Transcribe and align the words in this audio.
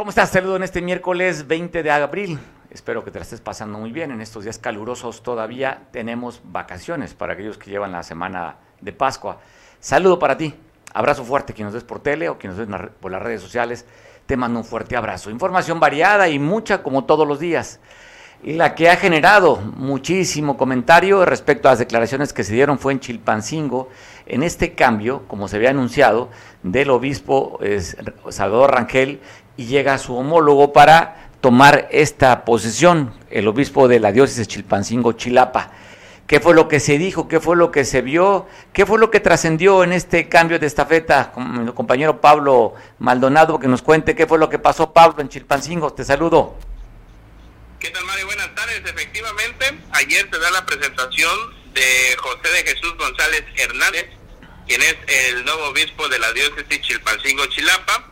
¿Cómo 0.00 0.08
estás? 0.08 0.30
Saludo 0.30 0.56
en 0.56 0.62
este 0.62 0.80
miércoles 0.80 1.46
20 1.46 1.82
de 1.82 1.90
abril. 1.90 2.38
Espero 2.70 3.04
que 3.04 3.10
te 3.10 3.18
la 3.18 3.22
estés 3.22 3.42
pasando 3.42 3.76
muy 3.78 3.92
bien. 3.92 4.10
En 4.10 4.22
estos 4.22 4.44
días 4.44 4.56
calurosos 4.58 5.22
todavía 5.22 5.88
tenemos 5.92 6.40
vacaciones 6.42 7.12
para 7.12 7.34
aquellos 7.34 7.58
que 7.58 7.70
llevan 7.70 7.92
la 7.92 8.02
semana 8.02 8.56
de 8.80 8.94
Pascua. 8.94 9.40
Saludo 9.78 10.18
para 10.18 10.38
ti. 10.38 10.54
Abrazo 10.94 11.22
fuerte, 11.22 11.52
quien 11.52 11.66
nos 11.66 11.74
ves 11.74 11.84
por 11.84 12.00
tele 12.00 12.30
o 12.30 12.38
quien 12.38 12.56
nos 12.56 12.66
ves 12.66 12.90
por 12.98 13.12
las 13.12 13.20
redes 13.20 13.42
sociales. 13.42 13.84
Te 14.24 14.38
mando 14.38 14.60
un 14.60 14.64
fuerte 14.64 14.96
abrazo. 14.96 15.28
Información 15.28 15.78
variada 15.78 16.30
y 16.30 16.38
mucha 16.38 16.82
como 16.82 17.04
todos 17.04 17.28
los 17.28 17.38
días. 17.38 17.78
Y 18.42 18.54
la 18.54 18.74
que 18.74 18.88
ha 18.88 18.96
generado 18.96 19.56
muchísimo 19.56 20.56
comentario 20.56 21.26
respecto 21.26 21.68
a 21.68 21.72
las 21.72 21.78
declaraciones 21.78 22.32
que 22.32 22.42
se 22.42 22.54
dieron 22.54 22.78
fue 22.78 22.94
en 22.94 23.00
Chilpancingo, 23.00 23.90
en 24.24 24.42
este 24.42 24.74
cambio, 24.74 25.24
como 25.28 25.46
se 25.46 25.56
había 25.56 25.68
anunciado, 25.68 26.30
del 26.62 26.88
obispo 26.88 27.60
Salvador 28.30 28.72
Rangel 28.72 29.20
y 29.56 29.66
llega 29.66 29.98
su 29.98 30.16
homólogo 30.16 30.72
para 30.72 31.30
tomar 31.40 31.88
esta 31.90 32.44
posición, 32.44 33.14
el 33.30 33.48
obispo 33.48 33.88
de 33.88 34.00
la 34.00 34.12
diócesis 34.12 34.48
Chilpancingo 34.48 35.12
Chilapa. 35.12 35.72
¿Qué 36.26 36.38
fue 36.38 36.54
lo 36.54 36.68
que 36.68 36.78
se 36.78 36.96
dijo? 36.96 37.26
¿Qué 37.26 37.40
fue 37.40 37.56
lo 37.56 37.72
que 37.72 37.84
se 37.84 38.02
vio? 38.02 38.46
¿Qué 38.72 38.86
fue 38.86 39.00
lo 39.00 39.10
que 39.10 39.18
trascendió 39.18 39.82
en 39.82 39.92
este 39.92 40.28
cambio 40.28 40.60
de 40.60 40.66
estafeta? 40.68 41.32
Mi 41.36 41.72
compañero 41.72 42.20
Pablo 42.20 42.74
Maldonado, 43.00 43.58
que 43.58 43.66
nos 43.66 43.82
cuente 43.82 44.14
qué 44.14 44.28
fue 44.28 44.38
lo 44.38 44.48
que 44.48 44.60
pasó, 44.60 44.92
Pablo, 44.92 45.20
en 45.22 45.28
Chilpancingo. 45.28 45.92
Te 45.92 46.04
saludo. 46.04 46.56
¿Qué 47.80 47.90
tal, 47.90 48.04
Mario? 48.04 48.26
Buenas 48.26 48.54
tardes. 48.54 48.80
Efectivamente, 48.84 49.80
ayer 49.90 50.28
se 50.30 50.38
da 50.38 50.50
la 50.52 50.64
presentación 50.64 51.32
de 51.74 52.16
José 52.18 52.48
de 52.52 52.70
Jesús 52.70 52.96
González 52.96 53.42
Hernández, 53.56 54.06
quien 54.68 54.82
es 54.82 54.96
el 55.08 55.44
nuevo 55.44 55.64
obispo 55.70 56.08
de 56.08 56.18
la 56.20 56.32
diócesis 56.32 56.80
Chilpancingo 56.82 57.46
Chilapa, 57.46 58.09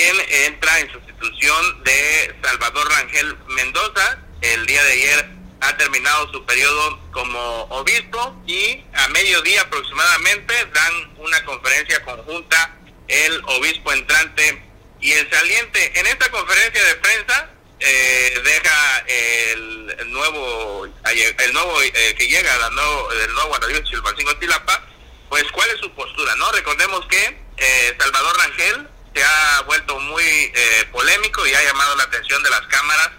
entra 0.00 0.80
en 0.80 0.92
sustitución 0.92 1.84
de 1.84 2.34
Salvador 2.42 2.88
Rangel 2.90 3.36
Mendoza. 3.48 4.18
El 4.42 4.66
día 4.66 4.82
de 4.84 4.92
ayer 4.92 5.30
ha 5.60 5.76
terminado 5.76 6.30
su 6.32 6.44
periodo 6.44 7.00
como 7.12 7.62
obispo 7.70 8.36
y 8.46 8.84
a 8.92 9.08
mediodía 9.08 9.62
aproximadamente 9.62 10.54
dan 10.72 11.14
una 11.16 11.44
conferencia 11.44 12.04
conjunta 12.04 12.76
el 13.08 13.42
obispo 13.46 13.92
entrante 13.92 14.62
y 15.00 15.12
el 15.12 15.30
saliente. 15.30 15.98
En 15.98 16.06
esta 16.06 16.30
conferencia 16.30 16.84
de 16.84 16.94
prensa 16.96 17.50
eh, 17.80 18.40
deja 18.44 18.98
el, 19.06 20.10
nuevo 20.10 20.86
el 20.86 21.52
nuevo 21.52 21.82
eh, 21.82 22.14
que 22.18 22.26
llega 22.28 22.56
la 22.58 22.70
nuevo, 22.70 23.12
el 23.12 23.32
nuevo 23.32 23.56
Chilpancingo 23.84 24.36
Tilapa, 24.36 24.82
pues 25.28 25.44
cuál 25.52 25.70
es 25.70 25.80
su 25.80 25.90
postura, 25.92 26.34
¿no? 26.36 26.52
Recordemos 26.52 27.06
que 27.06 27.38
eh, 27.56 27.96
Salvador 27.98 28.36
Rangel 28.36 28.88
se 29.16 29.24
ha 29.24 29.62
vuelto 29.62 29.98
muy 29.98 30.22
eh, 30.24 30.88
polémico 30.92 31.46
y 31.46 31.54
ha 31.54 31.64
llamado 31.64 31.96
la 31.96 32.02
atención 32.02 32.42
de 32.42 32.50
las 32.50 32.60
cámaras 32.66 33.10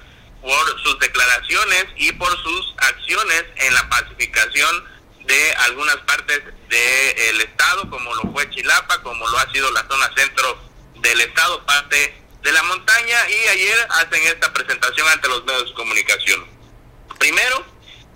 por 0.41 0.81
sus 0.83 0.99
declaraciones 0.99 1.85
y 1.95 2.11
por 2.13 2.29
sus 2.43 2.75
acciones 2.77 3.45
en 3.55 3.73
la 3.73 3.89
pacificación 3.89 4.85
de 5.25 5.53
algunas 5.55 5.97
partes 5.97 6.41
del 6.69 7.41
estado, 7.41 7.89
como 7.89 8.13
lo 8.15 8.31
fue 8.31 8.49
Chilapa, 8.51 9.01
como 9.01 9.27
lo 9.27 9.39
ha 9.39 9.51
sido 9.51 9.71
la 9.71 9.85
zona 9.87 10.09
centro 10.15 10.61
del 10.97 11.19
estado, 11.19 11.65
parte 11.65 12.15
de 12.43 12.51
la 12.51 12.63
montaña, 12.63 13.29
y 13.29 13.47
ayer 13.47 13.87
hacen 13.89 14.23
esta 14.27 14.53
presentación 14.53 15.07
ante 15.09 15.27
los 15.27 15.43
medios 15.45 15.69
de 15.69 15.73
comunicación. 15.73 16.47
Primero, 17.17 17.65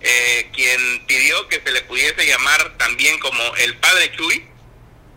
eh, 0.02 0.52
quien 0.54 1.06
pidió 1.08 1.48
que 1.48 1.62
se 1.62 1.72
le 1.72 1.82
pudiese 1.82 2.26
llamar 2.28 2.78
también 2.78 3.20
como 3.20 3.56
el 3.56 3.76
padre 3.78 4.12
Chuy, 4.16 4.51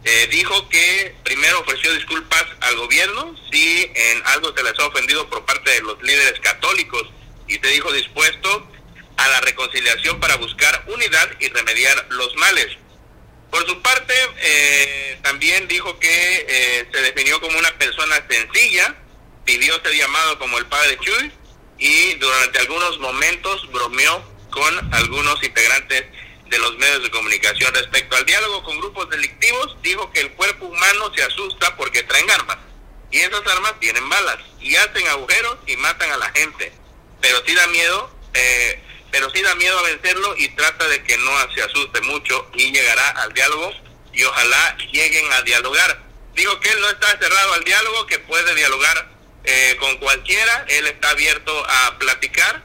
eh, 0.05 0.28
dijo 0.30 0.69
que 0.69 1.14
primero 1.24 1.60
ofreció 1.60 1.92
disculpas 1.94 2.44
al 2.60 2.76
gobierno 2.76 3.34
si 3.50 3.91
en 3.94 4.22
algo 4.26 4.53
se 4.54 4.62
les 4.62 4.78
ha 4.78 4.87
ofendido 4.87 5.28
por 5.31 5.44
parte 5.47 5.70
de 5.70 5.81
los 5.81 6.03
líderes 6.03 6.38
católicos 6.41 7.09
y 7.48 7.54
se 7.54 7.66
dijo 7.69 7.91
dispuesto 7.92 8.69
a 9.16 9.28
la 9.28 9.41
reconciliación 9.41 10.20
para 10.20 10.37
buscar 10.37 10.84
unidad 10.88 11.31
y 11.41 11.48
remediar 11.48 12.06
los 12.10 12.34
males. 12.37 12.76
Por 13.50 13.66
su 13.66 13.81
parte, 13.82 14.15
eh, 14.38 15.19
también 15.22 15.69
dijo 15.69 15.98
que 15.98 16.47
eh, 16.48 16.88
se 16.92 17.00
definió 17.00 17.41
como 17.41 17.59
una 17.59 17.71
persona 17.78 18.22
sencilla, 18.28 18.97
pidió 19.44 19.81
ser 19.81 19.94
llamado 19.94 20.38
como 20.38 20.59
el 20.59 20.66
padre 20.66 20.98
Chuy 21.00 21.32
y 21.78 22.15
durante 22.15 22.59
algunos 22.59 22.98
momentos 22.98 23.71
bromeó 23.71 24.22
con 24.50 24.94
algunos 24.94 25.42
integrantes 25.42 26.04
de 26.47 26.59
los 26.59 26.77
medios 26.77 27.03
de 27.03 27.10
comunicación 27.10 27.75
respecto 27.75 28.16
al 28.16 28.27
diálogo 28.27 28.62
con 28.62 28.78
grupos 28.78 29.09
delictivos, 29.10 29.77
dijo 29.82 30.10
que 30.12 30.21
el 30.21 30.32
cuerpo 30.32 30.66
humano 30.66 31.12
se 31.15 31.22
asusta 31.22 31.77
porque 31.77 32.03
traen 32.03 32.31
armas. 32.31 32.59
Y 33.10 33.19
esas 33.19 33.47
armas 33.47 33.78
tienen 33.81 34.09
balas 34.09 34.38
y 34.60 34.75
hacen 34.77 35.06
agujeros 35.09 35.59
y 35.66 35.77
matan 35.77 36.10
a 36.10 36.16
la 36.16 36.31
gente. 36.33 36.72
Pero 37.21 37.43
sí 37.47 37.54
da 37.54 37.66
miedo, 37.69 38.10
eh, 38.34 38.83
pero 39.10 39.31
sí 39.31 39.41
da 39.43 39.54
miedo 39.54 39.78
a 39.78 39.83
vencerlo 39.83 40.34
y 40.37 40.49
trata 40.50 40.87
de 40.88 41.03
que 41.04 41.16
no 41.19 41.33
se 41.54 41.62
asuste 41.62 42.00
mucho 42.03 42.50
y 42.54 42.72
llegará 42.72 43.09
al 43.10 43.33
diálogo 43.33 43.72
y 44.12 44.25
ojalá 44.25 44.77
lleguen 44.93 45.33
a 45.33 45.43
dialogar. 45.43 46.03
Dijo 46.34 46.59
que 46.60 46.71
él 46.71 46.81
no 46.81 46.91
está 46.91 47.16
cerrado 47.19 47.54
al 47.54 47.65
diálogo, 47.65 48.06
que 48.06 48.19
puede 48.19 48.54
dialogar 48.54 49.09
eh, 49.44 49.77
con 49.78 49.97
cualquiera, 49.99 50.65
él 50.69 50.87
está 50.87 51.10
abierto 51.10 51.65
a 51.69 51.99
platicar 51.99 52.62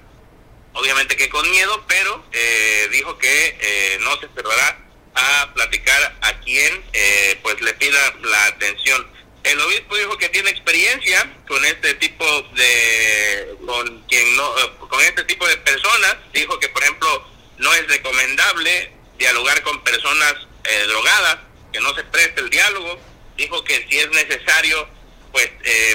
obviamente 0.73 1.15
que 1.15 1.29
con 1.29 1.49
miedo, 1.49 1.83
pero 1.87 2.23
eh, 2.31 2.87
dijo 2.91 3.17
que 3.17 3.57
eh, 3.59 3.97
no 4.01 4.19
se 4.19 4.27
cerrará 4.35 4.79
a 5.15 5.53
platicar 5.53 6.17
a 6.21 6.39
quien 6.39 6.83
eh, 6.93 7.39
pues 7.41 7.59
le 7.61 7.73
pida 7.73 7.99
la 8.21 8.45
atención. 8.45 9.07
El 9.43 9.59
obispo 9.61 9.95
dijo 9.95 10.17
que 10.17 10.29
tiene 10.29 10.49
experiencia 10.49 11.37
con 11.47 11.63
este 11.65 11.93
tipo 11.95 12.25
de 12.55 13.55
con 13.65 14.01
quien 14.03 14.35
no 14.35 14.53
con 14.89 14.99
este 15.01 15.23
tipo 15.23 15.47
de 15.47 15.57
personas. 15.57 16.17
Dijo 16.33 16.59
que 16.59 16.69
por 16.69 16.83
ejemplo 16.83 17.27
no 17.57 17.73
es 17.73 17.87
recomendable 17.87 18.91
dialogar 19.17 19.61
con 19.63 19.81
personas 19.83 20.35
drogadas, 20.87 21.39
que 21.73 21.79
no 21.79 21.95
se 21.95 22.03
preste 22.03 22.41
el 22.41 22.49
diálogo. 22.49 22.99
Dijo 23.37 23.63
que 23.63 23.87
si 23.89 23.99
es 23.99 24.09
necesario 24.11 24.87
pues 25.31 25.49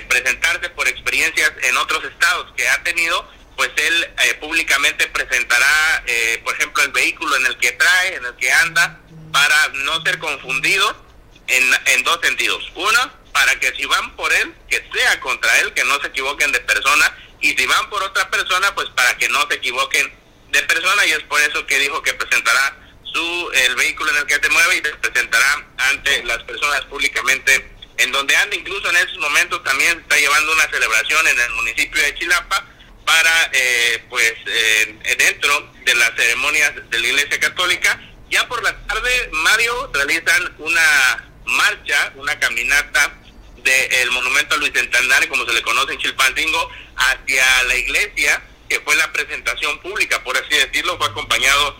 presentarse 0.08 0.70
por 0.70 0.88
experiencias 0.88 1.52
en 1.62 1.76
otros 1.76 2.02
estados 2.04 2.52
que 2.56 2.66
ha 2.68 2.82
tenido 2.82 3.28
pues 3.56 3.70
él 3.76 4.14
eh, 4.24 4.34
públicamente 4.34 5.06
presentará, 5.08 6.02
eh, 6.06 6.40
por 6.44 6.54
ejemplo, 6.54 6.82
el 6.82 6.92
vehículo 6.92 7.36
en 7.36 7.46
el 7.46 7.56
que 7.58 7.72
trae, 7.72 8.16
en 8.16 8.24
el 8.24 8.36
que 8.36 8.50
anda, 8.50 9.00
para 9.32 9.68
no 9.68 10.02
ser 10.02 10.18
confundido 10.18 11.04
en, 11.46 11.64
en 11.86 12.04
dos 12.04 12.18
sentidos. 12.22 12.70
Uno, 12.74 13.12
para 13.32 13.58
que 13.58 13.74
si 13.74 13.84
van 13.84 14.14
por 14.16 14.32
él, 14.32 14.54
que 14.68 14.82
sea 14.92 15.20
contra 15.20 15.60
él, 15.60 15.72
que 15.74 15.84
no 15.84 16.00
se 16.00 16.08
equivoquen 16.08 16.52
de 16.52 16.60
persona, 16.60 17.16
y 17.40 17.54
si 17.54 17.66
van 17.66 17.90
por 17.90 18.02
otra 18.02 18.30
persona, 18.30 18.74
pues 18.74 18.88
para 18.90 19.16
que 19.18 19.28
no 19.28 19.46
se 19.48 19.54
equivoquen 19.54 20.12
de 20.50 20.62
persona, 20.62 21.04
y 21.06 21.12
es 21.12 21.22
por 21.24 21.40
eso 21.40 21.66
que 21.66 21.78
dijo 21.78 22.02
que 22.02 22.14
presentará 22.14 22.78
su 23.12 23.50
el 23.52 23.74
vehículo 23.76 24.10
en 24.10 24.16
el 24.18 24.26
que 24.26 24.34
se 24.34 24.48
mueve 24.48 24.76
y 24.76 24.82
se 24.82 24.94
presentará 24.96 25.66
ante 25.76 26.24
las 26.24 26.42
personas 26.44 26.82
públicamente 26.82 27.70
en 27.98 28.12
donde 28.12 28.34
anda, 28.36 28.56
incluso 28.56 28.88
en 28.90 28.96
esos 28.96 29.18
momentos 29.18 29.62
también 29.62 30.00
está 30.00 30.16
llevando 30.16 30.52
una 30.52 30.68
celebración 30.68 31.26
en 31.28 31.40
el 31.40 31.50
municipio 31.52 32.02
de 32.02 32.14
Chilapa, 32.16 32.66
para, 33.04 33.50
eh, 33.52 34.04
pues, 34.08 34.32
eh, 34.46 35.14
dentro 35.18 35.72
de 35.84 35.94
las 35.94 36.14
ceremonias 36.16 36.72
de 36.90 36.98
la 36.98 37.06
Iglesia 37.06 37.40
Católica. 37.40 38.00
Ya 38.30 38.48
por 38.48 38.62
la 38.62 38.76
tarde, 38.86 39.28
Mario, 39.32 39.90
realizan 39.92 40.54
una 40.58 41.24
marcha, 41.44 42.12
una 42.16 42.38
caminata 42.38 43.18
del 43.62 44.10
monumento 44.10 44.54
a 44.54 44.58
Luis 44.58 44.72
Centenario, 44.74 45.28
como 45.28 45.46
se 45.46 45.52
le 45.52 45.62
conoce 45.62 45.94
en 45.94 45.98
Chilpancingo, 45.98 46.70
hacia 46.96 47.62
la 47.64 47.76
iglesia, 47.76 48.42
que 48.68 48.80
fue 48.80 48.94
la 48.96 49.12
presentación 49.12 49.78
pública, 49.80 50.22
por 50.22 50.36
así 50.36 50.54
decirlo, 50.54 50.96
fue 50.98 51.06
acompañado 51.06 51.76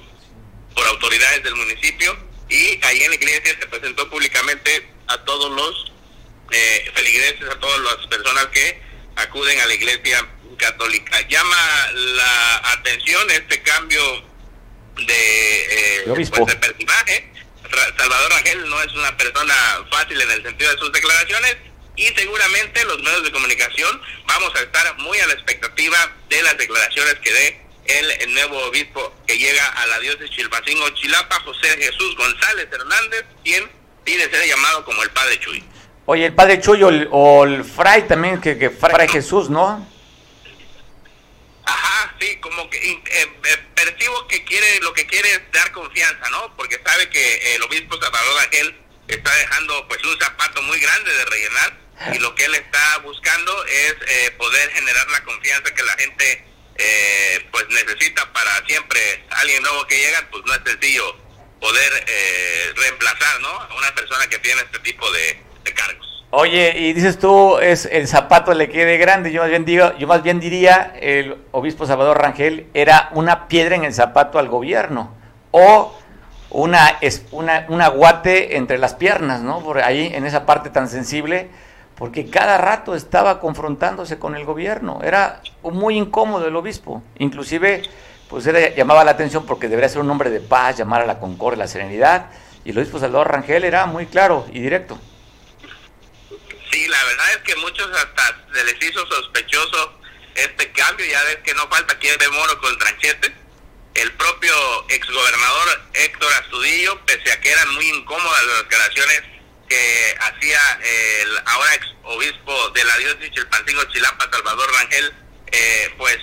por 0.75 0.87
autoridades 0.87 1.43
del 1.43 1.55
municipio 1.55 2.17
y 2.49 2.79
ahí 2.85 3.03
en 3.03 3.11
la 3.11 3.17
iglesia 3.17 3.57
se 3.59 3.67
presentó 3.67 4.09
públicamente 4.11 4.89
a 5.07 5.19
todos 5.25 5.53
los 5.53 5.93
eh, 6.51 6.91
feligreses, 6.95 7.49
a 7.49 7.59
todas 7.59 7.81
las 7.81 8.07
personas 8.07 8.47
que 8.47 8.83
acuden 9.17 9.61
a 9.61 9.67
la 9.67 9.75
iglesia 9.75 10.27
católica. 10.57 11.21
Llama 11.29 11.57
la 11.93 12.73
atención 12.73 13.31
este 13.31 13.63
cambio 13.63 14.03
de, 15.07 15.97
eh, 15.99 16.05
pues, 16.07 16.31
de 16.31 16.57
personaje. 16.57 17.31
Salvador 17.97 18.33
Ángel 18.35 18.69
no 18.69 18.83
es 18.83 18.93
una 18.93 19.17
persona 19.17 19.55
fácil 19.91 20.21
en 20.21 20.31
el 20.31 20.43
sentido 20.43 20.71
de 20.71 20.79
sus 20.79 20.93
declaraciones 20.93 21.57
y 21.97 22.07
seguramente 22.09 22.85
los 22.85 22.99
medios 23.03 23.25
de 23.25 23.33
comunicación 23.33 24.01
vamos 24.27 24.53
a 24.55 24.61
estar 24.61 24.97
muy 24.99 25.19
a 25.19 25.27
la 25.27 25.33
expectativa 25.35 26.13
de 26.29 26.43
las 26.43 26.57
declaraciones 26.57 27.15
que 27.17 27.33
dé 27.33 27.65
el, 27.87 28.35
nuevo 28.35 28.59
obispo 28.67 29.15
que 29.27 29.39
llega 29.39 29.67
a 29.67 29.87
la 29.87 29.99
diócesis 30.01 30.31
Chilpancingo 30.31 30.89
Chilapa, 30.91 31.41
José 31.41 31.69
Jesús 31.79 32.17
González 32.17 32.69
Hernández, 32.71 33.25
quien 33.45 33.71
pide 34.05 34.31
ser 34.31 34.47
llamado 34.47 34.85
como 34.85 35.03
el 35.03 35.11
Padre 35.11 35.39
Chuy. 35.41 35.65
Oye, 36.07 36.27
el 36.27 36.35
Padre 36.35 36.61
Chuy 36.61 36.83
o 36.83 37.45
el, 37.45 37.65
Fray 37.65 38.07
también, 38.07 38.41
que, 38.41 38.59
que 38.59 38.71
Fray 38.71 39.09
Jesús, 39.09 39.49
¿no? 39.49 39.89
Ajá, 41.65 42.15
sí, 42.21 42.37
como 42.41 42.69
que 42.69 42.77
eh, 42.77 43.03
eh, 43.07 43.59
percibo 43.75 44.27
que 44.29 44.45
quiere, 44.45 44.81
lo 44.81 44.93
que 44.93 45.07
quiere 45.07 45.31
es 45.33 45.41
dar 45.53 45.73
confianza, 45.73 46.29
¿no? 46.31 46.55
Porque 46.57 46.79
sabe 46.85 47.09
que 47.09 47.55
el 47.55 47.63
obispo 47.63 47.97
Salvador 48.01 48.43
Ángel 48.45 48.77
está 49.09 49.35
dejando 49.35 49.89
pues 49.89 50.05
un 50.05 50.19
zapato 50.19 50.63
muy 50.63 50.79
grande 50.79 51.13
de 51.13 51.25
rellenar 51.25 51.85
y 52.13 52.19
lo 52.19 52.35
que 52.35 52.45
él 52.45 52.55
está 52.55 52.99
buscando 52.99 53.65
es 53.67 53.95
eh, 54.07 54.31
poder 54.33 54.71
generar 54.73 55.09
la 55.11 55.25
confianza 55.25 55.75
que 55.75 55.83
la 55.83 55.93
gente 55.93 56.45
eh, 56.77 57.49
pues 57.53 57.67
necesita 57.69 58.31
para 58.33 58.67
siempre 58.67 59.25
alguien 59.31 59.63
nuevo 59.63 59.87
que 59.87 59.99
llega, 59.99 60.27
pues 60.31 60.43
no 60.45 60.55
es 60.55 60.61
sencillo 60.67 61.17
poder 61.61 62.05
eh, 62.07 62.73
reemplazar 62.77 63.41
¿no? 63.41 63.49
a 63.49 63.75
una 63.75 63.95
persona 63.95 64.27
que 64.29 64.39
tiene 64.39 64.61
este 64.63 64.79
tipo 64.81 65.11
de. 65.13 65.44
Oye, 66.37 66.77
y 66.77 66.93
dices 66.95 67.21
tú, 67.21 67.59
es 67.59 67.87
el 67.87 68.09
zapato 68.09 68.55
le 68.55 68.69
quede 68.69 68.97
grande, 68.97 69.31
yo 69.31 69.43
más 69.43 69.51
bien 69.51 69.65
digo, 69.65 69.97
yo 69.99 70.09
más 70.09 70.25
bien 70.25 70.41
diría, 70.41 70.93
el 71.01 71.37
obispo 71.53 71.87
Salvador 71.87 72.19
Rangel 72.21 72.67
era 72.75 73.09
una 73.13 73.47
piedra 73.47 73.77
en 73.77 73.85
el 73.85 73.95
zapato 73.95 74.41
al 74.41 74.49
gobierno, 74.49 75.11
o 75.53 75.95
una, 76.51 76.99
una, 77.31 77.67
un 77.69 77.81
aguate 77.81 78.57
entre 78.57 78.79
las 78.79 78.95
piernas, 78.95 79.43
¿no? 79.43 79.61
Por 79.61 79.81
ahí, 79.81 80.11
en 80.13 80.27
esa 80.27 80.45
parte 80.45 80.71
tan 80.71 80.89
sensible, 80.89 81.51
porque 81.95 82.29
cada 82.29 82.59
rato 82.59 82.97
estaba 82.97 83.39
confrontándose 83.39 84.19
con 84.19 84.35
el 84.35 84.45
gobierno. 84.45 84.99
Era 85.05 85.41
muy 85.63 85.97
incómodo 85.97 86.49
el 86.49 86.57
obispo. 86.57 87.01
Inclusive, 87.19 87.83
pues 88.29 88.45
era, 88.49 88.75
llamaba 88.75 89.05
la 89.05 89.13
atención 89.13 89.47
porque 89.47 89.69
debería 89.69 89.89
ser 89.89 90.01
un 90.01 90.11
hombre 90.11 90.31
de 90.31 90.41
paz, 90.41 90.79
llamar 90.79 91.03
a 91.03 91.07
la 91.07 91.21
concordia, 91.21 91.59
la 91.59 91.69
serenidad. 91.69 92.27
Y 92.65 92.71
el 92.71 92.79
obispo 92.79 92.99
Salvador 92.99 93.31
Rangel 93.31 93.63
era 93.63 93.87
muy 93.87 94.07
claro 94.07 94.47
y 94.53 94.59
directo. 94.59 94.99
Sí, 96.71 96.87
la 96.89 97.05
verdad 97.05 97.31
es 97.33 97.39
que 97.39 97.57
muchos 97.57 97.89
hasta 97.97 98.45
se 98.53 98.65
les 98.65 98.83
hizo 98.83 99.07
sospechoso 99.07 100.01
este 100.35 100.71
cambio. 100.73 101.07
Ya 101.07 101.23
ves 101.25 101.39
que 101.45 101.55
no 101.55 101.69
falta 101.69 101.99
quien 101.99 102.19
de 102.19 102.29
moro 102.29 102.61
con 102.61 102.77
tranchete. 102.79 103.35
El 103.95 104.13
propio 104.15 104.55
exgobernador 104.89 105.83
Héctor 105.95 106.33
Astudillo, 106.33 107.01
pese 107.07 107.31
a 107.31 107.41
que 107.41 107.51
eran 107.51 107.75
muy 107.75 107.89
incómodas 107.89 108.45
las 108.47 108.59
declaraciones 108.65 109.23
que 109.69 110.17
hacía 110.21 110.61
el 110.83 111.39
ahora 111.47 111.75
ex 111.75 111.87
obispo 112.03 112.71
de 112.71 112.85
la 112.85 112.97
diócesis 112.99 113.31
Chilpancingo 113.31 113.85
Chilapa, 113.85 114.29
Salvador 114.31 114.71
Rangel, 114.73 115.15
eh, 115.53 115.95
pues 115.97 116.19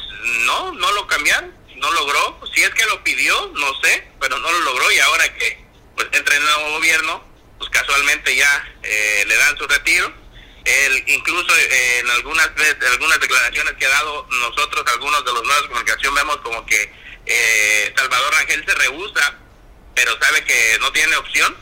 no, 0.46 0.74
no 0.74 0.92
lo 0.92 1.08
cambiaron, 1.08 1.54
no 1.76 1.92
logró, 1.94 2.42
si 2.54 2.62
es 2.62 2.70
que 2.72 2.86
lo 2.86 3.04
pidió, 3.04 3.52
no 3.56 3.82
sé, 3.82 4.08
pero 4.20 4.38
no 4.38 4.52
lo 4.52 4.60
logró 4.60 4.92
y 4.92 5.00
ahora 5.00 5.34
que 5.36 5.64
pues 5.96 6.08
entra 6.12 6.36
el 6.36 6.44
nuevo 6.44 6.72
gobierno, 6.72 7.24
pues 7.58 7.70
casualmente 7.70 8.36
ya 8.36 8.76
eh, 8.84 9.24
le 9.28 9.36
dan 9.36 9.58
su 9.58 9.68
retiro. 9.68 10.21
Él 10.66 11.04
incluso 11.08 11.56
eh, 11.58 12.00
en 12.00 12.10
algunas 12.12 12.54
veces, 12.56 12.78
algunas 12.92 13.20
declaraciones 13.20 13.74
que 13.74 13.86
ha 13.86 13.90
dado 13.90 14.28
nosotros, 14.30 14.86
algunos 14.92 15.26
de 15.26 15.34
los 15.34 15.44
medios 15.44 15.62
de 15.64 15.68
comunicación, 15.70 16.16
vemos 16.16 16.38
como 16.38 16.66
que 16.66 17.02
Salvador 17.96 18.34
Rangel 18.34 18.66
se 18.66 18.76
rehúsa, 18.76 19.38
pero 19.96 20.18
sabe 20.22 20.44
que 20.44 20.78
no 20.80 20.92
tiene 20.92 21.16
opción. 21.18 21.56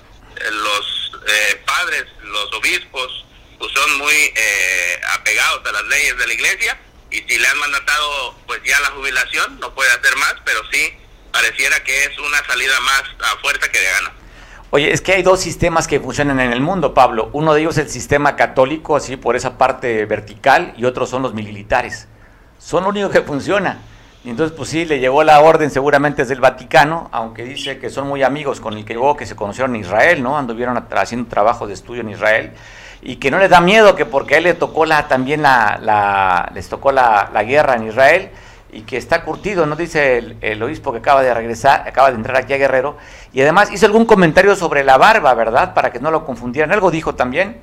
los 0.51 1.12
eh, 1.28 1.62
padres, 1.66 2.06
los 2.24 2.54
obispos, 2.54 3.25
pues 3.57 3.72
son 3.74 3.98
muy 3.98 4.13
eh, 4.36 5.02
apegados 5.13 5.66
a 5.66 5.72
las 5.72 5.84
leyes 5.86 6.18
de 6.18 6.28
la 6.28 6.34
iglesia 6.34 6.80
y 7.12 7.18
si 7.18 7.38
le 7.38 7.48
han 7.48 7.60
mandatado 7.60 8.36
pues 8.48 8.62
ya 8.63 8.80
la 8.80 8.92
jubilación, 8.92 9.60
no 9.60 9.74
puede 9.74 9.92
hacer 9.92 10.16
más, 10.16 10.36
pero 10.45 10.62
sí 10.72 10.94
pareciera 11.31 11.84
que 11.84 12.06
es 12.06 12.18
una 12.19 12.44
salida 12.45 12.80
más 12.80 13.04
a 13.22 13.38
fuerza 13.40 13.69
que 13.69 13.80
de 13.80 13.86
gana. 13.86 14.13
Oye, 14.71 14.94
es 14.94 15.01
que 15.01 15.13
hay 15.13 15.24
dos 15.24 15.39
sistemas 15.39 15.88
que 15.88 16.00
funcionan 16.00 16.39
en 16.39 16.51
el 16.51 16.62
mundo, 16.62 16.94
Pablo. 16.94 17.31
Uno 17.33 17.54
de 17.56 17.62
ellos 17.62 17.77
es 17.80 17.86
el 17.86 17.92
sistema 17.92 18.36
católico, 18.36 18.95
así 18.95 19.18
por 19.18 19.36
esa 19.36 19.57
parte 19.57 20.06
vertical, 20.06 20.74
y 20.77 20.86
otros 20.86 21.10
son 21.10 21.24
los 21.24 21.33
militares. 21.33 22.07
Son 22.60 22.83
lo 22.83 22.89
único 22.89 23.10
que 23.10 23.21
funciona. 23.21 23.80
Y 24.24 24.30
entonces, 24.30 24.56
pues 24.56 24.69
sí, 24.69 24.86
le 24.86 25.00
llegó 25.00 25.24
la 25.24 25.39
orden 25.39 25.71
seguramente 25.71 26.21
desde 26.21 26.36
el 26.36 26.42
Vaticano, 26.42 27.10
aunque 27.12 27.45
dice 27.45 27.80
que 27.80 27.89
son 27.89 28.07
muy 28.07 28.21
amigos 28.21 28.60
con 28.60 28.77
el 28.77 28.86
que 28.86 28.94
llegó, 28.94 29.16
que 29.16 29.25
se 29.25 29.36
conocieron 29.36 29.75
en 29.75 29.81
Israel, 29.81 30.21
¿no? 30.21 30.38
Anduvieron 30.38 30.86
haciendo 30.92 31.27
trabajo 31.27 31.66
de 31.66 31.74
estudio 31.74 32.01
en 32.01 32.10
Israel. 32.10 32.51
Y 33.01 33.16
que 33.16 33.31
no 33.31 33.39
les 33.39 33.50
da 33.50 33.62
miedo 33.62 33.95
que 33.95 34.06
porque 34.06 34.36
a 34.36 34.38
él 34.38 34.44
le 34.44 34.54
tocó 34.54 34.86
la, 34.86 35.07
también 35.07 35.42
la, 35.42 36.51
les 36.54 36.69
tocó 36.69 36.92
la, 36.92 37.31
guerra 37.44 37.75
en 37.75 37.88
Israel 37.88 38.30
y 38.71 38.81
que 38.81 38.98
está 38.98 39.24
curtido, 39.24 39.66
¿no? 39.66 39.75
Dice 39.75 40.36
el, 40.42 40.63
obispo 40.63 40.92
que 40.92 41.00
acaba 41.00 41.24
de 41.24 41.33
regresar, 41.33 41.88
acaba 41.88 42.12
de 42.12 42.18
entrar 42.18 42.38
aquí 42.38 42.54
a 42.54 42.57
Guerrero. 42.57 42.98
Y 43.33 43.42
además 43.42 43.71
hizo 43.71 43.86
algún 43.86 44.06
comentario 44.06 44.56
sobre 44.56 44.83
la 44.83 44.98
barba, 44.98 45.33
¿verdad? 45.33 45.74
Para 45.74 45.92
que 45.92 46.00
no 46.00 46.12
lo 46.12 46.25
confundieran. 46.25 46.71
¿Algo 46.71 46.92
dijo 46.92 47.16
también? 47.16 47.62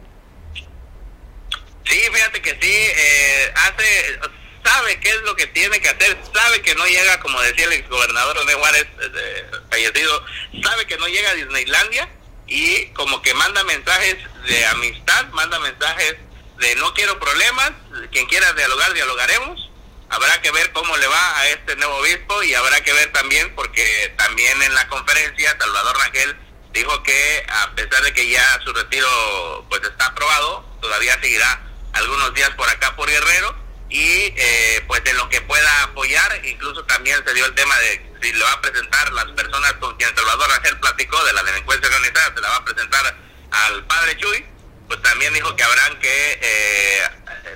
Sí, 1.84 2.00
fíjate 2.12 2.42
que 2.42 2.50
sí. 2.50 2.72
Eh, 2.72 3.52
hace 3.54 4.18
sabe 4.66 4.98
qué 5.00 5.08
es 5.08 5.22
lo 5.22 5.36
que 5.36 5.46
tiene 5.48 5.80
que 5.80 5.88
hacer, 5.88 6.16
sabe 6.34 6.60
que 6.62 6.74
no 6.74 6.84
llega, 6.86 7.20
como 7.20 7.40
decía 7.42 7.66
el 7.66 7.72
exgobernador 7.74 8.44
de 8.44 8.54
Juárez, 8.54 8.86
eh, 9.00 9.46
fallecido, 9.70 10.24
sabe 10.62 10.86
que 10.86 10.96
no 10.98 11.06
llega 11.06 11.30
a 11.30 11.34
Disneylandia 11.34 12.08
y 12.46 12.86
como 12.86 13.22
que 13.22 13.32
manda 13.34 13.62
mensajes 13.64 14.16
de 14.48 14.66
amistad, 14.66 15.26
manda 15.32 15.58
mensajes 15.60 16.16
de 16.58 16.74
no 16.76 16.92
quiero 16.94 17.18
problemas, 17.18 17.72
quien 18.10 18.26
quiera 18.26 18.52
dialogar, 18.54 18.92
dialogaremos. 18.92 19.70
Habrá 20.08 20.40
que 20.40 20.50
ver 20.52 20.72
cómo 20.72 20.96
le 20.96 21.06
va 21.06 21.38
a 21.38 21.48
este 21.48 21.76
nuevo 21.76 21.96
obispo 21.96 22.42
y 22.42 22.54
habrá 22.54 22.80
que 22.82 22.92
ver 22.92 23.12
también, 23.12 23.54
porque 23.54 24.14
también 24.16 24.62
en 24.62 24.74
la 24.74 24.86
conferencia 24.88 25.56
Salvador 25.58 25.96
Rangel 25.98 26.36
dijo 26.72 27.02
que 27.02 27.46
a 27.48 27.74
pesar 27.74 28.02
de 28.02 28.12
que 28.12 28.28
ya 28.28 28.60
su 28.64 28.72
retiro 28.72 29.66
pues 29.68 29.82
está 29.82 30.06
aprobado, 30.06 30.64
todavía 30.80 31.18
seguirá 31.20 31.60
algunos 31.94 32.34
días 32.34 32.50
por 32.50 32.68
acá 32.68 32.94
por 32.94 33.08
Guerrero 33.08 33.56
y 33.88 34.32
eh, 34.36 34.84
pues 34.86 35.02
en 35.06 35.16
lo 35.16 35.28
que 35.28 35.40
pueda 35.42 35.82
apoyar, 35.84 36.40
incluso 36.44 36.84
también 36.84 37.22
se 37.26 37.34
dio 37.34 37.46
el 37.46 37.54
tema 37.54 37.76
de 37.78 38.06
si 38.20 38.32
le 38.32 38.44
va 38.44 38.52
a 38.52 38.60
presentar 38.60 39.12
las 39.12 39.26
personas 39.26 39.72
con 39.74 39.96
quien 39.96 40.14
Salvador 40.14 40.48
Rangel 40.50 40.78
platicó 40.78 41.22
de 41.24 41.32
la 41.32 41.42
delincuencia 41.42 41.88
organizada, 41.88 42.34
se 42.34 42.40
la 42.40 42.48
va 42.48 42.56
a 42.56 42.64
presentar 42.64 43.16
al 43.50 43.84
padre 43.86 44.16
Chuy, 44.18 44.44
pues 44.86 45.00
también 45.02 45.32
dijo 45.34 45.54
que 45.56 45.62
habrán 45.62 45.98
que 45.98 46.38
eh, 46.42 47.02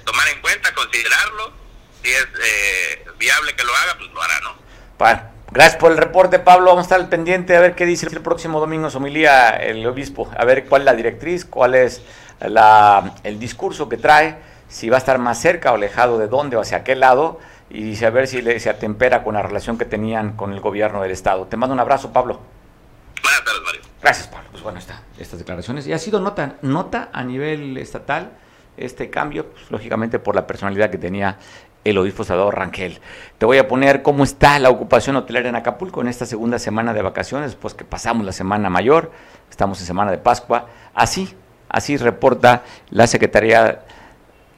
tomar 0.04 0.28
en 0.28 0.40
cuenta, 0.40 0.74
considerarlo, 0.74 1.59
si 2.02 2.10
es 2.10 2.24
eh, 2.24 3.04
viable 3.18 3.54
que 3.54 3.64
lo 3.64 3.74
haga, 3.74 3.96
pues 3.98 4.10
lo 4.10 4.22
hará, 4.22 4.40
¿no? 4.40 4.60
Gracias 5.52 5.76
por 5.76 5.90
el 5.90 5.98
reporte, 5.98 6.38
Pablo. 6.38 6.66
Vamos 6.66 6.82
a 6.82 6.86
estar 6.86 7.00
al 7.00 7.08
pendiente 7.08 7.56
a 7.56 7.60
ver 7.60 7.74
qué 7.74 7.84
dice 7.84 8.06
el 8.06 8.20
próximo 8.20 8.60
domingo 8.60 8.88
en 8.88 8.96
homilía 8.96 9.50
el 9.50 9.84
obispo, 9.86 10.30
a 10.36 10.44
ver 10.44 10.66
cuál 10.66 10.82
es 10.82 10.86
la 10.86 10.94
directriz, 10.94 11.44
cuál 11.44 11.74
es 11.74 12.02
la, 12.40 13.14
el 13.24 13.38
discurso 13.40 13.88
que 13.88 13.96
trae 13.96 14.38
si 14.68 14.88
va 14.88 14.96
a 14.96 14.98
estar 14.98 15.18
más 15.18 15.40
cerca 15.40 15.72
o 15.72 15.74
alejado 15.74 16.18
de 16.18 16.28
dónde 16.28 16.56
o 16.56 16.60
hacia 16.60 16.84
qué 16.84 16.94
lado 16.94 17.40
y 17.68 17.96
saber 17.96 18.28
si 18.28 18.42
le, 18.42 18.60
se 18.60 18.70
atempera 18.70 19.24
con 19.24 19.34
la 19.34 19.42
relación 19.42 19.76
que 19.76 19.84
tenían 19.84 20.36
con 20.36 20.52
el 20.52 20.60
gobierno 20.60 21.02
del 21.02 21.10
Estado. 21.10 21.46
Te 21.46 21.56
mando 21.56 21.74
un 21.74 21.80
abrazo, 21.80 22.12
Pablo. 22.12 22.40
Buenas 23.20 23.44
tardes, 23.44 23.62
Mario. 23.64 23.80
Gracias, 24.00 24.28
Pablo. 24.28 24.48
Pues 24.52 24.62
bueno, 24.62 24.78
está, 24.78 25.02
estas 25.18 25.40
declaraciones. 25.40 25.86
Y 25.86 25.92
ha 25.92 25.98
sido 25.98 26.20
nota, 26.20 26.54
nota 26.62 27.10
a 27.12 27.24
nivel 27.24 27.76
estatal 27.76 28.30
este 28.76 29.10
cambio, 29.10 29.46
pues, 29.46 29.70
lógicamente 29.70 30.18
por 30.18 30.34
la 30.34 30.46
personalidad 30.46 30.90
que 30.90 30.98
tenía 30.98 31.38
el 31.84 31.98
obispo 31.98 32.24
Salvador 32.24 32.56
Rangel. 32.56 32.98
Te 33.38 33.46
voy 33.46 33.58
a 33.58 33.68
poner 33.68 34.02
cómo 34.02 34.24
está 34.24 34.58
la 34.58 34.70
ocupación 34.70 35.16
hotelera 35.16 35.48
en 35.48 35.56
Acapulco 35.56 36.00
en 36.00 36.08
esta 36.08 36.26
segunda 36.26 36.58
semana 36.58 36.92
de 36.92 37.02
vacaciones, 37.02 37.50
después 37.50 37.74
que 37.74 37.84
pasamos 37.84 38.24
la 38.26 38.32
semana 38.32 38.68
mayor, 38.70 39.10
estamos 39.50 39.80
en 39.80 39.86
semana 39.86 40.10
de 40.10 40.18
Pascua. 40.18 40.66
Así, 40.94 41.34
así 41.68 41.96
reporta 41.96 42.62
la 42.90 43.06
Secretaría 43.06 43.82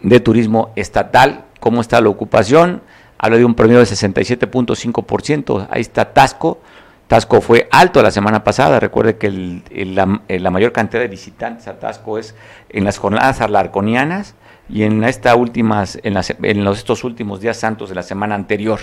de 0.00 0.20
Turismo 0.20 0.72
Estatal. 0.76 1.44
¿Cómo 1.60 1.80
está 1.80 2.00
la 2.00 2.08
ocupación? 2.08 2.82
Habla 3.18 3.36
de 3.36 3.44
un 3.44 3.54
promedio 3.54 3.78
de 3.78 3.86
67.5%. 3.86 5.68
Ahí 5.70 5.80
está 5.80 6.12
Tasco. 6.12 6.58
Tasco 7.06 7.40
fue 7.40 7.68
alto 7.70 8.02
la 8.02 8.10
semana 8.10 8.42
pasada. 8.42 8.80
Recuerde 8.80 9.16
que 9.16 9.30
la, 9.70 10.50
mayor 10.50 10.72
cantidad 10.72 11.02
de 11.02 11.08
visitantes 11.08 11.68
a 11.68 11.78
Tasco 11.78 12.18
es 12.18 12.34
en 12.68 12.84
las 12.84 12.98
jornadas 12.98 13.40
alarconianas 13.40 14.34
y 14.72 14.84
en 14.84 15.04
esta 15.04 15.36
últimas, 15.36 15.98
en, 16.02 16.16
en 16.42 16.64
los, 16.64 16.78
estos 16.78 17.04
últimos 17.04 17.40
días 17.40 17.58
santos 17.58 17.90
de 17.90 17.94
la 17.94 18.02
semana 18.02 18.34
anterior. 18.34 18.80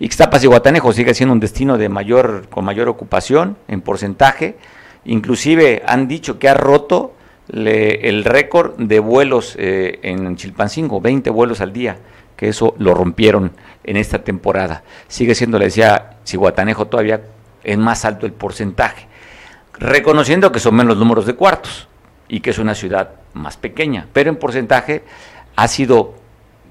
Ixtapas 0.00 0.42
y 0.42 0.48
Guatanejo 0.48 0.92
sigue 0.92 1.14
siendo 1.14 1.32
un 1.32 1.40
destino 1.40 1.78
de 1.78 1.88
mayor, 1.88 2.48
con 2.50 2.64
mayor 2.64 2.88
ocupación 2.88 3.56
en 3.68 3.80
porcentaje. 3.80 4.56
Inclusive 5.04 5.82
han 5.86 6.08
dicho 6.08 6.40
que 6.40 6.48
ha 6.48 6.54
roto 6.54 7.14
el 7.48 8.24
récord 8.24 8.76
de 8.76 8.98
vuelos 8.98 9.54
eh, 9.56 10.00
en 10.02 10.34
Chilpancingo, 10.34 11.00
20 11.00 11.30
vuelos 11.30 11.60
al 11.60 11.72
día, 11.72 11.96
que 12.36 12.48
eso 12.48 12.74
lo 12.78 12.92
rompieron 12.92 13.52
en 13.84 13.96
esta 13.96 14.24
temporada. 14.24 14.82
Sigue 15.06 15.36
siendo, 15.36 15.60
le 15.60 15.66
decía, 15.66 16.16
Cihuatanejo 16.26 16.88
todavía 16.88 17.20
es 17.62 17.78
más 17.78 18.04
alto 18.04 18.26
el 18.26 18.32
porcentaje, 18.32 19.06
reconociendo 19.78 20.50
que 20.50 20.58
son 20.58 20.74
menos 20.74 20.96
números 20.96 21.24
de 21.24 21.34
cuartos 21.34 21.88
y 22.28 22.40
que 22.40 22.50
es 22.50 22.58
una 22.58 22.74
ciudad 22.74 23.19
más 23.34 23.56
pequeña, 23.56 24.08
pero 24.12 24.30
en 24.30 24.36
porcentaje 24.36 25.04
ha 25.56 25.68
sido, 25.68 26.14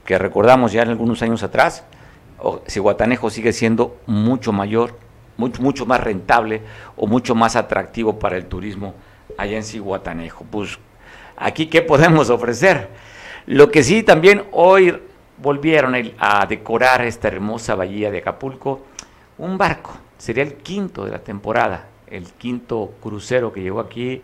que 0.06 0.18
recordamos 0.18 0.72
ya 0.72 0.82
en 0.82 0.90
algunos 0.90 1.22
años 1.22 1.44
atrás, 1.44 1.84
Cihuatanejo 2.68 3.30
sigue 3.30 3.54
siendo 3.54 3.98
mucho 4.06 4.52
mayor, 4.52 4.98
mucho, 5.38 5.62
mucho 5.62 5.86
más 5.86 6.02
rentable 6.02 6.62
o 6.96 7.08
mucho 7.08 7.36
más 7.36 7.56
atractivo 7.56 8.20
para 8.20 8.38
el 8.38 8.46
turismo 8.46 8.94
allá 9.38 9.58
en 9.58 9.64
Cihuatanejo. 9.64 10.46
Pues 10.50 10.78
aquí, 11.38 11.68
¿qué 11.68 11.82
podemos 11.82 12.30
ofrecer? 12.30 12.90
Lo 13.46 13.72
que 13.72 13.84
sí 13.84 14.04
también 14.04 14.44
hoy 14.52 15.02
volvieron 15.38 15.96
a 16.20 16.46
decorar 16.46 17.02
esta 17.06 17.28
hermosa 17.28 17.76
bahía 17.76 18.12
de 18.12 18.20
Acapulco, 18.20 18.86
un 19.38 19.58
barco, 19.58 19.92
sería 20.18 20.44
el 20.44 20.56
quinto 20.56 21.06
de 21.06 21.12
la 21.12 21.20
temporada, 21.20 21.88
el 22.08 22.26
quinto 22.34 22.94
crucero 23.02 23.54
que 23.54 23.62
llegó 23.62 23.80
aquí, 23.80 24.22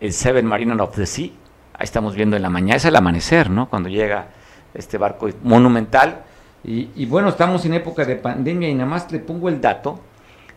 el 0.00 0.12
Seven 0.12 0.46
Mariner 0.46 0.80
of 0.80 0.96
the 0.96 1.06
Sea, 1.06 1.30
Ahí 1.78 1.84
estamos 1.84 2.14
viendo 2.14 2.36
en 2.36 2.42
la 2.42 2.50
mañana, 2.50 2.76
es 2.76 2.84
el 2.86 2.96
amanecer, 2.96 3.50
¿no? 3.50 3.68
Cuando 3.68 3.88
llega 3.88 4.28
este 4.72 4.96
barco 4.98 5.28
monumental. 5.42 6.22
Y, 6.64 6.90
y 6.96 7.06
bueno, 7.06 7.28
estamos 7.28 7.64
en 7.66 7.74
época 7.74 8.04
de 8.04 8.16
pandemia 8.16 8.68
y 8.68 8.74
nada 8.74 8.88
más 8.88 9.12
le 9.12 9.18
pongo 9.18 9.48
el 9.48 9.60
dato. 9.60 10.00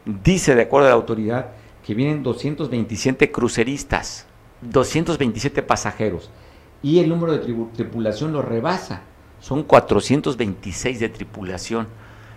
Dice, 0.06 0.56
de 0.56 0.64
acuerdo 0.64 0.88
a 0.88 0.92
la 0.92 0.96
autoridad, 0.96 1.48
que 1.86 1.94
vienen 1.94 2.24
227 2.24 3.32
cruceristas, 3.32 4.26
227 4.62 5.62
pasajeros. 5.62 6.30
Y 6.82 7.00
el 7.00 7.10
número 7.10 7.34
de 7.34 7.40
tripulación 7.74 8.32
lo 8.32 8.42
rebasa. 8.42 9.02
Son 9.40 9.64
426 9.64 11.00
de 11.00 11.10
tripulación. 11.10 11.88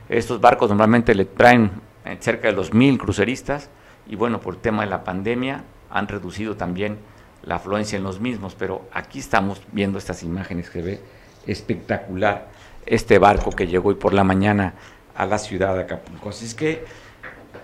Estos 0.08 0.40
barcos 0.40 0.68
normalmente 0.68 1.14
le 1.14 1.24
traen 1.24 1.70
eh, 2.04 2.16
cerca 2.20 2.48
de 2.48 2.54
los 2.54 2.74
mil 2.74 2.98
cruceristas 2.98 3.70
y 4.08 4.16
bueno, 4.16 4.40
por 4.40 4.54
el 4.54 4.60
tema 4.60 4.82
de 4.82 4.90
la 4.90 5.04
pandemia 5.04 5.64
han 5.90 6.08
reducido 6.08 6.56
también 6.56 6.98
la 7.42 7.56
afluencia 7.56 7.96
en 7.96 8.04
los 8.04 8.20
mismos, 8.20 8.54
pero 8.58 8.82
aquí 8.92 9.18
estamos 9.18 9.60
viendo 9.72 9.98
estas 9.98 10.22
imágenes 10.22 10.70
que 10.70 10.82
ve 10.82 11.00
espectacular 11.46 12.48
este 12.86 13.18
barco 13.18 13.50
que 13.50 13.66
llegó 13.66 13.90
hoy 13.90 13.94
por 13.94 14.12
la 14.12 14.24
mañana 14.24 14.74
a 15.14 15.26
la 15.26 15.38
ciudad 15.38 15.74
de 15.74 15.82
Acapulco. 15.82 16.30
Así 16.30 16.44
es 16.44 16.54
que 16.54 16.84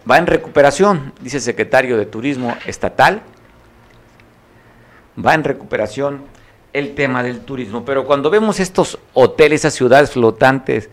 va 0.08 0.18
en 0.18 0.26
recuperación, 0.26 1.12
dice 1.20 1.38
el 1.38 1.42
secretario 1.42 1.96
de 1.96 2.06
Turismo 2.06 2.56
Estatal, 2.66 3.22
va 5.24 5.34
en 5.34 5.44
recuperación 5.44 6.24
el 6.72 6.94
tema 6.94 7.22
del 7.22 7.40
turismo, 7.40 7.84
pero 7.84 8.04
cuando 8.04 8.30
vemos 8.30 8.60
estos 8.60 8.98
hoteles, 9.14 9.62
esas 9.62 9.74
ciudades 9.74 10.10
flotantes, 10.10 10.90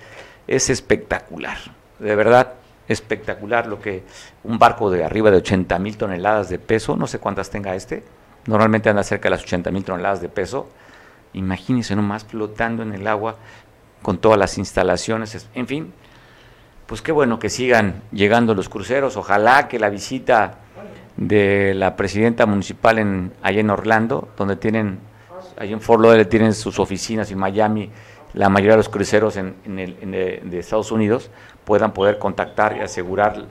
es 0.47 0.69
espectacular, 0.69 1.57
de 1.99 2.15
verdad 2.15 2.53
espectacular 2.87 3.65
lo 3.67 3.81
que 3.81 4.03
un 4.43 4.59
barco 4.59 4.91
de 4.91 5.03
arriba 5.03 5.31
de 5.31 5.37
80 5.37 5.79
mil 5.79 5.97
toneladas 5.97 6.49
de 6.49 6.59
peso, 6.59 6.95
no 6.95 7.07
sé 7.07 7.19
cuántas 7.19 7.49
tenga 7.49 7.75
este, 7.75 8.03
normalmente 8.45 8.89
anda 8.89 9.03
cerca 9.03 9.25
de 9.27 9.31
las 9.31 9.43
80 9.43 9.71
mil 9.71 9.83
toneladas 9.83 10.21
de 10.21 10.29
peso, 10.29 10.69
imagínense 11.33 11.95
nomás 11.95 12.23
flotando 12.23 12.83
en 12.83 12.93
el 12.93 13.07
agua 13.07 13.35
con 14.01 14.17
todas 14.19 14.37
las 14.37 14.57
instalaciones, 14.57 15.47
en 15.53 15.67
fin, 15.67 15.93
pues 16.85 17.01
qué 17.01 17.11
bueno 17.11 17.39
que 17.39 17.49
sigan 17.49 18.03
llegando 18.11 18.53
los 18.53 18.69
cruceros, 18.69 19.17
ojalá 19.17 19.67
que 19.67 19.79
la 19.79 19.89
visita 19.89 20.59
de 21.17 21.73
la 21.75 21.95
presidenta 21.95 22.45
municipal 22.45 22.99
en, 22.99 23.33
allá 23.41 23.61
en 23.61 23.69
Orlando, 23.69 24.29
donde 24.37 24.55
tienen, 24.55 24.99
allá 25.57 25.71
en 25.71 25.81
Fort 25.81 26.01
Lauderdale 26.01 26.25
tienen 26.25 26.53
sus 26.53 26.79
oficinas 26.79 27.31
y 27.31 27.35
Miami, 27.35 27.89
la 28.33 28.49
mayoría 28.49 28.73
de 28.73 28.77
los 28.77 28.89
cruceros 28.89 29.37
en, 29.37 29.55
el, 29.65 29.95
de 30.49 30.59
Estados 30.59 30.91
Unidos, 30.91 31.31
puedan 31.63 31.93
poder 31.93 32.19
contactar 32.19 32.77
y 32.77 32.81
asegurar 32.81 33.45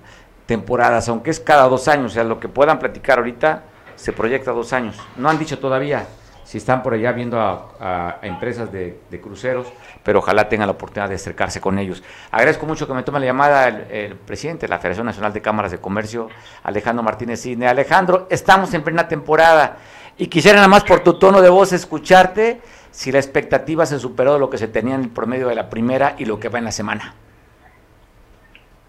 temporadas, 0.46 1.08
aunque 1.08 1.30
es 1.30 1.40
cada 1.40 1.68
dos 1.68 1.88
años, 1.88 2.12
o 2.12 2.14
sea, 2.14 2.24
lo 2.24 2.38
que 2.38 2.48
puedan 2.48 2.78
platicar 2.78 3.18
ahorita 3.18 3.64
se 3.96 4.12
proyecta 4.12 4.52
dos 4.52 4.72
años. 4.72 4.96
No 5.16 5.28
han 5.28 5.38
dicho 5.38 5.58
todavía 5.58 6.06
si 6.44 6.58
están 6.58 6.82
por 6.82 6.94
allá 6.94 7.12
viendo 7.12 7.40
a, 7.40 8.18
empresas 8.22 8.70
de, 8.70 9.00
cruceros, 9.22 9.66
pero 10.02 10.18
ojalá 10.18 10.48
tengan 10.48 10.68
la 10.68 10.72
oportunidad 10.72 11.08
de 11.08 11.14
acercarse 11.16 11.60
con 11.60 11.78
ellos. 11.78 12.02
Agradezco 12.30 12.66
mucho 12.66 12.86
que 12.86 12.94
me 12.94 13.02
tome 13.02 13.18
la 13.20 13.26
llamada 13.26 13.68
el, 13.68 14.16
presidente 14.16 14.66
de 14.66 14.68
la 14.70 14.78
Federación 14.78 15.06
Nacional 15.06 15.32
de 15.32 15.40
Cámaras 15.40 15.72
de 15.72 15.78
Comercio, 15.78 16.28
Alejandro 16.62 17.02
Martínez 17.02 17.40
Cine. 17.40 17.66
Alejandro, 17.66 18.28
estamos 18.30 18.72
en 18.74 18.82
plena 18.82 19.08
temporada 19.08 19.78
y 20.18 20.26
quisiera 20.26 20.56
nada 20.56 20.68
más 20.68 20.84
por 20.84 21.00
tu 21.00 21.18
tono 21.18 21.40
de 21.40 21.48
voz 21.48 21.72
escucharte 21.72 22.60
si 22.90 23.10
la 23.10 23.18
expectativa 23.18 23.86
se 23.86 23.98
superó 23.98 24.34
de 24.34 24.38
lo 24.38 24.50
que 24.50 24.58
se 24.58 24.68
tenía 24.68 24.94
en 24.94 25.02
el 25.02 25.08
promedio 25.08 25.48
de 25.48 25.54
la 25.54 25.68
primera 25.70 26.14
y 26.18 26.26
lo 26.26 26.38
que 26.38 26.48
va 26.48 26.58
en 26.58 26.66
la 26.66 26.72
semana. 26.72 27.14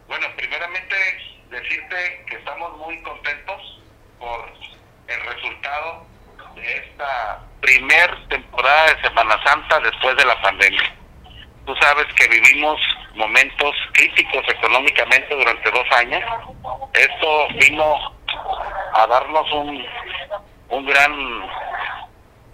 Bueno, 0.08 0.28
primeramente 0.38 0.96
decirte 1.50 2.26
que 2.30 2.36
estamos 2.36 2.78
muy 2.78 3.02
contentos 3.02 3.82
por 4.20 4.46
el 5.08 5.34
resultado 5.34 6.06
de 6.56 6.78
esta 6.96 7.40
primer 7.60 8.28
temporada 8.30 8.94
de 8.94 9.02
Semana 9.02 9.38
Santa 9.44 9.80
después 9.82 10.16
de 10.16 10.26
la 10.26 10.42
pandemia. 10.42 10.96
Tú 11.66 11.76
sabes 11.82 12.06
que 12.16 12.28
vivimos 12.28 12.80
momentos 13.16 13.76
críticos 13.94 14.44
económicamente 14.48 15.36
durante 15.36 15.72
dos 15.72 15.86
años. 15.92 16.24
Esto 16.94 17.48
vino 17.60 18.16
a 18.94 19.08
darnos 19.08 19.52
un, 19.52 19.86
un 20.70 20.86
gran 20.86 21.50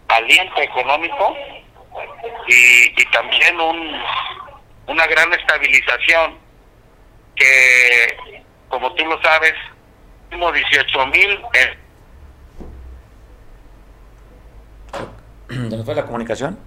aliento 0.07 0.62
económico 0.62 1.36
y, 2.48 3.05
también 3.12 3.60
un, 3.60 4.01
una 4.88 5.05
gran 5.07 5.31
estabilización 5.33 6.39
que, 7.36 8.43
como 8.69 8.93
tú 8.93 9.05
lo 9.05 9.21
sabes, 9.21 9.53
tuvimos 10.29 10.53
18 10.53 11.05
mil. 11.07 11.41
¿Dónde 15.51 15.84
fue 15.84 15.96
la 15.96 16.05
comunicación? 16.05 16.58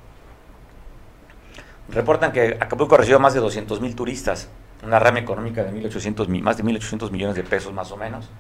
Reportan 1.88 2.32
que 2.32 2.56
Acapulco 2.60 2.96
recibió 2.96 3.20
más 3.20 3.34
de 3.34 3.40
200 3.40 3.80
mil 3.80 3.94
turistas, 3.94 4.48
una 4.82 4.98
rama 4.98 5.18
económica 5.18 5.62
de 5.62 5.70
1800, 5.72 6.28
más 6.28 6.56
de 6.56 6.64
1.800 6.64 7.10
millones 7.10 7.36
de 7.36 7.42
pesos 7.42 7.72
más 7.72 7.90
o 7.92 7.96
menos. 7.96 8.30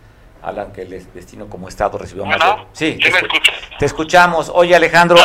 Hablan 0.42 0.72
que 0.72 0.82
el 0.82 0.90
destino 1.14 1.46
como 1.48 1.68
Estado 1.68 1.96
recibió 1.96 2.26
más 2.26 2.38
de... 2.38 2.44
Sí, 2.72 2.98
te, 3.78 3.86
escuchamos. 3.86 4.50
Oye, 4.54 4.76
Alejandro, 4.76 5.16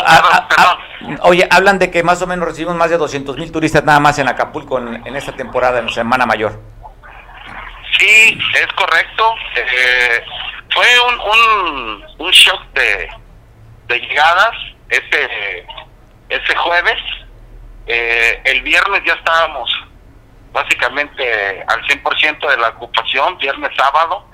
oye, 1.23 1.47
hablan 1.51 1.77
de 1.77 1.91
que 1.91 2.03
más 2.03 2.21
o 2.21 2.27
menos 2.27 2.47
recibimos 2.47 2.75
más 2.75 2.89
de 2.89 2.97
200 2.97 3.37
mil 3.37 3.51
turistas 3.51 3.83
nada 3.83 3.99
más 3.99 4.17
en 4.19 4.29
Acapulco 4.29 4.77
en, 4.79 5.05
en 5.05 5.15
esta 5.17 5.33
temporada, 5.33 5.79
en 5.79 5.89
Semana 5.89 6.25
Mayor. 6.25 6.57
Sí, 7.97 8.39
es 8.55 8.67
correcto. 8.77 9.33
Eh, 9.57 10.23
fue 10.73 10.87
un, 11.07 11.19
un, 11.19 12.03
un, 12.19 12.31
shock 12.31 12.61
de, 12.73 13.09
de 13.87 13.99
llegadas 13.99 14.55
ese, 14.89 15.65
ese 16.29 16.55
jueves. 16.55 17.01
Eh, 17.87 18.41
el 18.45 18.61
viernes 18.61 19.01
ya 19.05 19.13
estábamos 19.13 19.71
básicamente 20.51 21.63
al 21.67 21.81
100% 21.83 22.49
de 22.49 22.57
la 22.57 22.69
ocupación, 22.69 23.37
viernes, 23.37 23.71
sábado. 23.75 24.25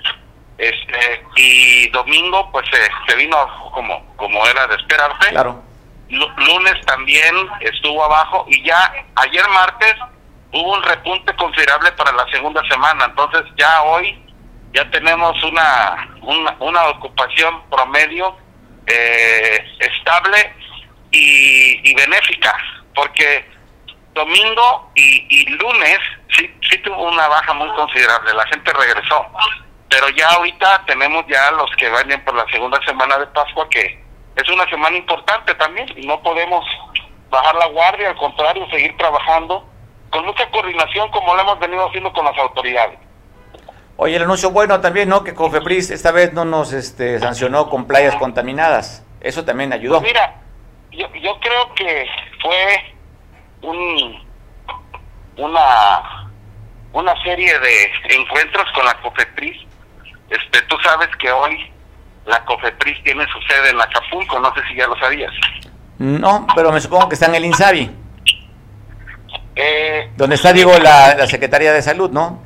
Este, 0.57 1.21
y 1.35 1.89
domingo 1.89 2.49
pues 2.51 2.65
se 3.07 3.15
vino 3.17 3.37
como 3.73 4.15
como 4.15 4.45
era 4.47 4.67
de 4.67 4.75
esperarse. 4.75 5.29
Claro. 5.29 5.61
lunes 6.09 6.85
también 6.85 7.35
estuvo 7.61 8.03
abajo 8.03 8.45
y 8.47 8.63
ya 8.63 8.91
ayer 9.15 9.47
martes 9.49 9.95
hubo 10.51 10.73
un 10.73 10.83
repunte 10.83 11.35
considerable 11.35 11.91
para 11.93 12.11
la 12.13 12.25
segunda 12.31 12.61
semana, 12.69 13.05
entonces 13.05 13.43
ya 13.57 13.81
hoy 13.83 14.21
ya 14.73 14.89
tenemos 14.91 15.41
una, 15.43 16.09
una, 16.59 16.87
ocupación 16.89 17.61
promedio 17.69 18.35
eh, 18.87 19.65
estable 19.79 20.53
y, 21.11 21.93
benéfica, 21.93 22.55
porque 22.93 23.45
domingo 24.13 24.91
y, 24.95 25.49
lunes 25.49 25.99
sí, 26.35 26.49
sí 26.69 26.77
tuvo 26.79 27.09
una 27.09 27.27
baja 27.27 27.53
muy 27.53 27.69
considerable, 27.69 28.33
la 28.33 28.45
gente 28.47 28.73
regresó, 28.73 29.25
pero 29.89 30.09
ya 30.09 30.27
ahorita 30.29 30.83
tenemos 30.85 31.25
ya 31.27 31.51
los 31.51 31.71
que 31.77 31.89
vayan 31.89 32.23
por 32.25 32.35
la 32.35 32.45
segunda 32.51 32.79
semana 32.85 33.17
de 33.17 33.27
Pascua, 33.27 33.69
que 33.69 34.03
es 34.35 34.49
una 34.49 34.69
semana 34.69 34.97
importante 34.97 35.53
también, 35.55 35.87
y 35.95 36.05
no 36.05 36.21
podemos 36.21 36.65
bajar 37.29 37.55
la 37.55 37.67
guardia, 37.67 38.09
al 38.09 38.17
contrario, 38.17 38.67
seguir 38.69 38.95
trabajando 38.97 39.67
con 40.09 40.25
mucha 40.25 40.49
coordinación 40.51 41.09
como 41.11 41.35
lo 41.35 41.41
hemos 41.41 41.59
venido 41.59 41.87
haciendo 41.87 42.11
con 42.13 42.25
las 42.25 42.37
autoridades. 42.37 42.99
Oye, 43.97 44.17
el 44.17 44.23
anuncio 44.23 44.51
bueno 44.51 44.81
también, 44.81 45.07
¿no? 45.07 45.23
Que 45.23 45.33
Cofepris 45.33 45.89
esta 45.89 46.11
vez 46.11 46.33
no 46.33 46.43
nos 46.43 46.73
este, 46.73 47.19
sancionó 47.19 47.69
con 47.69 47.85
playas 47.85 48.15
contaminadas. 48.15 49.03
Eso 49.21 49.45
también 49.45 49.71
ayudó. 49.71 50.01
Pues 50.01 50.11
mira, 50.11 50.35
yo, 50.91 51.07
yo 51.15 51.39
creo 51.39 51.73
que 51.73 52.05
fue 52.41 52.93
un, 53.61 54.21
una, 55.37 56.29
una 56.91 57.23
serie 57.23 57.57
de 57.57 57.91
encuentros 58.15 58.65
con 58.73 58.85
la 58.85 59.01
Cofepris. 59.01 59.57
Este, 60.29 60.61
tú 60.63 60.75
sabes 60.83 61.07
que 61.17 61.31
hoy 61.31 61.71
la 62.25 62.43
Cofepris 62.43 63.01
tiene 63.03 63.25
su 63.27 63.39
sede 63.41 63.69
en 63.69 63.79
Acapulco, 63.79 64.39
no 64.39 64.53
sé 64.55 64.61
si 64.69 64.75
ya 64.75 64.87
lo 64.87 64.97
sabías. 64.99 65.31
No, 65.99 66.45
pero 66.53 66.71
me 66.73 66.81
supongo 66.81 67.07
que 67.07 67.15
está 67.15 67.27
en 67.27 67.35
el 67.35 67.45
INSABI. 67.45 67.91
Eh, 69.55 70.11
¿Dónde 70.17 70.35
está, 70.35 70.51
digo, 70.51 70.77
la, 70.79 71.15
la 71.15 71.27
Secretaría 71.27 71.71
de 71.71 71.81
Salud, 71.81 72.11
no? 72.11 72.43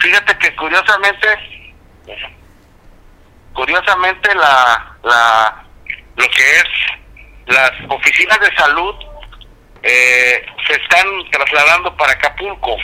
Fíjate 0.00 0.38
que 0.38 0.56
curiosamente, 0.56 1.26
curiosamente 3.52 4.34
la, 4.34 4.96
la, 5.02 5.64
lo 6.16 6.24
que 6.28 6.56
es 6.56 6.64
las 7.46 7.72
oficinas 7.88 8.38
de 8.40 8.56
salud 8.56 8.94
eh, 9.82 10.46
se 10.66 10.74
están 10.74 11.06
trasladando 11.30 11.94
para 11.96 12.12
Acapulco. 12.12 12.76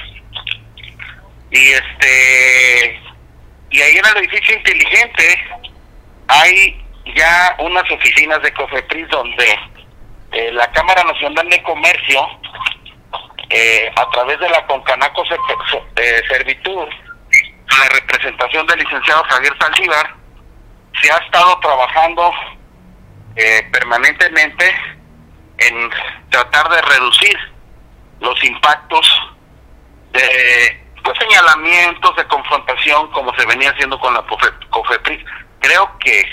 Y 1.50 1.68
este 1.68 3.00
y 3.70 3.80
ahí 3.80 3.96
en 3.96 4.06
el 4.06 4.16
edificio 4.18 4.56
inteligente 4.56 5.44
hay 6.28 6.84
ya 7.14 7.56
unas 7.58 7.90
oficinas 7.90 8.42
de 8.42 8.52
Cofepris 8.52 9.08
donde 9.08 9.58
eh, 10.32 10.52
la 10.52 10.70
Cámara 10.72 11.04
Nacional 11.04 11.48
de 11.48 11.62
Comercio, 11.62 12.20
eh, 13.48 13.90
a 13.94 14.10
través 14.10 14.38
de 14.40 14.48
la 14.50 14.66
Concanaco 14.66 15.22
eh, 15.96 16.22
Servitud, 16.28 16.88
la 17.68 17.88
representación 17.88 18.66
del 18.66 18.78
licenciado 18.78 19.24
Javier 19.24 19.56
Saldívar, 19.58 20.14
se 21.00 21.10
ha 21.10 21.16
estado 21.16 21.58
trabajando 21.60 22.32
eh, 23.36 23.68
permanentemente 23.72 24.74
en 25.58 25.90
tratar 26.30 26.68
de 26.70 26.82
reducir 26.82 27.36
los 28.20 28.42
impactos 28.44 29.06
de 30.12 30.86
pues, 31.04 31.18
señalamientos, 31.18 32.16
de 32.16 32.26
confrontación, 32.26 33.10
como 33.12 33.34
se 33.36 33.46
venía 33.46 33.70
haciendo 33.70 33.98
con 33.98 34.14
la 34.14 34.24
COFEPRIS. 34.70 35.24
Creo 35.60 35.98
que 35.98 36.24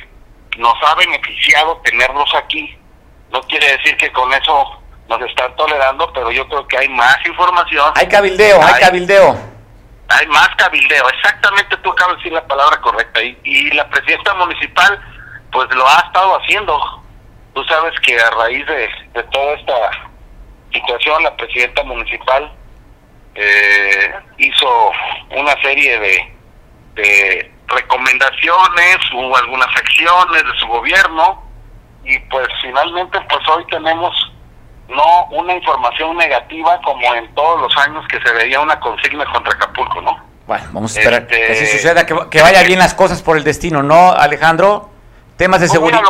nos 0.58 0.76
ha 0.84 0.96
beneficiado 0.96 1.82
tenerlos 1.84 2.34
aquí. 2.36 2.78
No 3.32 3.42
quiere 3.44 3.78
decir 3.78 3.98
que 3.98 4.12
con 4.12 4.32
eso 4.34 4.82
nos 5.10 5.22
están 5.22 5.56
tolerando, 5.56 6.12
pero 6.14 6.32
yo 6.32 6.48
creo 6.48 6.68
que 6.68 6.78
hay 6.78 6.90
más 6.90 7.18
información. 7.26 7.92
Hay 7.96 8.08
cabildeo, 8.08 8.62
hay, 8.64 8.80
cabildeo. 8.80 9.53
Hay 10.14 10.28
más 10.28 10.50
cabildeo, 10.58 11.10
exactamente 11.10 11.78
tú 11.78 11.92
acabas 11.92 12.16
de 12.16 12.18
decir 12.18 12.34
la 12.34 12.48
palabra 12.48 12.80
correcta. 12.82 13.22
Y, 13.24 13.38
y 13.44 13.72
la 13.72 13.90
presidenta 13.90 14.34
municipal, 14.36 15.00
pues 15.52 15.74
lo 15.74 15.88
ha 15.88 16.00
estado 16.00 16.40
haciendo. 16.40 17.04
Tú 17.54 17.64
sabes 17.66 17.94
que 18.02 18.20
a 18.20 18.30
raíz 18.32 18.66
de, 18.66 18.90
de 19.14 19.24
toda 19.24 19.54
esta 19.54 19.92
situación, 20.72 21.24
la 21.24 21.36
presidenta 21.36 21.84
municipal 21.84 22.52
eh, 23.36 24.14
hizo 24.38 24.92
una 25.32 25.60
serie 25.62 26.00
de, 26.00 26.36
de 26.96 27.52
recomendaciones, 27.68 28.98
hubo 29.14 29.36
algunas 29.38 29.68
acciones 29.76 30.44
de 30.44 30.60
su 30.60 30.68
gobierno 30.68 31.44
y 32.04 32.20
pues 32.20 32.48
finalmente 32.62 33.20
pues 33.22 33.48
hoy 33.48 33.66
tenemos 33.68 34.33
no 34.90 35.26
una 35.32 35.56
información 35.56 36.18
negativa 36.18 36.80
como 36.82 37.14
en 37.16 37.34
todos 37.36 37.62
los 37.62 37.78
años 37.78 38.06
que 38.08 38.20
se 38.22 38.34
veía 38.34 38.60
una 38.60 38.80
consigna 38.80 39.26
contra 39.32 39.54
Acapulco, 39.54 40.02
¿no? 40.02 40.18
Bueno, 40.46 40.66
vamos 40.74 40.96
a 40.96 41.00
esperar 41.00 41.28
que 41.28 41.46
así 41.46 41.64
este, 41.64 41.78
suceda, 41.78 42.06
que, 42.06 42.16
que 42.30 42.42
vaya 42.42 42.64
bien 42.64 42.80
las 42.80 42.94
cosas 42.94 43.22
por 43.22 43.38
el 43.38 43.44
destino, 43.44 43.82
¿no, 43.82 44.12
Alejandro? 44.12 44.90
Temas 45.38 45.62
de 45.62 45.70
seguridad. 45.70 46.02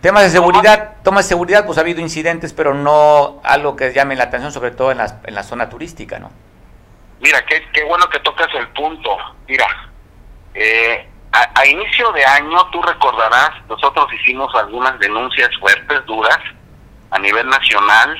Temas 0.00 0.22
de 0.22 0.28
seguridad, 0.28 0.96
tomas 1.02 1.24
de 1.24 1.28
seguridad, 1.30 1.64
pues 1.64 1.78
ha 1.78 1.80
habido 1.80 2.02
incidentes, 2.02 2.52
pero 2.52 2.74
no 2.74 3.40
algo 3.42 3.74
que 3.74 3.90
llame 3.94 4.16
la 4.16 4.24
atención, 4.24 4.52
sobre 4.52 4.70
todo 4.70 4.92
en, 4.92 4.98
las, 4.98 5.14
en 5.24 5.34
la 5.34 5.42
zona 5.42 5.70
turística, 5.70 6.18
¿no? 6.18 6.30
Mira, 7.20 7.42
qué, 7.46 7.66
qué 7.72 7.84
bueno 7.84 8.06
que 8.10 8.18
tocas 8.18 8.48
el 8.54 8.68
punto. 8.68 9.16
Mira, 9.48 9.66
eh, 10.52 11.08
a, 11.32 11.66
inicio 11.66 12.12
de 12.12 12.24
año, 12.24 12.66
tú 12.70 12.82
recordarás, 12.82 13.50
nosotros 13.66 14.06
hicimos 14.12 14.54
algunas 14.54 14.98
denuncias 14.98 15.48
fuertes, 15.58 16.04
duras, 16.04 16.38
a 17.14 17.18
nivel 17.20 17.48
nacional. 17.48 18.16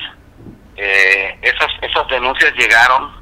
Eh, 0.77 1.37
esas, 1.41 1.71
esas 1.81 2.07
denuncias 2.07 2.53
llegaron, 2.53 3.13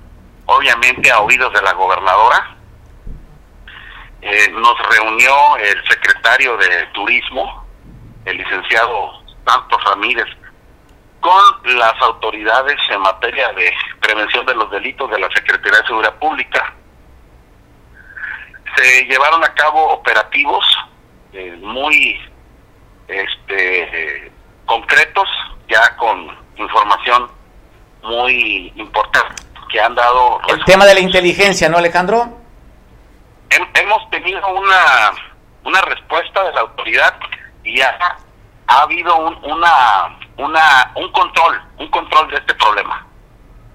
obviamente, 0.46 1.12
a 1.12 1.20
oídos 1.20 1.52
de 1.52 1.62
la 1.64 1.74
gobernadora. 1.74 2.56
Eh, 4.22 4.50
nos 4.52 4.80
reunió 4.96 5.58
el 5.58 5.84
secretario 5.90 6.56
de 6.58 6.86
Turismo, 6.94 7.66
el 8.26 8.38
licenciado 8.38 9.24
Santos 9.46 9.84
Ramírez 9.84 10.28
con 11.20 11.78
las 11.78 11.94
autoridades 12.02 12.78
en 12.90 13.02
materia 13.02 13.52
de 13.54 13.74
prevención 14.00 14.46
de 14.46 14.56
los 14.56 14.70
delitos 14.70 15.10
de 15.10 15.20
la 15.20 15.30
Secretaría 15.30 15.80
de 15.80 15.88
Seguridad 15.88 16.16
Pública. 16.16 16.74
Se 18.76 19.06
llevaron 19.06 19.44
a 19.44 19.54
cabo 19.54 19.94
operativos 19.94 20.66
eh, 21.32 21.58
muy 21.62 22.20
este, 23.08 24.32
concretos, 24.66 25.30
ya 25.68 25.96
con 25.98 26.28
información 26.58 27.30
muy 28.04 28.72
importante 28.76 29.44
que 29.72 29.80
han 29.80 29.96
dado... 29.96 30.40
El 30.48 30.64
tema 30.66 30.86
de 30.86 30.94
la 30.94 31.00
inteligencia, 31.00 31.70
¿no, 31.70 31.78
Alejandro? 31.78 32.44
hemos 33.76 34.10
tenido 34.10 34.42
una, 34.48 35.12
una 35.64 35.82
respuesta 35.82 36.44
de 36.44 36.54
la 36.54 36.62
autoridad 36.62 37.14
y 37.64 37.82
ha, 37.82 37.96
ha 38.68 38.82
habido 38.82 39.16
un, 39.16 39.38
una, 39.44 40.18
una, 40.38 40.92
un 40.96 41.12
control, 41.12 41.62
un 41.78 41.88
control 41.90 42.30
de 42.30 42.38
este 42.38 42.54
problema. 42.56 43.06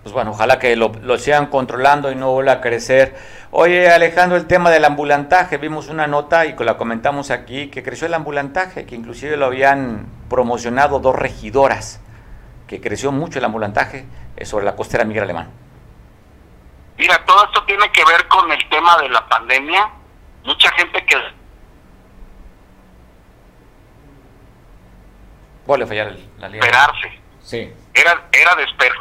Pues 0.02 0.12
bueno, 0.12 0.30
ojalá 0.30 0.58
que 0.58 0.74
lo, 0.76 0.92
lo 1.02 1.18
sigan 1.18 1.46
controlando 1.46 2.10
y 2.10 2.14
no 2.14 2.32
vuelva 2.32 2.52
a 2.52 2.60
crecer. 2.60 3.16
Oye, 3.50 3.90
Alejandro, 3.90 4.36
el 4.36 4.46
tema 4.46 4.70
del 4.70 4.84
ambulantaje, 4.84 5.56
vimos 5.56 5.88
una 5.88 6.06
nota 6.06 6.44
y 6.44 6.54
la 6.54 6.76
comentamos 6.76 7.30
aquí, 7.30 7.70
que 7.70 7.82
creció 7.82 8.06
el 8.06 8.12
ambulantaje, 8.12 8.84
que 8.84 8.94
inclusive 8.94 9.38
lo 9.38 9.46
habían 9.46 10.06
promocionado 10.28 11.00
dos 11.00 11.16
regidoras, 11.16 12.00
que 12.66 12.80
creció 12.80 13.10
mucho 13.10 13.38
el 13.38 13.46
ambulantaje 13.46 14.04
eh, 14.36 14.44
sobre 14.44 14.66
la 14.66 14.76
costera 14.76 15.04
Miguel 15.04 15.24
Alemán. 15.24 15.50
Mira, 16.98 17.24
todo 17.24 17.42
esto 17.44 17.64
tiene 17.64 17.90
que 17.90 18.04
ver 18.04 18.28
con 18.28 18.52
el 18.52 18.68
tema 18.68 18.98
de 18.98 19.08
la 19.08 19.26
pandemia. 19.26 19.88
Mucha 20.44 20.70
gente 20.72 21.04
que 21.06 21.16
Vuelve 25.64 25.84
a 25.84 25.86
fallar 25.86 26.16
la 26.38 26.48
línea. 26.48 26.64
Esperarse. 26.64 27.20
Sí. 27.42 27.72
Era, 27.92 28.28
era 28.32 28.54
de 28.54 28.64
esperar. 28.64 28.96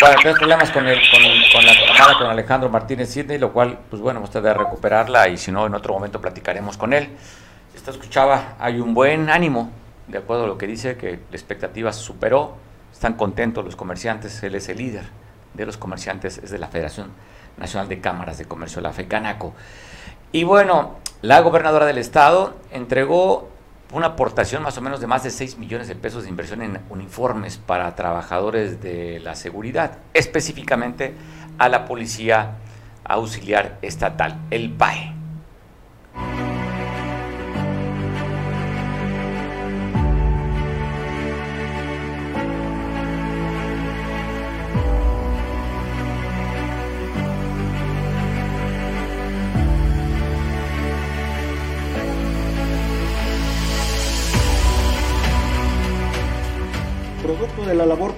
Bueno, 0.00 0.16
tenemos 0.16 0.38
problemas 0.40 0.70
con, 0.72 0.88
el, 0.88 0.98
con, 1.08 1.20
con, 1.52 1.64
la 1.64 1.72
llamada 1.72 2.18
con 2.18 2.26
Alejandro 2.26 2.68
Martínez 2.68 3.10
Sidney, 3.10 3.38
lo 3.38 3.52
cual, 3.52 3.78
pues 3.88 4.02
bueno, 4.02 4.20
usted 4.22 4.42
debe 4.42 4.54
recuperarla 4.54 5.28
y 5.28 5.36
si 5.36 5.52
no, 5.52 5.66
en 5.66 5.74
otro 5.74 5.94
momento 5.94 6.20
platicaremos 6.20 6.76
con 6.76 6.92
él. 6.92 7.10
Esta 7.76 7.92
escuchaba, 7.92 8.56
hay 8.58 8.80
un 8.80 8.92
buen 8.92 9.30
ánimo, 9.30 9.70
de 10.08 10.18
acuerdo 10.18 10.44
a 10.44 10.46
lo 10.48 10.58
que 10.58 10.66
dice, 10.66 10.96
que 10.96 11.20
la 11.30 11.36
expectativa 11.36 11.92
se 11.92 12.00
superó, 12.00 12.56
están 12.92 13.14
contentos 13.14 13.64
los 13.64 13.76
comerciantes, 13.76 14.42
él 14.42 14.56
es 14.56 14.68
el 14.68 14.78
líder 14.78 15.04
de 15.54 15.64
los 15.64 15.76
comerciantes, 15.76 16.38
es 16.38 16.50
de 16.50 16.58
la 16.58 16.66
Federación 16.66 17.12
Nacional 17.56 17.88
de 17.88 18.00
Cámaras 18.00 18.36
de 18.38 18.46
Comercio, 18.46 18.80
la 18.80 18.92
FECANACO. 18.92 19.54
Y 20.32 20.42
bueno, 20.42 20.96
la 21.22 21.40
gobernadora 21.40 21.86
del 21.86 21.98
estado 21.98 22.56
entregó 22.72 23.48
una 23.94 24.08
aportación 24.08 24.62
más 24.62 24.76
o 24.76 24.80
menos 24.80 25.00
de 25.00 25.06
más 25.06 25.22
de 25.22 25.30
6 25.30 25.56
millones 25.58 25.86
de 25.86 25.94
pesos 25.94 26.24
de 26.24 26.28
inversión 26.28 26.62
en 26.62 26.80
uniformes 26.90 27.58
para 27.58 27.94
trabajadores 27.94 28.82
de 28.82 29.20
la 29.20 29.36
seguridad, 29.36 29.98
específicamente 30.12 31.14
a 31.58 31.68
la 31.68 31.84
Policía 31.86 32.56
Auxiliar 33.04 33.78
Estatal, 33.82 34.36
el 34.50 34.72
PAE. 34.72 35.13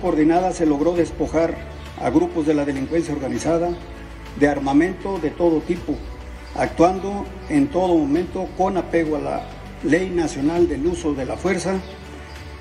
Coordinada 0.07 0.53
se 0.53 0.67
logró 0.67 0.93
despojar 0.93 1.57
a 2.01 2.11
grupos 2.11 2.47
de 2.47 2.55
la 2.55 2.65
delincuencia 2.65 3.13
organizada 3.13 3.71
de 4.39 4.47
armamento 4.47 5.19
de 5.19 5.31
todo 5.31 5.59
tipo, 5.59 5.97
actuando 6.55 7.27
en 7.49 7.67
todo 7.67 7.99
momento 7.99 8.47
con 8.57 8.77
apego 8.77 9.17
a 9.17 9.21
la 9.21 9.49
ley 9.83 10.11
nacional 10.11 10.69
del 10.69 10.87
uso 10.87 11.13
de 11.13 11.25
la 11.25 11.37
fuerza 11.37 11.81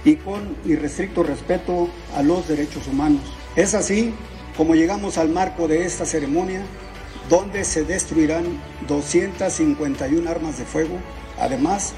y 0.03 0.15
con 0.15 0.57
irrestricto 0.65 1.21
respeto 1.21 1.87
a 2.17 2.23
los 2.23 2.47
derechos 2.47 2.87
humanos. 2.87 3.21
Es 3.55 3.75
así 3.75 4.11
como 4.57 4.73
llegamos 4.73 5.19
al 5.19 5.29
marco 5.29 5.67
de 5.67 5.85
esta 5.85 6.07
ceremonia, 6.07 6.63
donde 7.29 7.63
se 7.63 7.83
destruirán 7.83 8.59
251 8.87 10.27
armas 10.27 10.57
de 10.57 10.65
fuego, 10.65 10.97
además 11.39 11.93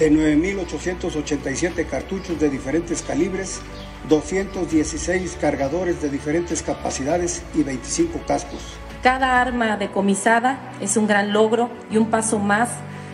de 0.00 0.10
9.887 0.10 1.86
cartuchos 1.86 2.40
de 2.40 2.48
diferentes 2.48 3.02
calibres 3.02 3.60
216 4.08 5.36
cargadores 5.38 6.00
de 6.00 6.08
diferentes 6.08 6.62
capacidades 6.62 7.42
y 7.54 7.62
25 7.62 8.18
cascos. 8.26 8.60
Cada 9.02 9.40
arma 9.40 9.76
decomisada 9.76 10.58
es 10.80 10.96
un 10.96 11.06
gran 11.06 11.34
logro 11.34 11.70
y 11.90 11.98
un 11.98 12.10
paso 12.10 12.38
más 12.38 12.70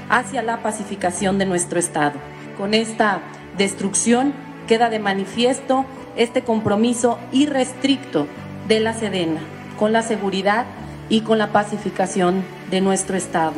hacia 0.09 0.43
la 0.43 0.63
pacificación 0.63 1.39
de 1.39 1.47
nuestro 1.47 1.81
Estado. 1.81 2.21
Con 2.57 2.73
esta 2.73 3.21
destrucción 3.59 4.33
queda 4.69 4.89
de 4.89 5.01
manifiesto 5.01 5.85
este 6.17 6.43
compromiso 6.43 7.19
irrestricto 7.33 8.29
de 8.69 8.79
la 8.81 8.95
Sedena 8.95 9.41
con 9.77 9.93
la 9.93 10.03
seguridad 10.03 10.67
y 11.09 11.21
con 11.21 11.39
la 11.39 11.53
pacificación 11.53 12.45
de 12.71 12.81
nuestro 12.81 13.17
Estado. 13.17 13.55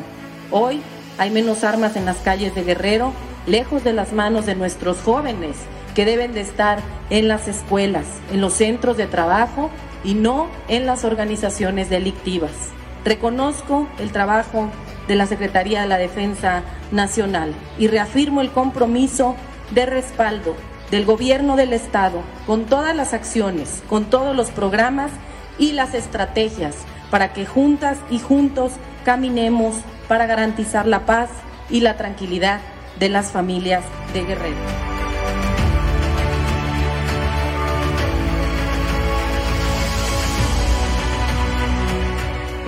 Hoy 0.51 0.81
hay 1.19 1.31
menos 1.31 1.65
armas 1.65 1.97
en 1.97 2.05
las 2.05 2.19
calles 2.19 2.55
de 2.55 2.63
Guerrero, 2.63 3.13
lejos 3.47 3.83
de 3.83 3.93
las 3.93 4.13
manos 4.13 4.47
de 4.47 4.55
nuestros 4.55 4.99
jóvenes 4.99 5.57
que 5.95 6.05
deben 6.05 6.33
de 6.33 6.41
estar 6.41 6.79
en 7.11 7.27
las 7.27 7.49
escuelas, 7.49 8.07
en 8.33 8.41
los 8.41 8.55
centros 8.55 8.97
de 8.97 9.07
trabajo 9.07 9.71
y 10.05 10.15
no 10.15 10.47
en 10.69 10.87
las 10.87 11.05
organizaciones 11.05 11.91
delictivas. 11.91 12.53
Reconozco 13.05 13.89
el 13.99 14.13
trabajo 14.13 14.71
de 15.09 15.17
la 15.17 15.27
Secretaría 15.27 15.81
de 15.81 15.89
la 15.89 15.99
Defensa 15.99 16.63
Nacional 16.93 17.53
y 17.79 17.89
reafirmo 17.89 18.41
el 18.41 18.51
compromiso 18.51 19.35
de 19.73 19.87
respaldo 19.87 20.55
del 20.93 21.05
gobierno 21.05 21.57
del 21.57 21.73
Estado 21.73 22.23
con 22.47 22.65
todas 22.65 22.95
las 22.95 23.13
acciones, 23.13 23.83
con 23.89 24.05
todos 24.05 24.37
los 24.37 24.51
programas 24.51 25.11
y 25.59 25.73
las 25.73 25.95
estrategias 25.95 26.77
para 27.11 27.33
que 27.33 27.45
juntas 27.45 27.99
y 28.11 28.21
juntos 28.21 28.73
caminemos 29.05 29.75
para 30.09 30.27
garantizar 30.27 30.87
la 30.87 31.05
paz 31.05 31.31
y 31.71 31.81
la 31.81 31.97
tranquilidad 31.97 32.61
de 32.99 33.11
las 33.11 33.31
familias 33.31 33.85
de 34.13 34.25
Guerrero. 34.25 34.57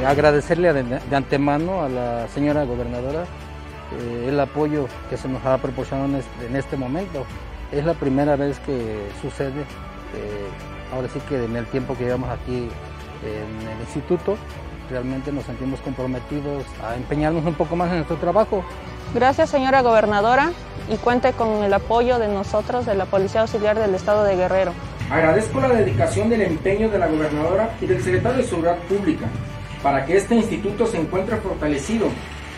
Agradecerle 0.07 0.73
de, 0.73 1.17
antemano 1.17 1.83
a 1.83 1.89
la 1.89 2.29
señora 2.29 2.65
gobernadora 2.65 3.25
eh, 3.99 4.27
el 4.29 4.41
apoyo 4.41 4.89
que 5.09 5.17
se 5.17 5.29
nos 5.29 5.45
ha 5.45 5.59
proporcionado 5.59 6.09
en 6.09 6.17
este, 6.17 6.59
este, 6.59 6.77
momento. 6.77 7.27
Es 7.71 7.85
la 7.85 7.95
primera 7.95 8.35
vez 8.37 8.59
que 8.61 9.09
sucede, 9.21 9.61
eh, 9.61 10.49
ahora 10.93 11.09
sí 11.13 11.21
que 11.29 11.45
en 11.45 11.55
el 11.55 11.67
tiempo 11.67 11.97
que 11.97 12.05
llevamos 12.05 12.31
aquí 12.31 12.69
en 13.23 13.69
el 13.69 13.81
instituto, 13.83 14.37
realmente 14.91 15.33
nos 15.33 15.45
sentimos 15.45 15.81
comprometidos 15.81 16.65
a 16.85 16.97
empeñarnos 16.97 17.45
un 17.45 17.55
poco 17.55 17.77
más 17.77 17.89
en 17.91 17.97
nuestro 17.97 18.17
trabajo. 18.17 18.65
Gracias 19.15 19.51
señora 19.51 19.83
gobernadora 19.83 20.53
y 20.89 20.97
cuente 20.97 21.33
con 21.33 21.63
el 21.65 21.73
apoyo 21.73 22.19
de 22.19 22.29
nosotros 22.29 22.87
de 22.87 22.95
la 22.95 23.07
Policía 23.07 23.43
Auxiliar 23.43 23.79
del 23.79 23.95
Estado 23.95 24.25
de 24.25 24.37
Guerrero. 24.37 24.73
Agradezco 25.11 25.61
la 25.61 25.69
dedicación 25.69 26.29
del 26.29 26.43
empeño 26.43 26.89
de 26.89 26.99
la 26.99 27.09
gobernadora 27.09 27.71
y 27.81 27.87
del 27.87 28.03
secretario 28.03 28.39
de 28.39 28.45
Seguridad 28.45 28.79
Pública 28.89 29.27
para 29.83 30.05
que 30.05 30.17
este 30.17 30.35
instituto 30.35 30.87
se 30.87 30.99
encuentre 30.99 31.37
fortalecido, 31.39 32.09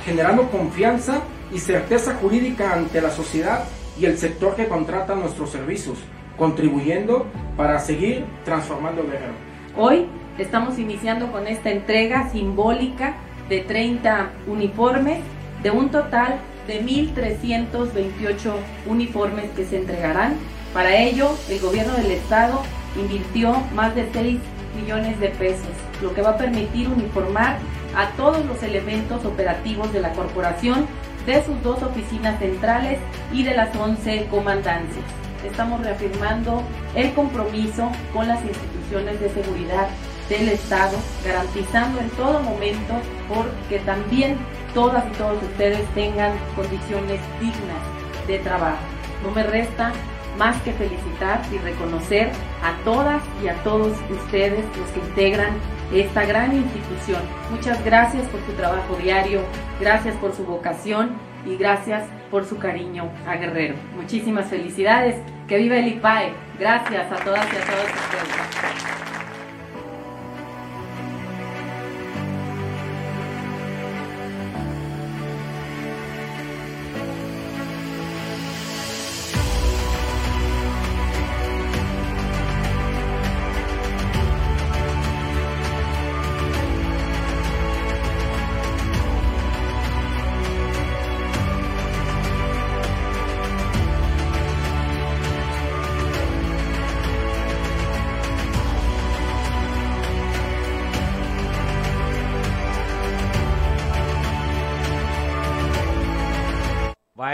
generando 0.04 0.50
confianza 0.50 1.20
y 1.52 1.58
certeza 1.58 2.14
jurídica 2.14 2.72
ante 2.72 3.00
la 3.00 3.10
sociedad 3.10 3.64
y 3.98 4.06
el 4.06 4.18
sector 4.18 4.56
que 4.56 4.68
contrata 4.68 5.14
nuestros 5.14 5.50
servicios, 5.50 5.98
contribuyendo 6.36 7.26
para 7.56 7.78
seguir 7.78 8.24
transformando 8.44 9.02
Guerrero. 9.02 9.34
Hoy 9.76 10.06
estamos 10.38 10.78
iniciando 10.78 11.30
con 11.30 11.46
esta 11.46 11.70
entrega 11.70 12.30
simbólica 12.30 13.14
de 13.48 13.60
30 13.60 14.30
uniformes, 14.46 15.18
de 15.62 15.70
un 15.70 15.90
total 15.90 16.40
de 16.66 16.82
1.328 16.84 18.52
uniformes 18.86 19.50
que 19.56 19.64
se 19.64 19.76
entregarán. 19.76 20.36
Para 20.72 20.96
ello, 20.96 21.30
el 21.48 21.60
gobierno 21.60 21.94
del 21.94 22.12
estado 22.12 22.62
invirtió 22.96 23.54
más 23.74 23.94
de 23.94 24.08
6 24.12 24.38
millones 24.80 25.20
de 25.20 25.28
pesos, 25.28 25.68
lo 26.00 26.14
que 26.14 26.22
va 26.22 26.30
a 26.30 26.38
permitir 26.38 26.88
uniformar 26.88 27.58
a 27.94 28.08
todos 28.16 28.44
los 28.46 28.62
elementos 28.62 29.24
operativos 29.24 29.92
de 29.92 30.00
la 30.00 30.12
corporación 30.12 30.86
de 31.26 31.44
sus 31.44 31.62
dos 31.62 31.82
oficinas 31.82 32.38
centrales 32.38 32.98
y 33.32 33.44
de 33.44 33.54
las 33.54 33.76
11 33.76 34.26
comandancias. 34.30 35.04
Estamos 35.44 35.82
reafirmando 35.82 36.62
el 36.94 37.12
compromiso 37.12 37.90
con 38.12 38.28
las 38.28 38.42
instituciones 38.44 39.20
de 39.20 39.28
seguridad 39.30 39.88
del 40.28 40.48
Estado, 40.48 40.96
garantizando 41.24 42.00
en 42.00 42.10
todo 42.10 42.40
momento 42.40 42.94
porque 43.28 43.78
también 43.84 44.36
todas 44.74 45.04
y 45.06 45.18
todos 45.18 45.42
ustedes 45.42 45.86
tengan 45.94 46.32
condiciones 46.56 47.20
dignas 47.40 48.26
de 48.26 48.38
trabajo. 48.38 48.82
No 49.22 49.30
me 49.30 49.42
resta 49.42 49.92
más 50.38 50.60
que 50.62 50.72
felicitar 50.72 51.42
y 51.52 51.58
reconocer 51.58 52.30
a 52.62 52.74
todas 52.84 53.22
y 53.42 53.48
a 53.48 53.54
todos 53.62 53.96
ustedes 54.10 54.64
los 54.76 54.88
que 54.90 55.00
integran 55.00 55.54
esta 55.92 56.24
gran 56.24 56.56
institución. 56.56 57.20
Muchas 57.50 57.84
gracias 57.84 58.26
por 58.28 58.40
su 58.46 58.52
trabajo 58.52 58.96
diario, 58.96 59.42
gracias 59.78 60.16
por 60.16 60.34
su 60.34 60.44
vocación 60.44 61.10
y 61.44 61.56
gracias 61.56 62.04
por 62.30 62.46
su 62.46 62.58
cariño 62.58 63.10
a 63.26 63.36
Guerrero. 63.36 63.74
Muchísimas 63.96 64.46
felicidades, 64.46 65.16
que 65.48 65.58
viva 65.58 65.76
el 65.76 65.88
IPAE. 65.88 66.32
Gracias 66.58 67.12
a 67.12 67.16
todas 67.16 67.46
y 67.52 67.56
a 67.56 67.60
todos 67.60 67.84
ustedes. 67.84 69.21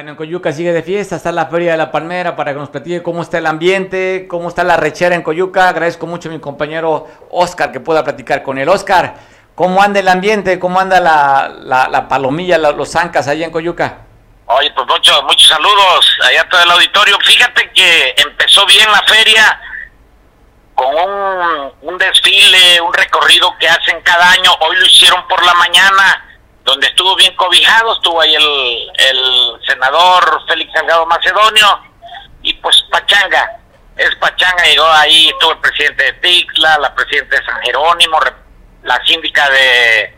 En 0.08 0.16
Coyuca 0.16 0.52
sigue 0.52 0.72
de 0.72 0.82
fiesta, 0.82 1.16
está 1.16 1.30
la 1.32 1.48
Feria 1.48 1.72
de 1.72 1.76
la 1.76 1.90
Palmera 1.90 2.34
para 2.34 2.54
que 2.54 2.58
nos 2.58 2.70
platique 2.70 3.02
cómo 3.02 3.20
está 3.20 3.36
el 3.36 3.46
ambiente, 3.46 4.26
cómo 4.26 4.48
está 4.48 4.64
la 4.64 4.78
rechera 4.78 5.14
en 5.14 5.20
Coyuca. 5.20 5.68
Agradezco 5.68 6.06
mucho 6.06 6.30
a 6.30 6.32
mi 6.32 6.40
compañero 6.40 7.06
Oscar 7.30 7.70
que 7.72 7.80
pueda 7.80 8.02
platicar 8.02 8.42
con 8.42 8.56
él. 8.56 8.70
Oscar, 8.70 9.16
¿cómo 9.54 9.82
anda 9.82 10.00
el 10.00 10.08
ambiente? 10.08 10.58
¿Cómo 10.58 10.80
anda 10.80 10.98
la, 10.98 12.06
palomilla, 12.08 12.56
los 12.56 12.90
zancas 12.90 13.28
ahí 13.28 13.44
en 13.44 13.50
Coyuca? 13.50 13.98
Oye, 14.46 14.70
pues 14.74 14.86
muchos, 14.88 15.22
muchos 15.24 15.46
saludos 15.46 16.18
allá 16.24 16.48
todo 16.48 16.62
el 16.62 16.70
auditorio. 16.70 17.18
Fíjate 17.22 17.70
que 17.74 18.14
empezó 18.16 18.64
bien 18.64 18.90
la 18.90 19.02
feria 19.02 19.60
con 20.74 21.70
un 21.82 21.98
desfile, 21.98 22.80
un 22.80 22.94
recorrido 22.94 23.54
que 23.58 23.68
hacen 23.68 24.00
cada 24.04 24.30
año. 24.30 24.52
Hoy 24.60 24.74
lo 24.74 24.86
hicieron 24.86 25.28
por 25.28 25.44
la 25.44 25.52
mañana 25.52 26.27
donde 26.68 26.86
estuvo 26.86 27.16
bien 27.16 27.34
cobijado, 27.34 27.94
estuvo 27.94 28.20
ahí 28.20 28.34
el, 28.34 29.58
senador 29.66 30.42
Félix 30.46 30.70
Salgado 30.74 31.06
Macedonio, 31.06 31.80
y 32.42 32.52
pues 32.54 32.76
Pachanga, 32.90 33.58
es 33.96 34.14
Pachanga, 34.16 34.64
llegó 34.64 34.84
ahí, 34.84 35.28
estuvo 35.28 35.52
el 35.52 35.58
presidente 35.60 36.04
de 36.04 36.12
Tixla, 36.14 36.78
la 36.78 36.94
presidenta 36.94 37.36
de 37.36 37.44
San 37.46 37.62
Jerónimo, 37.62 38.20
la 38.82 39.02
síndica 39.06 39.48
de, 39.48 40.14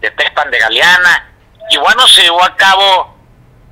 de 0.00 0.10
Tespan 0.10 0.50
de 0.50 0.58
Galeana, 0.58 1.32
y 1.70 1.78
bueno, 1.78 2.06
se 2.08 2.22
llevó 2.24 2.44
a 2.44 2.54
cabo 2.56 3.16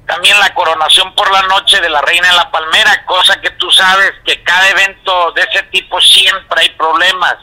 también 0.07 0.39
la 0.39 0.55
coronación 0.55 1.15
por 1.15 1.31
la 1.31 1.43
noche 1.43 1.79
de 1.79 1.91
la 1.91 2.01
Reina 2.01 2.29
de 2.29 2.37
la 2.37 2.51
Palmera, 2.51 3.05
cosa 3.05 3.39
que 3.43 3.51
tú 3.51 3.71
sabes 3.71 4.13
que 4.25 4.43
cada 4.45 4.67
evento 4.71 5.33
de 5.33 5.43
ese 5.43 5.63
tipo 5.65 6.01
siempre 6.01 6.63
hay 6.63 6.71
problemas. 6.71 7.37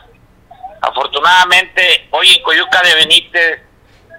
Afortunadamente, 0.82 2.08
hoy 2.10 2.36
en 2.36 2.42
Coyuca 2.42 2.82
de 2.82 2.96
Benítez 2.96 3.71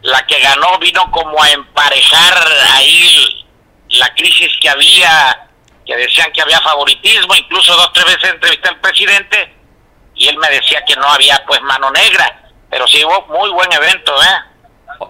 la 0.02 0.26
que 0.26 0.40
ganó 0.40 0.78
vino 0.78 1.10
como 1.10 1.42
a 1.42 1.50
emparejar 1.50 2.34
ahí 2.74 3.46
la 3.90 4.12
crisis 4.14 4.50
que 4.60 4.68
había, 4.68 5.48
que 5.86 5.96
decían 5.96 6.32
que 6.32 6.42
había 6.42 6.60
favoritismo, 6.60 7.34
incluso 7.34 7.74
dos 7.74 7.92
tres 7.92 8.06
veces 8.06 8.30
entrevisté 8.30 8.68
al 8.68 8.80
presidente 8.80 9.54
y 10.14 10.28
él 10.28 10.38
me 10.38 10.48
decía 10.50 10.82
que 10.86 10.96
no 10.96 11.06
había 11.06 11.42
pues 11.46 11.60
mano 11.62 11.90
negra, 11.90 12.50
pero 12.70 12.86
sí 12.88 13.04
hubo 13.04 13.26
muy 13.28 13.50
buen 13.50 13.72
evento, 13.72 14.12
¿eh? 14.22 14.52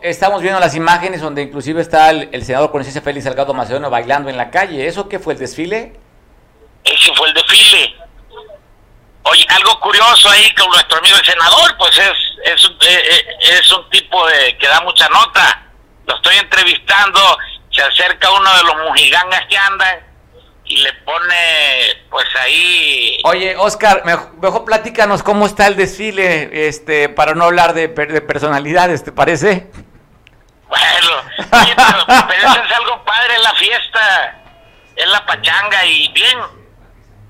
Estamos 0.00 0.40
viendo 0.40 0.58
las 0.58 0.74
imágenes 0.74 1.20
donde 1.20 1.42
inclusive 1.42 1.82
está 1.82 2.10
el, 2.10 2.44
senador 2.44 2.70
con 2.70 2.80
ese 2.80 3.00
Félix 3.00 3.24
Salgado 3.24 3.52
Macedonio 3.52 3.90
bailando 3.90 4.30
en 4.30 4.36
la 4.36 4.50
calle. 4.50 4.86
¿Eso 4.86 5.08
qué 5.08 5.18
fue 5.18 5.34
el 5.34 5.38
desfile? 5.38 5.92
Ese 6.84 7.12
fue 7.14 7.28
el 7.28 7.34
desfile. 7.34 7.94
Oye, 9.24 9.46
algo 9.50 9.78
curioso 9.80 10.28
ahí 10.30 10.52
con 10.54 10.68
nuestro 10.70 10.98
amigo 10.98 11.16
el 11.16 11.24
senador, 11.24 11.76
pues 11.78 11.96
es, 11.96 12.16
es, 12.44 12.64
eh, 12.64 13.02
eh, 13.10 13.58
es 13.60 13.72
un 13.72 13.88
tipo 13.90 14.26
de 14.26 14.56
que 14.58 14.66
da 14.66 14.80
mucha 14.80 15.08
nota. 15.08 15.62
Lo 16.06 16.16
estoy 16.16 16.36
entrevistando, 16.36 17.38
se 17.70 17.82
acerca 17.82 18.30
uno 18.32 18.56
de 18.56 18.64
los 18.64 18.76
mujigangas 18.88 19.46
que 19.48 19.56
andan 19.56 20.00
y 20.64 20.76
le 20.78 20.92
pone, 21.04 22.04
pues 22.10 22.26
ahí... 22.40 23.20
Oye, 23.24 23.56
Oscar, 23.56 24.04
mejor, 24.04 24.64
platícanos 24.64 25.22
cómo 25.22 25.46
está 25.46 25.66
el 25.68 25.76
desfile, 25.76 26.66
este, 26.66 27.08
para 27.08 27.34
no 27.34 27.44
hablar 27.44 27.74
de, 27.74 27.88
de 27.88 28.20
personalidades, 28.20 29.04
¿te 29.04 29.12
parece? 29.12 29.70
Bueno, 30.66 31.22
pero, 31.36 32.04
pero 32.06 32.48
eso 32.48 32.62
es 32.64 32.72
algo 32.72 33.04
padre, 33.04 33.36
en 33.36 33.42
la 33.42 33.54
fiesta, 33.54 34.42
es 34.96 35.08
la 35.08 35.24
pachanga 35.26 35.84
y 35.84 36.08
bien 36.12 36.61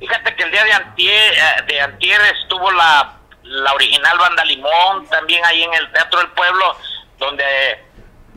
Fíjate 0.03 0.35
que 0.35 0.43
el 0.43 0.51
día 0.51 0.65
de 0.65 0.73
antier, 0.73 1.33
eh, 1.33 1.63
de 1.69 1.81
antier 1.81 2.21
estuvo 2.37 2.69
la, 2.73 3.21
la 3.45 3.73
original 3.73 4.19
Banda 4.19 4.45
Limón, 4.45 5.07
también 5.09 5.45
ahí 5.45 5.63
en 5.63 5.73
el 5.75 5.93
Teatro 5.93 6.19
del 6.19 6.31
Pueblo, 6.31 6.77
donde 7.19 7.45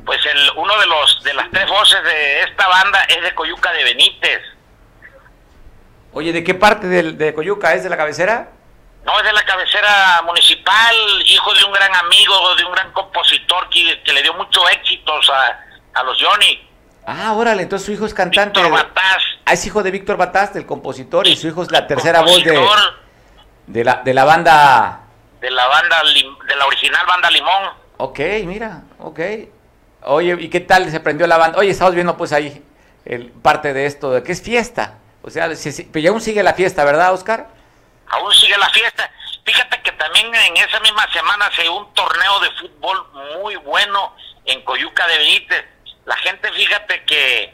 pues 0.06 0.24
el, 0.28 0.52
uno 0.58 0.78
de 0.80 0.86
los 0.86 1.24
de 1.24 1.34
las 1.34 1.50
tres 1.50 1.68
voces 1.68 2.04
de 2.04 2.44
esta 2.44 2.68
banda 2.68 3.04
es 3.06 3.20
de 3.20 3.34
Coyuca 3.34 3.74
de 3.74 3.84
Benítez. 3.84 4.42
Oye, 6.14 6.32
¿de 6.32 6.44
qué 6.44 6.54
parte 6.54 6.86
de, 6.86 7.14
de 7.14 7.34
Coyuca? 7.34 7.74
¿Es 7.74 7.84
de 7.84 7.90
la 7.90 7.98
cabecera? 7.98 8.52
No, 9.04 9.18
es 9.18 9.26
de 9.26 9.34
la 9.34 9.44
cabecera 9.44 10.22
municipal, 10.24 10.96
hijo 11.26 11.52
de 11.52 11.64
un 11.64 11.74
gran 11.74 11.96
amigo, 11.96 12.56
de 12.58 12.64
un 12.64 12.74
gran 12.74 12.92
compositor 12.92 13.68
que, 13.70 14.04
que 14.04 14.14
le 14.14 14.22
dio 14.22 14.36
muchos 14.36 14.64
éxitos 14.72 15.32
a, 15.32 15.60
a 15.96 16.04
los 16.04 16.22
Johnny. 16.22 16.70
Ah, 17.06 17.34
órale, 17.34 17.64
entonces 17.64 17.86
su 17.86 17.92
hijo 17.92 18.06
es 18.06 18.14
cantante. 18.14 18.60
Víctor 18.60 18.72
Bataz. 18.72 19.24
Ah, 19.46 19.54
es 19.54 19.66
hijo 19.66 19.84
de 19.84 19.92
Víctor 19.92 20.18
Bataz, 20.18 20.54
del 20.54 20.66
compositor, 20.66 21.28
y 21.28 21.36
su 21.36 21.48
hijo 21.48 21.64
es 21.64 21.72
la 21.72 21.86
tercera 21.86 22.22
voz 22.22 22.44
de, 22.44 22.60
de, 23.68 23.84
la, 23.84 24.02
de 24.04 24.14
la 24.14 24.26
banda... 24.26 25.02
De 25.40 25.52
la 25.52 25.68
banda, 25.68 26.02
de 26.48 26.56
la 26.56 26.66
original 26.66 27.06
banda 27.06 27.30
Limón. 27.30 27.74
Ok, 27.98 28.20
mira, 28.46 28.82
ok. 29.00 29.20
Oye, 30.02 30.36
¿y 30.40 30.50
qué 30.50 30.60
tal 30.60 30.90
se 30.90 31.00
prendió 31.00 31.28
la 31.28 31.38
banda? 31.38 31.60
Oye, 31.60 31.70
estamos 31.70 31.94
viendo 31.94 32.18
pues 32.18 32.34
ahí 32.34 32.64
el, 33.06 33.32
parte 33.32 33.74
de 33.74 33.86
esto, 33.86 34.12
de 34.12 34.24
que 34.24 34.32
es 34.32 34.42
fiesta. 34.42 34.98
O 35.22 35.30
sea, 35.30 35.50
pero 35.92 36.10
aún 36.10 36.22
sigue 36.22 36.42
la 36.44 36.54
fiesta, 36.54 36.84
¿verdad, 36.84 37.14
Oscar? 37.14 37.48
Aún 38.08 38.34
sigue 38.34 38.58
la 38.58 38.70
fiesta. 38.70 39.10
Fíjate 39.44 39.82
que 39.82 39.92
también 39.94 40.34
en 40.34 40.58
esa 40.58 40.80
misma 40.80 41.08
semana 41.12 41.50
se 41.56 41.64
dio 41.64 41.76
un 41.76 41.94
torneo 41.94 42.40
de 42.40 42.52
fútbol 42.52 43.08
muy 43.40 43.56
bueno 43.58 44.16
en 44.46 44.64
Coyuca 44.64 45.08
de 45.08 45.18
Benítez. 45.18 45.66
La 46.06 46.16
gente, 46.18 46.52
fíjate 46.52 47.04
que, 47.06 47.54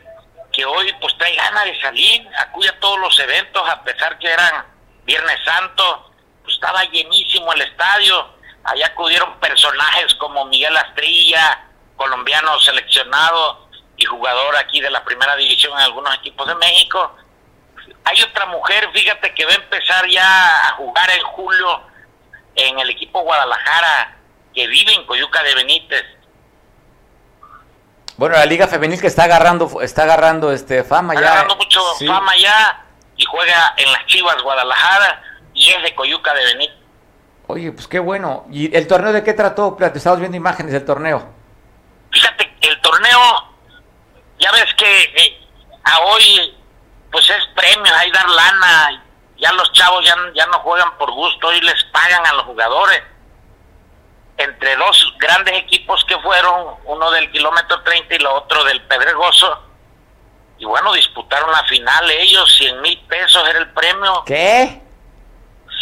que 0.52 0.66
hoy 0.66 0.94
pues 1.00 1.18
trae 1.18 1.36
ganas 1.36 1.66
de 1.66 1.80
salir, 1.82 2.28
acude 2.38 2.70
a 2.70 2.80
todos 2.80 3.00
los 3.00 3.18
eventos, 3.20 3.70
a 3.70 3.84
pesar 3.84 4.18
que 4.20 4.30
eran 4.30 4.66
Viernes 5.06 5.40
Santo, 5.44 6.12
pues 6.44 6.56
estaba 6.56 6.84
llenísimo 6.86 7.52
el 7.54 7.62
estadio. 7.62 8.36
Allá 8.64 8.88
acudieron 8.88 9.40
personajes 9.40 10.14
como 10.16 10.46
Miguel 10.46 10.76
Astrilla, 10.78 11.68
colombiano 11.96 12.60
seleccionado 12.60 13.70
y 13.98 14.06
jugador 14.06 14.56
aquí 14.58 14.82
de 14.82 14.90
la 14.90 15.04
primera 15.04 15.36
división 15.36 15.74
en 15.74 15.86
algunos 15.86 16.16
equipos 16.16 16.48
de 16.48 16.56
México. 16.56 17.16
Hay 18.04 18.22
otra 18.22 18.46
mujer, 18.48 18.90
fíjate, 18.94 19.34
que 19.34 19.46
va 19.46 19.52
a 19.52 19.56
empezar 19.56 20.08
ya 20.10 20.68
a 20.68 20.76
jugar 20.76 21.10
en 21.12 21.22
julio 21.22 21.82
en 22.56 22.80
el 22.80 22.90
equipo 22.90 23.22
Guadalajara, 23.22 24.18
que 24.54 24.68
vive 24.68 24.94
en 24.94 25.06
Coyuca 25.06 25.42
de 25.44 25.56
Benítez. 25.56 26.06
Bueno, 28.22 28.36
la 28.36 28.46
Liga 28.46 28.68
Femenil 28.68 29.02
que 29.02 29.08
está 29.08 29.24
agarrando, 29.24 29.82
está 29.82 30.04
agarrando 30.04 30.52
este 30.52 30.84
fama 30.84 31.16
está 31.16 31.26
ya. 31.26 31.32
agarrando 31.32 31.56
mucho 31.56 31.82
fama 32.06 32.32
ya 32.38 32.86
y 33.18 33.26
juega 33.26 33.74
en 33.78 33.92
las 33.92 34.06
Chivas 34.06 34.40
Guadalajara 34.44 35.24
y 35.56 35.72
es 35.72 35.82
de 35.82 35.96
Coyuca 35.96 36.32
de 36.36 36.46
Benítez. 36.46 36.78
Oye, 37.48 37.72
pues 37.72 37.88
qué 37.88 37.98
bueno. 37.98 38.46
¿Y 38.52 38.78
el 38.78 38.86
torneo 38.86 39.12
de 39.12 39.24
qué 39.24 39.34
trató? 39.34 39.76
Estamos 39.80 40.20
viendo 40.20 40.38
imágenes 40.38 40.72
del 40.72 40.86
torneo. 40.86 41.34
Fíjate, 42.12 42.54
el 42.62 42.80
torneo, 42.82 43.20
ya 44.38 44.52
ves 44.52 44.72
que 44.78 45.02
eh, 45.02 45.48
a 45.84 46.02
hoy 46.02 46.56
pues 47.12 47.28
es 47.28 47.44
premio, 47.56 47.92
hay 47.96 48.12
dar 48.12 48.30
lana, 48.30 49.04
ya 49.40 49.52
los 49.54 49.74
chavos 49.74 50.06
ya, 50.06 50.16
ya 50.36 50.46
no 50.46 50.60
juegan 50.60 50.96
por 51.00 51.12
gusto, 51.12 51.48
hoy 51.48 51.60
les 51.62 51.84
pagan 51.86 52.24
a 52.28 52.34
los 52.34 52.44
jugadores. 52.44 53.02
Entre 54.43 54.75
dos 54.75 55.13
grandes 55.19 55.56
equipos 55.56 56.04
que 56.06 56.17
fueron, 56.19 56.75
uno 56.86 57.12
del 57.12 57.32
kilómetro 57.32 57.82
30 57.84 58.13
y 58.13 58.17
el 58.17 58.25
otro 58.25 58.63
del 58.63 58.82
Pedregoso, 58.84 59.62
y 60.58 60.65
bueno, 60.65 60.93
disputaron 60.93 61.51
la 61.51 61.63
final 61.65 62.10
ellos, 62.12 62.56
100 62.58 62.82
mil 62.82 62.99
pesos 63.08 63.47
era 63.49 63.60
el 63.60 63.69
premio. 63.71 64.23
¿Qué? 64.25 64.82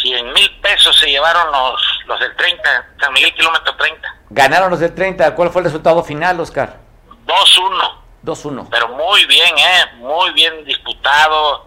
100 0.02 0.32
mil 0.32 0.60
pesos 0.60 0.98
se 0.98 1.06
llevaron 1.10 1.52
los, 1.52 1.82
los 2.06 2.18
del 2.18 2.34
30, 2.34 2.86
San 2.98 3.12
Miguel 3.12 3.34
kilómetro 3.34 3.76
30. 3.76 4.16
Ganaron 4.30 4.70
los 4.70 4.80
del 4.80 4.94
30, 4.94 5.34
¿cuál 5.34 5.50
fue 5.50 5.60
el 5.60 5.66
resultado 5.66 6.02
final, 6.02 6.40
Oscar? 6.40 6.78
2-1. 7.26 7.94
2-1. 8.24 8.68
Pero 8.70 8.88
muy 8.88 9.24
bien, 9.26 9.58
¿eh? 9.58 9.92
Muy 9.96 10.30
bien 10.32 10.64
disputado. 10.64 11.66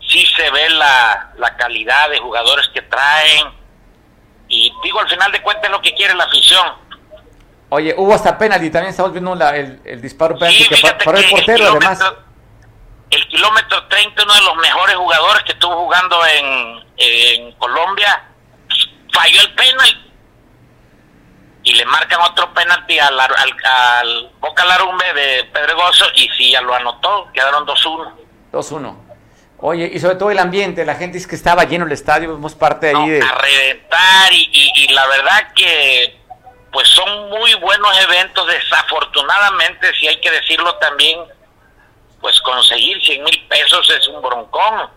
Sí 0.00 0.24
se 0.36 0.48
ve 0.50 0.70
la, 0.70 1.32
la 1.36 1.56
calidad 1.56 2.10
de 2.10 2.18
jugadores 2.18 2.68
que 2.68 2.82
traen. 2.82 3.63
Y 4.54 4.72
digo, 4.84 5.00
al 5.00 5.08
final 5.08 5.32
de 5.32 5.42
cuentas 5.42 5.64
es 5.64 5.70
lo 5.70 5.80
que 5.80 5.92
quiere 5.94 6.14
la 6.14 6.24
afición. 6.24 6.64
Oye, 7.70 7.92
hubo 7.96 8.14
hasta 8.14 8.38
penalti, 8.38 8.70
también 8.70 8.90
estamos 8.90 9.12
viendo 9.12 9.34
la, 9.34 9.56
el, 9.56 9.80
el, 9.84 10.00
disparo 10.00 10.38
penalti 10.38 10.68
que 10.68 10.76
paró 11.04 11.18
el 11.18 11.28
portero, 11.28 11.64
el 11.64 11.70
además. 11.70 11.98
El 13.10 13.28
kilómetro 13.28 13.86
30, 13.88 14.22
uno 14.22 14.34
de 14.34 14.40
los 14.42 14.56
mejores 14.56 14.96
jugadores 14.96 15.42
que 15.42 15.52
estuvo 15.52 15.76
jugando 15.76 16.16
en, 16.26 16.84
en 16.96 17.52
Colombia, 17.52 18.28
falló 19.12 19.40
el 19.40 19.54
penalti 19.54 20.12
y 21.64 21.72
le 21.72 21.84
marcan 21.86 22.20
otro 22.20 22.52
penalti 22.54 22.98
al, 22.98 23.18
al, 23.18 23.30
al 23.30 24.30
Boca 24.38 24.64
Larumbe 24.64 25.12
de 25.14 25.44
Pedregoso 25.44 26.04
y 26.14 26.28
sí, 26.36 26.52
ya 26.52 26.60
lo 26.60 26.74
anotó, 26.74 27.28
quedaron 27.32 27.66
2-1. 27.66 28.12
2-1. 28.52 28.96
Oye, 29.58 29.90
y 29.92 29.98
sobre 29.98 30.16
todo 30.16 30.30
el 30.30 30.38
ambiente, 30.38 30.84
la 30.84 30.94
gente 30.94 31.16
es 31.16 31.26
que 31.26 31.36
estaba 31.36 31.64
lleno 31.64 31.86
el 31.86 31.92
estadio, 31.92 32.34
vemos 32.34 32.54
parte 32.54 32.88
ahí 32.94 33.10
de... 33.10 33.22
A 33.22 33.34
reventar 33.34 34.32
y, 34.32 34.50
y, 34.52 34.84
y, 34.84 34.88
la 34.88 35.06
verdad 35.06 35.52
que 35.54 36.20
pues 36.70 36.88
son 36.88 37.30
muy 37.30 37.54
buenos 37.54 38.02
eventos, 38.02 38.46
desafortunadamente, 38.48 39.94
si 39.94 40.08
hay 40.08 40.20
que 40.20 40.30
decirlo 40.30 40.74
también, 40.76 41.20
pues 42.20 42.40
conseguir 42.40 43.00
100 43.00 43.22
mil 43.22 43.46
pesos 43.48 43.88
es 43.90 44.08
un 44.08 44.20
broncón 44.20 44.90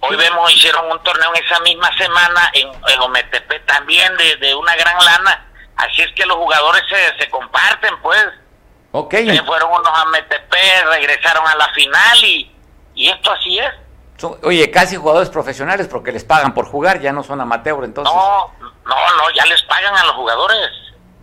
Hoy 0.00 0.16
vemos, 0.16 0.52
hicieron 0.52 0.90
un 0.90 1.02
torneo 1.02 1.34
en 1.34 1.44
esa 1.44 1.58
misma 1.60 1.90
semana 1.96 2.50
en, 2.52 2.68
en 2.68 3.00
Ometepe 3.00 3.58
también 3.60 4.16
de, 4.16 4.36
de, 4.36 4.54
una 4.54 4.76
gran 4.76 5.04
lana. 5.04 5.46
Así 5.76 6.02
es 6.02 6.12
que 6.14 6.24
los 6.24 6.36
jugadores 6.36 6.82
se, 6.88 7.18
se 7.18 7.28
comparten, 7.28 8.00
pues. 8.00 8.26
Ok. 8.92 9.14
Se 9.14 9.42
fueron 9.42 9.70
unos 9.70 9.88
a 9.92 10.04
Metepe, 10.06 10.84
regresaron 10.90 11.46
a 11.46 11.54
la 11.56 11.68
final 11.74 12.24
y, 12.24 12.50
y 12.94 13.08
esto 13.08 13.30
así 13.32 13.58
es. 13.58 13.72
Oye, 14.42 14.70
casi 14.70 14.96
jugadores 14.96 15.28
profesionales 15.28 15.86
porque 15.86 16.10
les 16.10 16.24
pagan 16.24 16.52
por 16.52 16.66
jugar, 16.66 17.00
ya 17.00 17.12
no 17.12 17.22
son 17.22 17.40
amateur 17.40 17.84
entonces. 17.84 18.12
No, 18.12 18.52
no, 18.60 19.16
no, 19.16 19.30
ya 19.30 19.44
les 19.46 19.62
pagan 19.62 19.94
a 19.96 20.04
los 20.04 20.14
jugadores. 20.16 20.70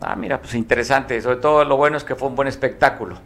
Ah, 0.02 0.16
mira, 0.16 0.40
pues 0.40 0.54
interesante. 0.54 1.22
Sobre 1.22 1.38
todo 1.38 1.66
lo 1.66 1.76
bueno 1.76 1.98
es 1.98 2.04
que 2.04 2.16
fue 2.16 2.30
un 2.30 2.36
buen 2.36 2.48
espectáculo. 2.48 3.20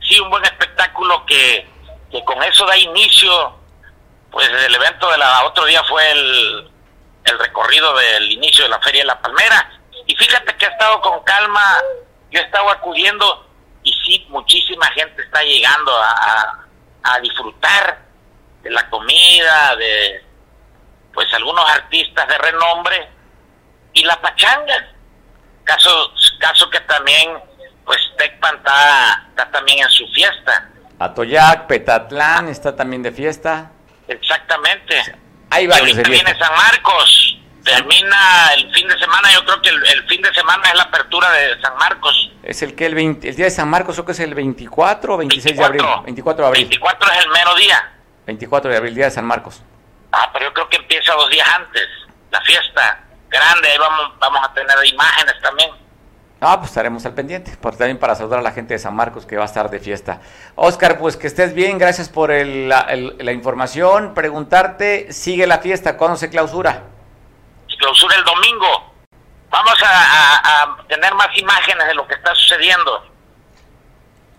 Sí, 0.00 0.18
un 0.18 0.30
buen 0.30 0.44
espectáculo 0.44 1.24
que, 1.26 1.68
que 2.10 2.24
con 2.24 2.42
eso 2.42 2.66
da 2.66 2.76
inicio 2.76 3.58
pues 4.30 4.48
el 4.48 4.74
evento 4.74 5.10
de 5.10 5.18
la 5.18 5.44
otro 5.44 5.64
día 5.64 5.82
fue 5.88 6.08
el, 6.10 6.70
el 7.24 7.38
recorrido 7.38 7.94
del 7.96 8.30
inicio 8.30 8.64
de 8.64 8.70
la 8.70 8.80
Feria 8.80 9.02
de 9.02 9.08
la 9.08 9.20
Palmera. 9.20 9.70
Y 10.06 10.16
fíjate 10.16 10.56
que 10.56 10.66
ha 10.66 10.70
estado 10.70 11.00
con 11.00 11.22
calma, 11.24 11.78
yo 12.30 12.40
he 12.40 12.42
estado 12.44 12.70
acudiendo 12.70 13.49
sí, 14.10 14.26
muchísima 14.28 14.86
gente 14.88 15.22
está 15.22 15.42
llegando 15.42 15.92
a, 15.96 16.66
a, 17.02 17.20
disfrutar 17.20 18.00
de 18.62 18.70
la 18.70 18.88
comida, 18.90 19.76
de 19.76 20.24
pues 21.12 21.32
algunos 21.34 21.68
artistas 21.70 22.28
de 22.28 22.38
renombre 22.38 23.08
y 23.92 24.04
la 24.04 24.20
pachanga. 24.20 24.94
Caso, 25.64 26.12
caso 26.40 26.68
que 26.70 26.80
también, 26.80 27.38
pues 27.84 27.98
Tecpan 28.18 28.56
está, 28.56 29.26
está 29.28 29.50
también 29.50 29.78
en 29.80 29.90
su 29.90 30.06
fiesta. 30.08 30.68
Atoyac, 30.98 31.66
Petatlán 31.66 32.48
está 32.48 32.74
también 32.74 33.02
de 33.02 33.12
fiesta. 33.12 33.70
Exactamente. 34.08 34.96
Hay 35.50 35.66
varios 35.66 35.98
y 35.98 36.10
viene 36.10 36.36
San 36.38 36.54
Marcos. 36.54 37.38
Termina 37.64 38.54
el 38.54 38.72
fin 38.72 38.88
de 38.88 38.98
semana, 38.98 39.28
yo 39.32 39.44
creo 39.44 39.60
que 39.60 39.68
el, 39.68 39.86
el, 39.86 40.08
fin 40.08 40.22
de 40.22 40.32
semana 40.32 40.62
es 40.68 40.74
la 40.74 40.84
apertura 40.84 41.30
de 41.32 41.60
San 41.60 41.76
Marcos. 41.76 42.32
Es 42.42 42.62
el 42.62 42.74
que 42.74 42.86
el, 42.86 42.94
20, 42.94 43.28
el 43.28 43.36
día 43.36 43.44
de 43.44 43.50
San 43.50 43.68
Marcos, 43.68 43.96
creo 43.96 44.06
que 44.06 44.12
es 44.12 44.20
el 44.20 44.34
24 44.34 45.14
o 45.14 45.16
26 45.18 45.44
24, 45.56 45.72
de 45.72 45.88
abril. 45.88 46.04
24 46.04 46.42
de 46.42 46.48
abril. 46.48 46.64
24 46.64 47.12
es 47.12 47.24
el 47.24 47.30
mero 47.30 47.54
día. 47.56 47.92
24 48.26 48.70
de 48.70 48.76
abril, 48.76 48.94
día 48.94 49.04
de 49.06 49.10
San 49.10 49.24
Marcos. 49.26 49.62
Ah, 50.12 50.30
pero 50.32 50.46
yo 50.46 50.54
creo 50.54 50.68
que 50.68 50.76
empieza 50.76 51.12
dos 51.14 51.28
días 51.30 51.48
antes, 51.48 51.86
la 52.30 52.40
fiesta 52.40 53.04
grande, 53.28 53.68
ahí 53.68 53.78
vamos, 53.78 54.18
vamos 54.18 54.40
a 54.42 54.52
tener 54.54 54.76
imágenes 54.86 55.34
también. 55.40 55.70
Ah, 56.40 56.58
pues 56.58 56.70
estaremos 56.70 57.04
al 57.04 57.12
pendiente, 57.12 57.54
por, 57.60 57.76
también 57.76 57.98
para 57.98 58.14
saludar 58.14 58.38
a 58.38 58.42
la 58.42 58.52
gente 58.52 58.72
de 58.72 58.78
San 58.78 58.96
Marcos 58.96 59.26
que 59.26 59.36
va 59.36 59.42
a 59.42 59.46
estar 59.46 59.68
de 59.70 59.78
fiesta. 59.78 60.20
Oscar, 60.54 60.98
pues 60.98 61.18
que 61.18 61.26
estés 61.26 61.52
bien, 61.52 61.76
gracias 61.76 62.08
por 62.08 62.30
el, 62.30 62.70
la, 62.70 62.80
el, 62.80 63.14
la, 63.18 63.32
información. 63.32 64.14
Preguntarte, 64.14 65.12
¿sigue 65.12 65.46
la 65.46 65.58
fiesta? 65.58 65.98
¿Cuándo 65.98 66.16
se 66.16 66.30
clausura? 66.30 66.84
Clausura 67.80 68.14
el 68.16 68.24
domingo. 68.24 68.92
Vamos 69.50 69.74
a, 69.82 69.88
a, 69.88 70.62
a 70.62 70.86
tener 70.86 71.12
más 71.14 71.28
imágenes 71.36 71.86
de 71.88 71.94
lo 71.94 72.06
que 72.06 72.14
está 72.14 72.34
sucediendo. 72.34 73.06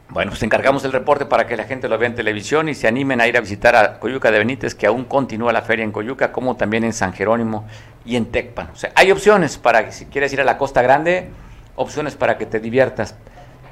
Bueno, 0.09 0.31
pues 0.31 0.43
encargamos 0.43 0.83
el 0.83 0.91
reporte 0.91 1.25
para 1.25 1.47
que 1.47 1.55
la 1.57 1.63
gente 1.63 1.89
lo 1.89 1.97
vea 1.97 2.07
en 2.09 2.15
televisión 2.15 2.69
y 2.69 2.75
se 2.75 2.87
animen 2.87 3.19
a 3.21 3.27
ir 3.27 3.37
a 3.37 3.41
visitar 3.41 3.75
a 3.75 3.99
Coyuca 3.99 4.29
de 4.29 4.39
Benítez, 4.39 4.75
que 4.75 4.85
aún 4.85 5.05
continúa 5.05 5.53
la 5.53 5.61
feria 5.61 5.83
en 5.83 5.91
Coyuca, 5.91 6.31
como 6.31 6.55
también 6.57 6.83
en 6.83 6.93
San 6.93 7.13
Jerónimo 7.13 7.67
y 8.05 8.15
en 8.17 8.31
Tecpan. 8.31 8.69
O 8.73 8.75
sea, 8.75 8.91
hay 8.95 9.11
opciones 9.11 9.57
para 9.57 9.85
que 9.85 9.91
si 9.91 10.05
quieres 10.07 10.31
ir 10.33 10.41
a 10.41 10.43
la 10.43 10.57
Costa 10.57 10.81
Grande, 10.81 11.31
opciones 11.77 12.15
para 12.15 12.37
que 12.37 12.45
te 12.45 12.59
diviertas. 12.59 13.15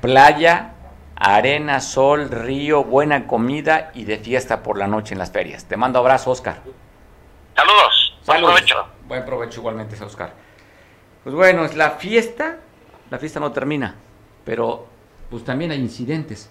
Playa, 0.01 0.71
arena, 1.15 1.81
sol, 1.81 2.29
río, 2.31 2.85
buena 2.85 3.27
comida 3.27 3.91
y 3.93 4.05
de 4.05 4.17
fiesta 4.17 4.63
por 4.63 4.77
la 4.77 4.87
noche 4.87 5.13
en 5.13 5.19
las 5.19 5.31
ferias. 5.31 5.65
Te 5.65 5.75
mando 5.75 5.99
abrazo, 5.99 6.31
Oscar. 6.31 6.61
Saludos. 7.53 8.17
Buen 8.25 8.37
Saludos. 8.37 8.53
provecho. 8.61 8.87
Buen 9.09 9.25
provecho 9.25 9.61
igualmente, 9.61 10.01
Oscar. 10.03 10.33
Pues 11.23 11.33
bueno, 11.33 11.65
es 11.65 11.75
la 11.75 11.89
fiesta, 11.89 12.57
la 13.09 13.17
fiesta 13.17 13.39
no 13.39 13.51
termina, 13.51 13.95
pero 14.45 14.85
pues 15.31 15.43
también 15.43 15.71
hay 15.71 15.79
incidentes 15.79 16.47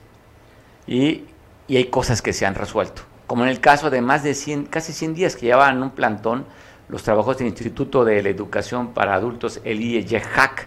y, 0.84 1.22
y 1.68 1.76
hay 1.76 1.84
cosas 1.84 2.20
que 2.20 2.32
se 2.32 2.46
han 2.46 2.56
resuelto. 2.56 3.02
Como 3.28 3.44
en 3.44 3.50
el 3.50 3.60
caso 3.60 3.90
de 3.90 4.00
más 4.00 4.24
de 4.24 4.34
100, 4.34 4.66
casi 4.66 4.92
100 4.92 5.14
días 5.14 5.36
que 5.36 5.46
llevaban 5.46 5.80
un 5.80 5.90
plantón 5.90 6.46
los 6.88 7.04
trabajadores 7.04 7.38
del 7.38 7.46
Instituto 7.46 8.04
de 8.04 8.24
la 8.24 8.28
Educación 8.28 8.88
para 8.88 9.14
Adultos, 9.14 9.60
el 9.62 9.80
IEJAC, 9.80 10.66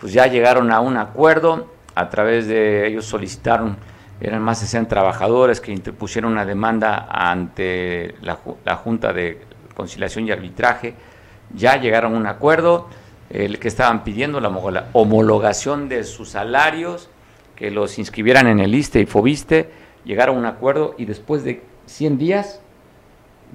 pues 0.00 0.12
ya 0.12 0.26
llegaron 0.26 0.72
a 0.72 0.80
un 0.80 0.96
acuerdo, 0.96 1.72
a 1.94 2.10
través 2.10 2.48
de 2.48 2.88
ellos 2.88 3.04
solicitaron, 3.04 3.76
eran 4.20 4.42
más 4.42 4.60
de 4.60 4.66
100 4.66 4.88
trabajadores 4.88 5.60
que 5.60 5.70
interpusieron 5.70 6.32
una 6.32 6.44
demanda 6.44 7.06
ante 7.08 8.16
la, 8.22 8.40
la 8.64 8.74
Junta 8.74 9.12
de 9.12 9.40
Conciliación 9.76 10.26
y 10.26 10.32
Arbitraje, 10.32 11.11
ya 11.54 11.80
llegaron 11.80 12.14
a 12.14 12.18
un 12.18 12.26
acuerdo, 12.26 12.88
el 13.30 13.58
que 13.58 13.68
estaban 13.68 14.04
pidiendo 14.04 14.40
la 14.40 14.88
homologación 14.92 15.88
de 15.88 16.04
sus 16.04 16.30
salarios, 16.30 17.08
que 17.56 17.70
los 17.70 17.98
inscribieran 17.98 18.46
en 18.46 18.60
el 18.60 18.74
ISTE 18.74 19.00
y 19.00 19.06
FOBISTE, 19.06 19.70
llegaron 20.04 20.36
a 20.36 20.38
un 20.40 20.46
acuerdo 20.46 20.94
y 20.98 21.04
después 21.04 21.44
de 21.44 21.62
100 21.86 22.18
días 22.18 22.60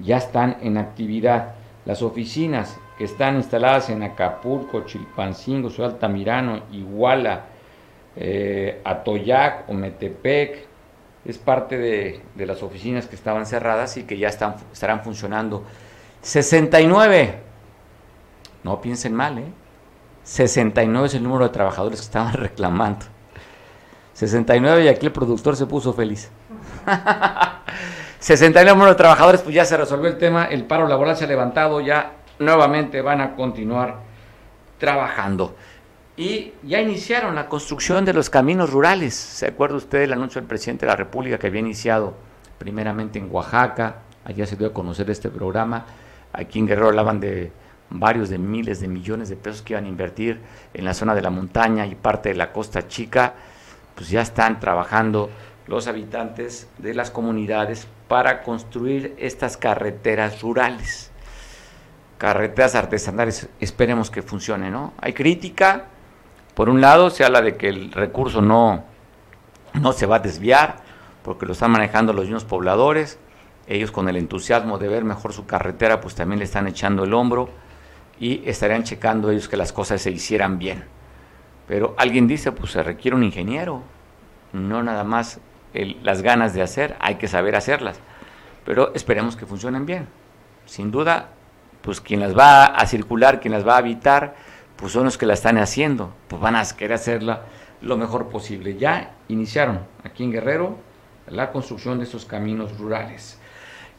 ya 0.02 0.16
están 0.16 0.56
en 0.62 0.78
actividad. 0.78 1.54
Las 1.84 2.02
oficinas 2.02 2.78
que 2.96 3.04
están 3.04 3.36
instaladas 3.36 3.90
en 3.90 4.02
Acapulco, 4.02 4.84
Chilpancingo, 4.84 5.70
Ciudad 5.70 5.92
Altamirano, 5.92 6.62
Iguala, 6.72 7.44
eh, 8.16 8.80
Atoyac, 8.84 9.68
Ometepec, 9.68 10.66
es 11.24 11.38
parte 11.38 11.78
de, 11.78 12.20
de, 12.34 12.46
las 12.46 12.62
oficinas 12.62 13.06
que 13.06 13.14
estaban 13.14 13.44
cerradas 13.46 13.96
y 13.96 14.04
que 14.04 14.16
ya 14.18 14.28
están, 14.28 14.56
estarán 14.72 15.02
funcionando. 15.02 15.64
69, 16.22 17.34
no 18.64 18.80
piensen 18.80 19.14
mal, 19.14 19.38
¿eh? 19.38 19.52
69 20.24 21.06
es 21.06 21.14
el 21.14 21.22
número 21.22 21.44
de 21.44 21.50
trabajadores 21.50 22.00
que 22.00 22.04
estaban 22.04 22.32
reclamando. 22.34 23.06
69 24.12 24.84
y 24.84 24.88
aquí 24.88 25.06
el 25.06 25.12
productor 25.12 25.56
se 25.56 25.66
puso 25.66 25.92
feliz. 25.92 26.30
69 28.18 28.74
número 28.74 28.90
de 28.90 28.96
trabajadores, 28.96 29.42
pues 29.42 29.54
ya 29.54 29.64
se 29.64 29.76
resolvió 29.76 30.08
el 30.08 30.18
tema, 30.18 30.46
el 30.46 30.64
paro 30.64 30.88
laboral 30.88 31.16
se 31.16 31.24
ha 31.24 31.28
levantado, 31.28 31.80
ya 31.80 32.14
nuevamente 32.40 33.00
van 33.00 33.20
a 33.20 33.36
continuar 33.36 34.00
trabajando. 34.78 35.54
Y 36.16 36.52
ya 36.64 36.80
iniciaron 36.80 37.36
la 37.36 37.48
construcción 37.48 38.04
de 38.04 38.12
los 38.12 38.28
caminos 38.28 38.70
rurales. 38.70 39.14
¿Se 39.14 39.46
acuerda 39.46 39.76
usted 39.76 40.00
del 40.00 40.12
anuncio 40.12 40.40
del 40.40 40.48
presidente 40.48 40.84
de 40.84 40.90
la 40.90 40.96
República 40.96 41.38
que 41.38 41.46
había 41.46 41.60
iniciado 41.60 42.14
primeramente 42.58 43.20
en 43.20 43.28
Oaxaca? 43.30 43.98
Allá 44.24 44.44
se 44.46 44.56
dio 44.56 44.66
a 44.66 44.72
conocer 44.72 45.08
este 45.10 45.28
programa. 45.28 45.86
Aquí 46.32 46.58
en 46.58 46.66
Guerrero 46.66 46.88
hablaban 46.88 47.20
de 47.20 47.52
varios 47.90 48.28
de 48.28 48.38
miles 48.38 48.80
de 48.80 48.88
millones 48.88 49.28
de 49.28 49.36
pesos 49.36 49.62
que 49.62 49.74
iban 49.74 49.84
a 49.84 49.88
invertir 49.88 50.40
en 50.74 50.84
la 50.84 50.94
zona 50.94 51.14
de 51.14 51.22
la 51.22 51.30
montaña 51.30 51.86
y 51.86 51.94
parte 51.94 52.30
de 52.30 52.34
la 52.34 52.52
costa 52.52 52.88
chica. 52.88 53.34
Pues 53.94 54.10
ya 54.10 54.20
están 54.20 54.60
trabajando 54.60 55.30
los 55.66 55.86
habitantes 55.86 56.68
de 56.78 56.94
las 56.94 57.10
comunidades 57.10 57.88
para 58.08 58.42
construir 58.42 59.14
estas 59.18 59.56
carreteras 59.56 60.40
rurales 60.40 61.10
carreteras 62.18 62.74
artesanales, 62.74 63.48
esperemos 63.60 64.10
que 64.10 64.22
funcione, 64.22 64.70
¿no? 64.70 64.92
Hay 65.00 65.12
crítica, 65.12 65.86
por 66.54 66.68
un 66.68 66.80
lado 66.80 67.10
se 67.10 67.24
habla 67.24 67.40
de 67.40 67.56
que 67.56 67.68
el 67.68 67.92
recurso 67.92 68.42
no, 68.42 68.84
no 69.74 69.92
se 69.92 70.04
va 70.04 70.16
a 70.16 70.18
desviar, 70.18 70.76
porque 71.22 71.46
lo 71.46 71.52
están 71.52 71.70
manejando 71.70 72.12
los 72.12 72.24
mismos 72.24 72.44
pobladores, 72.44 73.18
ellos 73.68 73.92
con 73.92 74.08
el 74.08 74.16
entusiasmo 74.16 74.78
de 74.78 74.88
ver 74.88 75.04
mejor 75.04 75.32
su 75.32 75.46
carretera, 75.46 76.00
pues 76.00 76.16
también 76.16 76.40
le 76.40 76.44
están 76.44 76.66
echando 76.66 77.04
el 77.04 77.14
hombro 77.14 77.48
y 78.20 78.42
estarían 78.48 78.84
checando 78.84 79.30
ellos 79.30 79.48
que 79.48 79.56
las 79.56 79.72
cosas 79.72 80.02
se 80.02 80.10
hicieran 80.10 80.58
bien. 80.58 80.84
Pero 81.66 81.94
alguien 81.98 82.26
dice, 82.26 82.52
pues 82.52 82.72
se 82.72 82.82
requiere 82.82 83.16
un 83.16 83.24
ingeniero, 83.24 83.82
no 84.52 84.82
nada 84.82 85.04
más 85.04 85.40
las 86.02 86.22
ganas 86.22 86.54
de 86.54 86.62
hacer, 86.62 86.96
hay 87.00 87.16
que 87.16 87.28
saber 87.28 87.54
hacerlas. 87.54 88.00
Pero 88.64 88.94
esperemos 88.94 89.36
que 89.36 89.46
funcionen 89.46 89.86
bien. 89.86 90.08
Sin 90.66 90.90
duda, 90.90 91.30
pues 91.82 92.00
quien 92.00 92.20
las 92.20 92.36
va 92.36 92.64
a 92.64 92.86
circular, 92.86 93.40
quien 93.40 93.52
las 93.52 93.66
va 93.66 93.74
a 93.74 93.78
habitar, 93.78 94.34
pues 94.76 94.92
son 94.92 95.04
los 95.04 95.18
que 95.18 95.26
la 95.26 95.34
están 95.34 95.58
haciendo, 95.58 96.12
pues 96.28 96.40
van 96.40 96.56
a 96.56 96.64
querer 96.64 96.94
hacerla 96.94 97.42
lo 97.80 97.96
mejor 97.96 98.28
posible. 98.28 98.76
Ya 98.76 99.14
iniciaron 99.28 99.80
aquí 100.04 100.24
en 100.24 100.32
Guerrero 100.32 100.76
la 101.28 101.50
construcción 101.52 101.98
de 101.98 102.04
estos 102.04 102.24
caminos 102.24 102.76
rurales. 102.78 103.38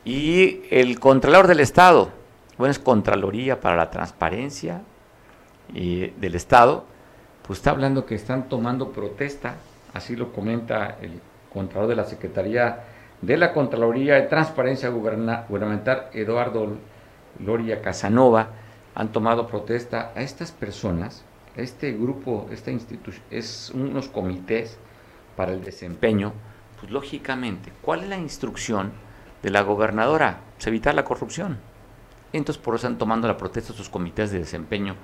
Y 0.05 0.61
el 0.71 0.99
Contralor 0.99 1.47
del 1.47 1.59
Estado, 1.59 2.11
bueno, 2.59 2.71
es 2.71 2.79
Contraloría 2.79 3.61
para 3.61 3.77
la 3.77 3.89
Transparencia 3.89 4.81
del 5.73 6.35
Estado, 6.35 6.83
pues 7.47 7.59
está 7.59 7.71
hablando 7.71 8.05
que 8.05 8.15
están 8.15 8.49
tomando 8.49 8.91
protesta, 8.91 9.55
así 9.93 10.17
lo 10.17 10.33
comenta 10.33 10.97
el 11.01 11.21
Contralor 11.53 11.87
de 11.87 11.95
la 11.95 12.03
Secretaría 12.03 12.83
de 13.21 13.37
la 13.37 13.53
Contraloría 13.53 14.15
de 14.15 14.23
Transparencia 14.23 14.89
Gubernamental, 14.89 16.09
Eduardo 16.11 16.75
Gloria 17.39 17.81
Casanova, 17.81 18.49
han 18.93 19.13
tomado 19.13 19.47
protesta 19.47 20.11
a 20.13 20.21
estas 20.21 20.51
personas, 20.51 21.23
a 21.57 21.61
este 21.61 21.93
grupo, 21.93 22.49
esta 22.51 22.71
institución, 22.71 23.23
es 23.31 23.71
unos 23.73 24.09
comités 24.09 24.77
para 25.37 25.53
el 25.53 25.63
desempeño, 25.63 26.33
pues 26.77 26.91
lógicamente, 26.91 27.71
¿cuál 27.81 28.03
es 28.03 28.09
la 28.09 28.17
instrucción 28.17 28.91
de 29.43 29.49
la 29.49 29.61
gobernadora? 29.61 30.41
Pues 30.55 30.67
evitar 30.67 30.93
la 30.93 31.05
corrupción. 31.05 31.68
Entonces 32.33 32.61
por 32.61 32.75
eso 32.75 32.87
están 32.87 32.97
tomando 32.97 33.27
la 33.27 33.37
protesta 33.37 33.73
sus 33.73 33.89
comités 33.89 34.31
de 34.31 34.39
desempeño 34.39 34.95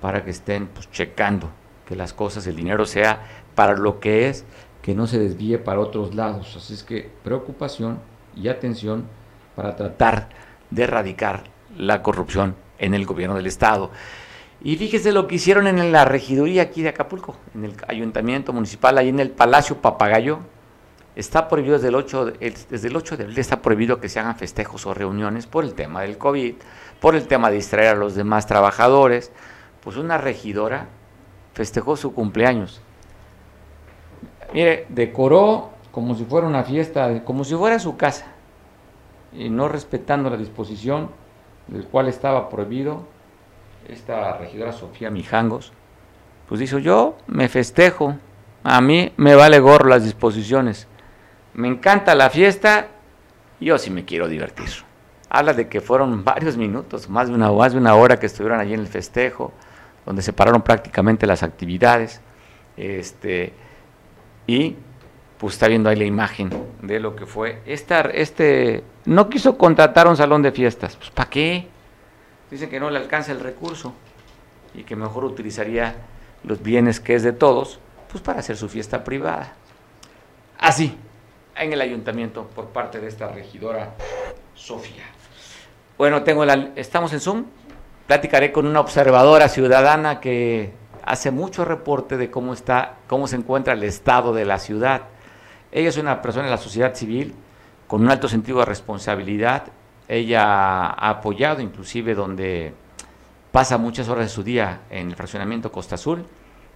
para 0.00 0.24
que 0.24 0.30
estén 0.30 0.66
pues, 0.66 0.90
checando 0.90 1.50
que 1.86 1.96
las 1.96 2.12
cosas, 2.12 2.46
el 2.46 2.56
dinero 2.56 2.86
sea 2.86 3.20
para 3.54 3.76
lo 3.76 4.00
que 4.00 4.28
es, 4.28 4.44
que 4.82 4.94
no 4.94 5.06
se 5.06 5.18
desvíe 5.18 5.58
para 5.58 5.80
otros 5.80 6.14
lados. 6.14 6.56
Así 6.56 6.74
es 6.74 6.82
que 6.82 7.10
preocupación 7.22 8.00
y 8.34 8.48
atención 8.48 9.04
para 9.54 9.76
tratar 9.76 10.28
de 10.70 10.84
erradicar 10.84 11.44
la 11.76 12.02
corrupción 12.02 12.56
en 12.78 12.94
el 12.94 13.06
gobierno 13.06 13.36
del 13.36 13.46
Estado. 13.46 13.90
Y 14.64 14.76
fíjese 14.76 15.12
lo 15.12 15.26
que 15.26 15.36
hicieron 15.36 15.66
en 15.66 15.92
la 15.92 16.04
regiduría 16.04 16.62
aquí 16.62 16.82
de 16.82 16.90
Acapulco, 16.90 17.36
en 17.54 17.64
el 17.64 17.74
ayuntamiento 17.88 18.52
municipal, 18.52 18.96
ahí 18.98 19.08
en 19.08 19.20
el 19.20 19.30
Palacio 19.30 19.80
Papagayo. 19.80 20.40
Está 21.14 21.48
prohibido 21.48 21.74
desde 21.74 21.88
el 21.88 21.94
8, 21.94 22.32
desde 22.70 22.88
el 22.88 22.96
8 22.96 23.16
de 23.16 23.24
abril, 23.24 23.38
está 23.38 23.60
prohibido 23.60 24.00
que 24.00 24.08
se 24.08 24.18
hagan 24.18 24.36
festejos 24.36 24.86
o 24.86 24.94
reuniones 24.94 25.46
por 25.46 25.64
el 25.64 25.74
tema 25.74 26.00
del 26.00 26.16
COVID, 26.16 26.54
por 27.00 27.14
el 27.14 27.26
tema 27.26 27.50
de 27.50 27.56
distraer 27.56 27.96
a 27.96 27.98
los 27.98 28.14
demás 28.14 28.46
trabajadores. 28.46 29.30
Pues 29.82 29.96
una 29.96 30.16
regidora 30.16 30.86
festejó 31.52 31.96
su 31.96 32.14
cumpleaños. 32.14 32.80
Mire, 34.54 34.86
decoró 34.88 35.70
como 35.90 36.14
si 36.14 36.24
fuera 36.24 36.46
una 36.46 36.64
fiesta, 36.64 37.22
como 37.24 37.44
si 37.44 37.54
fuera 37.54 37.78
su 37.78 37.96
casa, 37.96 38.26
y 39.32 39.50
no 39.50 39.68
respetando 39.68 40.30
la 40.30 40.36
disposición 40.36 41.10
del 41.68 41.86
cual 41.86 42.08
estaba 42.08 42.48
prohibido, 42.48 43.06
esta 43.88 44.36
regidora 44.38 44.72
Sofía 44.72 45.10
Mijangos, 45.10 45.72
pues 46.48 46.60
dijo, 46.60 46.78
yo 46.78 47.16
me 47.26 47.48
festejo, 47.48 48.16
a 48.62 48.80
mí 48.80 49.12
me 49.16 49.34
vale 49.34 49.58
gorro 49.58 49.88
las 49.88 50.04
disposiciones, 50.04 50.86
me 51.54 51.68
encanta 51.68 52.14
la 52.14 52.30
fiesta, 52.30 52.88
yo 53.60 53.78
sí 53.78 53.90
me 53.90 54.04
quiero 54.04 54.28
divertir. 54.28 54.68
Habla 55.28 55.54
de 55.54 55.68
que 55.68 55.80
fueron 55.80 56.24
varios 56.24 56.56
minutos, 56.56 57.08
más 57.08 57.28
de 57.28 57.34
una, 57.34 57.50
más 57.50 57.72
de 57.72 57.78
una 57.78 57.94
hora 57.94 58.18
que 58.18 58.26
estuvieron 58.26 58.60
allí 58.60 58.74
en 58.74 58.80
el 58.80 58.88
festejo, 58.88 59.52
donde 60.06 60.22
se 60.22 60.32
pararon 60.32 60.62
prácticamente 60.62 61.26
las 61.26 61.42
actividades, 61.42 62.20
este, 62.76 63.52
y 64.46 64.76
pues 65.38 65.54
está 65.54 65.68
viendo 65.68 65.88
ahí 65.88 65.96
la 65.96 66.04
imagen 66.04 66.50
de 66.82 67.00
lo 67.00 67.16
que 67.16 67.26
fue. 67.26 67.62
Esta, 67.66 68.00
este, 68.02 68.84
no 69.04 69.28
quiso 69.28 69.58
contratar 69.58 70.06
un 70.06 70.16
salón 70.16 70.42
de 70.42 70.52
fiestas. 70.52 70.96
Pues 70.96 71.10
¿para 71.10 71.28
qué? 71.28 71.66
Dice 72.50 72.68
que 72.68 72.78
no 72.78 72.90
le 72.90 72.98
alcanza 72.98 73.32
el 73.32 73.40
recurso 73.40 73.92
y 74.74 74.84
que 74.84 74.94
mejor 74.94 75.24
utilizaría 75.24 75.96
los 76.44 76.62
bienes 76.62 77.00
que 77.00 77.14
es 77.14 77.22
de 77.22 77.32
todos, 77.32 77.80
pues 78.10 78.22
para 78.22 78.40
hacer 78.40 78.56
su 78.56 78.68
fiesta 78.68 79.04
privada. 79.04 79.54
Así, 80.58 80.96
en 81.56 81.72
el 81.72 81.80
ayuntamiento 81.80 82.48
por 82.54 82.68
parte 82.68 83.00
de 83.00 83.08
esta 83.08 83.28
regidora 83.28 83.94
Sofía. 84.54 85.04
Bueno, 85.98 86.22
tengo 86.22 86.44
la, 86.44 86.70
estamos 86.76 87.12
en 87.12 87.20
Zoom. 87.20 87.44
Platicaré 88.06 88.52
con 88.52 88.66
una 88.66 88.80
observadora 88.80 89.48
ciudadana 89.48 90.20
que 90.20 90.72
hace 91.04 91.30
mucho 91.30 91.64
reporte 91.64 92.16
de 92.16 92.30
cómo 92.30 92.52
está, 92.52 92.96
cómo 93.06 93.26
se 93.26 93.36
encuentra 93.36 93.74
el 93.74 93.82
estado 93.84 94.32
de 94.34 94.44
la 94.44 94.58
ciudad 94.58 95.02
ella 95.72 95.88
es 95.88 95.96
una 95.96 96.20
persona 96.20 96.44
de 96.44 96.50
la 96.50 96.58
sociedad 96.58 96.94
civil 96.94 97.34
con 97.86 98.02
un 98.02 98.10
alto 98.10 98.28
sentido 98.28 98.58
de 98.58 98.66
responsabilidad. 98.66 99.64
Ella 100.06 100.44
ha 100.44 101.08
apoyado 101.08 101.62
inclusive 101.62 102.14
donde 102.14 102.74
pasa 103.50 103.78
muchas 103.78 104.08
horas 104.10 104.26
de 104.26 104.28
su 104.28 104.42
día 104.42 104.82
en 104.90 105.08
el 105.08 105.16
fraccionamiento 105.16 105.72
Costa 105.72 105.94
Azul, 105.94 106.26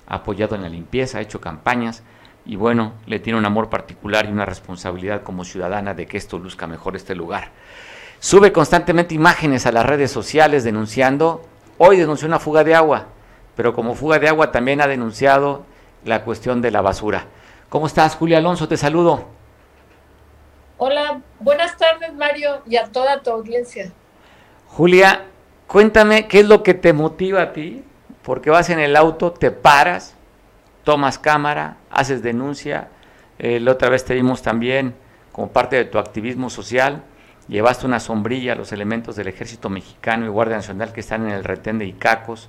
ha 0.07 0.17
apoyado 0.17 0.55
en 0.55 0.63
la 0.63 0.71
limpieza, 0.71 1.19
ha 1.19 1.21
hecho 1.21 1.41
campañas 1.41 2.03
y 2.47 2.57
bueno, 2.57 2.93
le 3.07 3.19
tiene 3.19 3.39
un 3.39 3.45
amor 3.45 3.69
particular 3.69 4.27
y 4.27 4.33
una 4.33 4.47
responsabilidad 4.47 5.23
como 5.23 5.45
ciudadana 5.45 5.95
de 5.95 6.07
que 6.07 6.17
esto 6.17 6.39
luzca 6.39 6.67
mejor 6.67 6.95
este 6.95 7.15
lugar. 7.15 7.51
Sube 8.21 8.53
constantemente 8.53 9.15
imágenes 9.15 9.67
a 9.67 9.73
las 9.73 9.85
redes 9.85 10.11
sociales 10.11 10.65
denunciando, 10.65 11.45
hoy 11.77 11.97
denunció 11.97 12.29
una 12.29 12.39
fuga 12.39 12.65
de 12.65 12.75
agua, 12.75 13.07
pero 13.57 13.75
como 13.75 13.95
fuga 13.95 14.19
de 14.19 14.29
agua 14.29 14.53
también 14.53 14.81
ha 14.81 14.87
denunciado 14.87 15.65
la 16.05 16.23
cuestión 16.23 16.63
de 16.63 16.71
la 16.71 16.81
basura. 16.81 17.27
¿Cómo 17.69 17.87
estás, 17.87 18.15
Julia 18.15 18.39
Alonso? 18.39 18.69
Te 18.69 18.77
saludo. 18.77 19.27
Hola, 20.79 21.21
buenas 21.41 21.77
tardes, 21.77 22.15
Mario, 22.15 22.63
y 22.67 22.77
a 22.77 22.87
toda 22.87 23.23
tu 23.23 23.31
audiencia. 23.31 23.93
Julia, 24.69 25.25
cuéntame 25.67 26.29
qué 26.29 26.41
es 26.41 26.47
lo 26.47 26.63
que 26.63 26.75
te 26.75 26.93
motiva 26.93 27.43
a 27.43 27.53
ti, 27.53 27.83
porque 28.23 28.51
vas 28.51 28.71
en 28.71 28.79
el 28.79 28.95
auto, 28.95 29.33
te 29.33 29.51
paras, 29.51 30.16
tomas 30.87 31.19
cámara, 31.19 31.79
haces 31.91 32.23
denuncia. 32.23 32.89
Eh, 33.41 33.59
la 33.59 33.73
otra 33.73 33.89
vez 33.89 34.05
te 34.05 34.15
vimos 34.15 34.41
también 34.41 34.95
como 35.33 35.49
parte 35.49 35.75
de 35.75 35.85
tu 35.85 35.99
activismo 35.99 36.49
social, 36.49 37.03
llevaste 37.49 37.87
una 37.87 37.99
sombrilla 37.99 38.53
a 38.53 38.55
los 38.55 38.71
elementos 38.71 39.17
del 39.17 39.27
ejército 39.27 39.69
mexicano 39.69 40.25
y 40.25 40.29
Guardia 40.29 40.57
Nacional 40.57 40.93
que 40.93 41.01
están 41.01 41.27
en 41.27 41.33
el 41.33 41.43
retén 41.43 41.81
de 41.81 41.87
Icacos. 41.87 42.49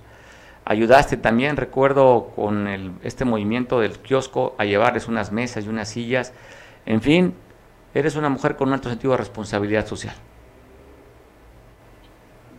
Ayudaste 0.65 1.17
también, 1.17 1.57
recuerdo, 1.57 2.31
con 2.35 2.99
este 3.01 3.25
movimiento 3.25 3.79
del 3.79 3.97
kiosco 3.97 4.53
a 4.59 4.65
llevarles 4.65 5.07
unas 5.07 5.31
mesas 5.31 5.65
y 5.65 5.69
unas 5.69 5.89
sillas. 5.89 6.31
En 6.85 7.01
fin, 7.01 7.33
eres 7.95 8.15
una 8.15 8.29
mujer 8.29 8.55
con 8.55 8.67
un 8.67 8.75
alto 8.75 8.87
sentido 8.87 9.13
de 9.13 9.17
responsabilidad 9.17 9.87
social. 9.87 10.15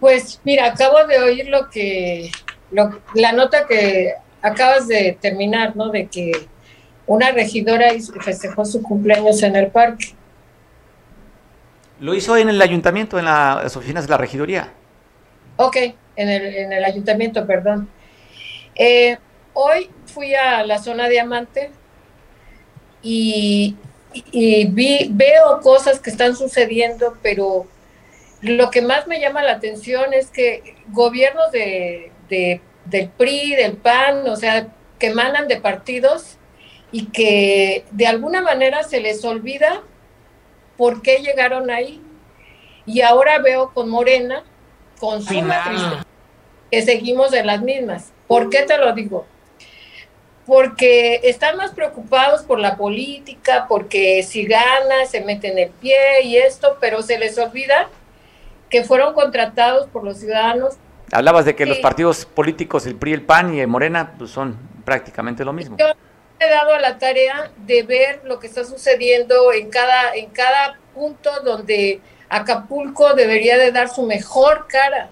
Pues 0.01 0.41
mira, 0.43 0.67
acabo 0.67 1.07
de 1.07 1.21
oír 1.21 1.49
lo 1.49 1.71
que, 1.71 2.33
la 3.15 3.33
nota 3.33 3.67
que 3.69 4.15
acabas 4.43 4.89
de 4.89 5.17
terminar, 5.21 5.77
¿no? 5.77 5.91
De 5.91 6.07
que 6.07 6.33
una 7.07 7.31
regidora 7.31 7.91
festejó 8.21 8.65
su 8.65 8.83
cumpleaños 8.83 9.43
en 9.43 9.57
el 9.57 9.69
parque. 9.69 10.15
Lo 12.01 12.15
hizo 12.15 12.37
en 12.37 12.49
el 12.49 12.61
ayuntamiento, 12.63 13.19
en 13.19 13.25
las 13.25 13.77
oficinas 13.77 14.05
de 14.05 14.11
la 14.11 14.19
regiduría. 14.19 14.73
Ok, 15.57 15.77
en 16.17 16.29
el, 16.29 16.55
en 16.55 16.73
el 16.73 16.85
ayuntamiento, 16.85 17.47
perdón. 17.47 17.89
Eh, 18.75 19.19
hoy 19.55 19.91
fui 20.07 20.35
a 20.35 20.65
la 20.65 20.79
zona 20.79 21.09
diamante 21.09 21.71
y, 23.03 23.77
y 24.13 24.67
vi, 24.67 25.09
veo 25.11 25.61
cosas 25.61 25.99
que 25.99 26.11
están 26.11 26.37
sucediendo, 26.37 27.17
pero 27.23 27.67
lo 28.41 28.71
que 28.71 28.83
más 28.83 29.07
me 29.07 29.21
llama 29.21 29.43
la 29.43 29.53
atención 29.53 30.13
es 30.13 30.31
que 30.31 30.77
gobiernos 30.89 31.51
de, 31.51 32.13
del 32.89 33.09
PRI, 33.09 33.55
del 33.55 33.77
PAN, 33.77 34.29
o 34.29 34.37
sea, 34.37 34.69
que 34.99 35.09
emanan 35.09 35.49
de 35.49 35.61
partidos 35.61 36.39
y 36.91 37.07
que 37.07 37.85
de 37.91 38.07
alguna 38.07 38.41
manera 38.43 38.83
se 38.83 39.01
les 39.01 39.25
olvida 39.25 39.83
por 40.77 41.03
qué 41.03 41.19
llegaron 41.19 41.71
ahí. 41.71 42.03
Y 42.87 43.03
ahora 43.03 43.39
veo 43.39 43.73
con 43.75 43.91
Morena, 43.91 44.43
con 44.99 45.23
su 45.23 45.35
que 46.71 46.83
seguimos 46.83 47.33
en 47.33 47.47
las 47.47 47.63
mismas. 47.63 48.13
¿Por 48.27 48.51
qué 48.51 48.63
te 48.63 48.79
lo 48.79 48.93
digo? 48.93 49.27
Porque 50.47 51.21
están 51.25 51.57
más 51.57 51.73
preocupados 51.73 52.43
por 52.43 52.59
la 52.59 52.77
política, 52.77 53.67
porque 53.69 54.23
si 54.23 54.47
gana 54.47 55.05
se 55.07 55.21
meten 55.21 55.59
el 55.59 55.71
pie 55.71 56.23
y 56.25 56.37
esto, 56.37 56.79
pero 56.81 57.03
se 57.03 57.19
les 57.19 57.37
olvida 57.39 57.89
que 58.71 58.85
fueron 58.85 59.15
contratados 59.15 59.89
por 59.89 60.05
los 60.05 60.19
ciudadanos. 60.19 60.77
Hablabas 61.13 61.45
de 61.45 61.57
que 61.57 61.67
los 61.67 61.79
partidos 61.79 62.25
políticos, 62.27 62.87
el 62.87 62.97
PRI, 62.97 63.13
el 63.15 63.23
PAN 63.23 63.55
y 63.55 63.61
el 63.61 63.67
Morena, 63.67 64.15
pues 64.19 64.31
son 64.31 64.57
prácticamente 64.85 65.45
lo 65.45 65.53
mismo. 65.53 65.77
Yo 65.79 65.87
he 66.41 66.51
dado 66.51 66.75
a 66.75 66.81
la 66.81 66.99
tarea 66.99 67.51
de 67.67 67.83
ver 67.83 68.21
lo 68.25 68.39
que 68.39 68.47
está 68.47 68.65
sucediendo 68.65 69.53
en 69.53 69.71
cada, 69.71 70.15
en 70.15 70.31
cada 70.31 70.79
punto 70.95 71.31
donde 71.45 72.01
Acapulco 72.29 73.15
debería 73.15 73.57
de 73.57 73.73
dar 73.73 73.89
su 73.89 74.03
mejor 74.03 74.67
cara 74.69 75.11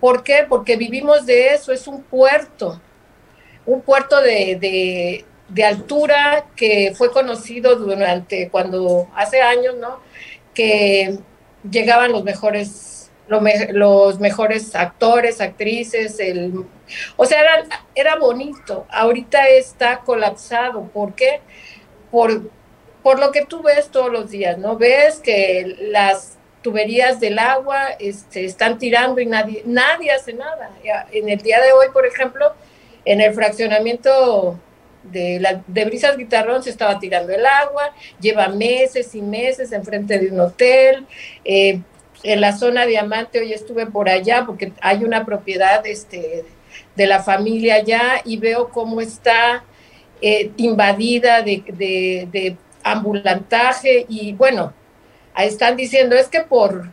¿Por 0.00 0.24
qué? 0.24 0.46
Porque 0.48 0.76
vivimos 0.76 1.26
de 1.26 1.52
eso, 1.52 1.72
es 1.72 1.86
un 1.86 2.02
puerto, 2.02 2.80
un 3.66 3.82
puerto 3.82 4.20
de, 4.20 5.26
altura 5.62 6.46
que 6.56 6.94
fue 6.96 7.12
conocido 7.12 7.76
durante 7.76 8.48
cuando 8.48 9.08
hace 9.14 9.42
años, 9.42 9.76
¿no? 9.76 10.00
Que 10.54 11.18
llegaban 11.70 12.12
los 12.12 12.24
mejores, 12.24 12.99
los, 13.30 14.18
mejores 14.18 14.74
actores, 14.74 15.40
actrices, 15.40 16.18
el, 16.18 16.64
o 17.16 17.24
sea, 17.24 17.40
era, 17.40 17.64
era 17.94 18.16
bonito. 18.16 18.86
Ahorita 18.90 19.48
está 19.48 20.00
colapsado. 20.00 20.88
¿Por 20.88 21.14
qué? 21.14 21.40
Por, 22.10 22.50
por 23.02 23.20
lo 23.20 23.30
que 23.30 23.46
tú 23.46 23.62
ves 23.62 23.88
todos 23.88 24.10
los 24.10 24.30
días, 24.30 24.58
¿no? 24.58 24.76
Ves 24.76 25.20
que 25.20 25.76
las 25.80 26.38
tuberías 26.62 27.20
del 27.20 27.38
agua 27.38 27.90
este, 27.98 28.44
están 28.44 28.78
tirando 28.78 29.20
y 29.20 29.26
nadie, 29.26 29.62
nadie 29.64 30.10
hace 30.10 30.32
nada. 30.32 30.70
En 31.12 31.28
el 31.28 31.40
día 31.40 31.60
de 31.60 31.72
hoy, 31.72 31.86
por 31.92 32.06
ejemplo, 32.06 32.52
en 33.04 33.20
el 33.20 33.32
fraccionamiento 33.32 34.58
de, 35.02 35.40
la, 35.40 35.62
de 35.66 35.84
Brisas 35.84 36.16
Guitarrón 36.16 36.62
se 36.62 36.70
estaba 36.70 36.98
tirando 36.98 37.32
el 37.32 37.46
agua, 37.46 37.94
lleva 38.20 38.48
meses 38.48 39.14
y 39.14 39.22
meses 39.22 39.72
enfrente 39.72 40.18
de 40.18 40.30
un 40.30 40.40
hotel. 40.40 41.06
Eh, 41.44 41.80
en 42.22 42.40
la 42.40 42.56
zona 42.56 42.86
Diamante 42.86 43.40
hoy 43.40 43.52
estuve 43.52 43.86
por 43.86 44.08
allá 44.08 44.44
porque 44.46 44.72
hay 44.80 45.04
una 45.04 45.24
propiedad 45.24 45.86
este, 45.86 46.44
de 46.96 47.06
la 47.06 47.22
familia 47.22 47.76
allá 47.76 48.20
y 48.24 48.36
veo 48.36 48.68
cómo 48.68 49.00
está 49.00 49.64
eh, 50.20 50.50
invadida 50.56 51.42
de, 51.42 51.62
de, 52.30 52.56
ambulantaje 52.82 54.06
y 54.08 54.32
bueno, 54.32 54.72
están 55.36 55.76
diciendo 55.76 56.16
es 56.16 56.28
que 56.28 56.40
por 56.40 56.88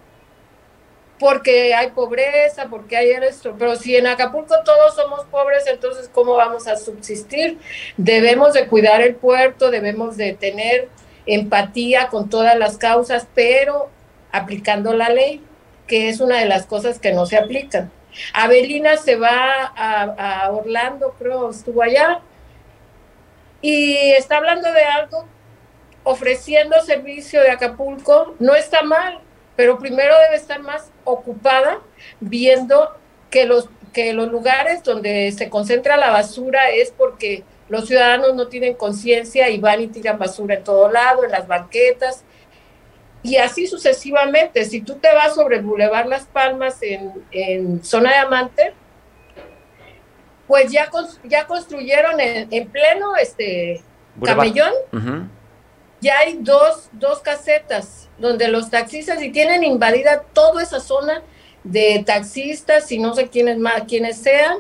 porque 1.18 1.74
hay 1.74 1.92
pobreza, 1.92 2.68
porque 2.70 2.96
hay 2.96 3.10
esto, 3.10 3.56
pero 3.58 3.76
si 3.76 3.96
en 3.96 4.06
Acapulco 4.06 4.54
todos 4.64 4.96
somos 4.96 5.26
pobres, 5.26 5.66
entonces 5.66 6.10
¿cómo 6.14 6.36
vamos 6.36 6.68
a 6.68 6.76
subsistir? 6.76 7.58
Debemos 7.96 8.54
de 8.54 8.68
cuidar 8.68 9.02
el 9.02 9.16
puerto, 9.16 9.72
debemos 9.72 10.18
de 10.18 10.34
tener 10.34 10.90
empatía 11.26 12.10
con 12.10 12.30
todas 12.30 12.58
las 12.58 12.78
causas, 12.78 13.28
pero 13.34 13.90
aplicando 14.32 14.94
la 14.94 15.10
ley, 15.10 15.44
que 15.88 16.10
es 16.10 16.20
una 16.20 16.40
de 16.40 16.46
las 16.46 16.66
cosas 16.66 17.00
que 17.00 17.14
no 17.14 17.26
se 17.26 17.38
aplican. 17.38 17.92
Avelina 18.34 18.98
se 18.98 19.16
va 19.16 19.72
a, 19.76 20.46
a 20.46 20.52
Orlando, 20.52 21.16
creo, 21.18 21.50
estuvo 21.50 21.82
allá, 21.82 22.22
y 23.62 23.96
está 24.12 24.38
hablando 24.38 24.72
de 24.72 24.84
algo 24.84 25.26
ofreciendo 26.04 26.82
servicio 26.84 27.42
de 27.42 27.52
Acapulco, 27.52 28.36
no 28.40 28.56
está 28.56 28.82
mal, 28.82 29.20
pero 29.58 29.78
primero 29.78 30.14
debe 30.20 30.38
estar 30.38 30.62
más 30.62 30.92
ocupada 31.04 31.80
viendo 32.22 32.96
que 33.30 33.46
los, 33.46 33.70
que 33.92 34.14
los 34.14 34.30
lugares 34.30 34.84
donde 34.84 35.32
se 35.34 35.50
concentra 35.50 35.98
la 35.98 36.12
basura 36.12 36.70
es 36.70 36.92
porque 36.92 37.44
los 37.68 37.88
ciudadanos 37.88 38.36
no 38.36 38.48
tienen 38.48 38.76
conciencia 38.76 39.50
y 39.50 39.60
van 39.60 39.82
y 39.82 39.88
tiran 39.88 40.18
basura 40.18 40.56
en 40.56 40.64
todo 40.64 40.90
lado, 40.90 41.26
en 41.26 41.32
las 41.32 41.48
banquetas, 41.48 42.24
y 43.28 43.38
así 43.38 43.68
sucesivamente. 43.68 44.66
Si 44.66 44.82
tú 44.82 44.96
te 44.96 45.14
vas 45.14 45.36
sobre 45.36 45.58
el 45.58 45.64
Boulevard 45.64 46.08
Las 46.08 46.26
Palmas 46.26 46.78
en, 46.82 47.84
Zona 47.84 48.12
Diamante, 48.12 48.74
pues 50.48 50.72
ya, 50.72 50.90
ya 51.26 51.46
construyeron 51.46 52.20
en, 52.20 52.68
pleno 52.70 53.16
este 53.18 53.82
camellón 54.24 54.74
ya 56.00 56.20
hay 56.20 56.38
dos, 56.42 56.90
dos 56.92 57.20
casetas 57.20 58.08
donde 58.18 58.48
los 58.48 58.70
taxistas 58.70 59.22
y 59.22 59.32
tienen 59.32 59.64
invadida 59.64 60.24
toda 60.34 60.62
esa 60.62 60.80
zona 60.80 61.22
de 61.64 62.04
taxistas 62.06 62.92
y 62.92 63.00
no 63.00 63.14
sé 63.14 63.30
quiénes 63.30 63.58
más, 63.58 63.84
quiénes 63.88 64.18
sean. 64.18 64.58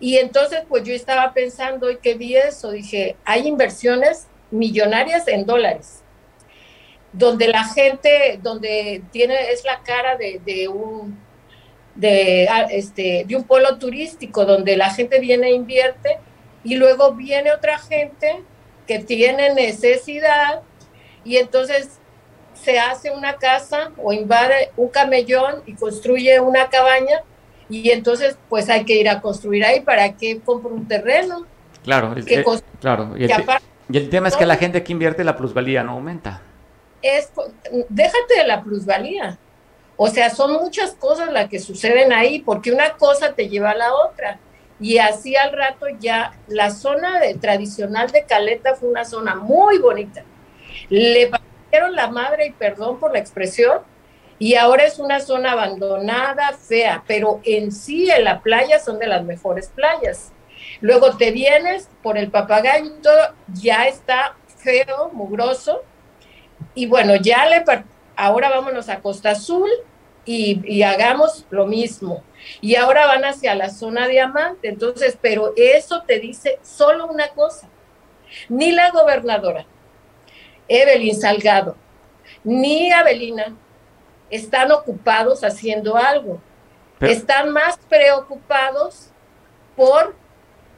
Y 0.00 0.18
entonces, 0.18 0.60
pues 0.68 0.84
yo 0.84 0.94
estaba 0.94 1.32
pensando 1.32 1.90
y 1.90 1.96
que 1.96 2.14
vi 2.14 2.36
eso, 2.36 2.70
dije, 2.70 3.16
hay 3.24 3.48
inversiones 3.48 4.28
millonarias 4.50 5.26
en 5.26 5.44
dólares, 5.44 6.02
donde 7.12 7.48
la 7.48 7.64
gente, 7.64 8.38
donde 8.42 9.02
tiene, 9.10 9.50
es 9.50 9.64
la 9.64 9.80
cara 9.82 10.16
de, 10.16 10.40
de 10.44 10.68
un 10.68 11.18
de, 11.94 12.46
ah, 12.48 12.66
este, 12.70 13.24
de 13.26 13.34
un 13.34 13.42
pueblo 13.42 13.76
turístico, 13.76 14.44
donde 14.44 14.76
la 14.76 14.90
gente 14.90 15.18
viene 15.18 15.48
e 15.48 15.54
invierte, 15.54 16.18
y 16.62 16.76
luego 16.76 17.12
viene 17.12 17.50
otra 17.52 17.78
gente 17.78 18.42
que 18.86 19.00
tiene 19.00 19.52
necesidad 19.54 20.62
y 21.24 21.36
entonces 21.36 21.98
se 22.54 22.78
hace 22.78 23.10
una 23.10 23.34
casa 23.36 23.90
o 23.96 24.12
invade 24.12 24.70
un 24.76 24.88
camellón 24.88 25.62
y 25.66 25.74
construye 25.74 26.40
una 26.40 26.68
cabaña 26.68 27.20
y 27.68 27.90
entonces 27.90 28.38
pues 28.48 28.68
hay 28.70 28.84
que 28.84 28.94
ir 28.94 29.08
a 29.08 29.20
construir 29.20 29.64
ahí 29.64 29.80
para 29.80 30.16
que 30.16 30.40
compre 30.40 30.72
un 30.72 30.88
terreno. 30.88 31.46
Claro, 31.84 32.14
claro. 32.80 33.14
Y 33.16 33.24
el, 33.96 34.10
tema 34.10 34.28
es 34.28 34.36
que 34.36 34.46
la 34.46 34.56
gente 34.56 34.82
que 34.82 34.92
invierte 34.92 35.24
la 35.24 35.36
plusvalía 35.36 35.82
no 35.82 35.92
aumenta. 35.92 36.42
Es, 37.02 37.30
déjate 37.88 38.36
de 38.36 38.46
la 38.46 38.62
plusvalía. 38.62 39.38
O 39.96 40.08
sea, 40.08 40.30
son 40.30 40.52
muchas 40.52 40.92
cosas 40.92 41.32
las 41.32 41.48
que 41.48 41.58
suceden 41.58 42.12
ahí, 42.12 42.40
porque 42.40 42.72
una 42.72 42.92
cosa 42.92 43.34
te 43.34 43.48
lleva 43.48 43.70
a 43.70 43.76
la 43.76 43.94
otra 43.94 44.38
y 44.80 44.98
así 44.98 45.34
al 45.36 45.52
rato 45.52 45.86
ya 45.98 46.32
la 46.46 46.70
zona 46.70 47.20
tradicional 47.40 48.10
de 48.10 48.24
Caleta 48.24 48.76
fue 48.76 48.88
una 48.88 49.04
zona 49.04 49.34
muy 49.34 49.78
bonita. 49.78 50.22
Le 50.88 51.26
partieron 51.26 51.96
la 51.96 52.08
madre 52.08 52.46
y 52.46 52.52
perdón 52.52 53.00
por 53.00 53.12
la 53.12 53.18
expresión 53.18 53.80
y 54.38 54.54
ahora 54.54 54.84
es 54.84 55.00
una 55.00 55.20
zona 55.20 55.52
abandonada, 55.52 56.52
fea, 56.52 57.02
pero 57.06 57.40
en 57.44 57.72
sí 57.72 58.08
en 58.08 58.24
la 58.24 58.40
playa 58.40 58.78
son 58.78 58.98
de 58.98 59.08
las 59.08 59.24
mejores 59.24 59.68
playas. 59.68 60.32
Luego 60.80 61.16
te 61.16 61.32
vienes 61.32 61.88
por 62.02 62.16
el 62.16 62.30
papagayo 62.30 62.92
ya 63.52 63.88
está 63.88 64.36
feo, 64.58 65.10
mugroso. 65.12 65.82
Y 66.74 66.86
bueno, 66.86 67.16
ya 67.16 67.46
le 67.46 67.64
ahora 68.16 68.50
vámonos 68.50 68.88
a 68.88 69.00
Costa 69.00 69.30
Azul 69.30 69.68
y, 70.24 70.60
y 70.64 70.82
hagamos 70.82 71.46
lo 71.50 71.66
mismo 71.66 72.22
y 72.60 72.76
ahora 72.76 73.06
van 73.06 73.24
hacia 73.24 73.54
la 73.54 73.70
zona 73.70 74.08
diamante. 74.08 74.68
Entonces, 74.68 75.18
pero 75.20 75.52
eso 75.56 76.02
te 76.06 76.18
dice 76.18 76.58
solo 76.62 77.06
una 77.06 77.28
cosa. 77.28 77.68
Ni 78.48 78.72
la 78.72 78.90
gobernadora, 78.90 79.64
Evelyn 80.68 81.18
Salgado, 81.18 81.76
ni 82.44 82.92
Avelina 82.92 83.56
están 84.30 84.70
ocupados 84.70 85.42
haciendo 85.44 85.96
algo. 85.96 86.40
están 87.00 87.50
más 87.50 87.78
preocupados 87.88 89.10
por 89.76 90.16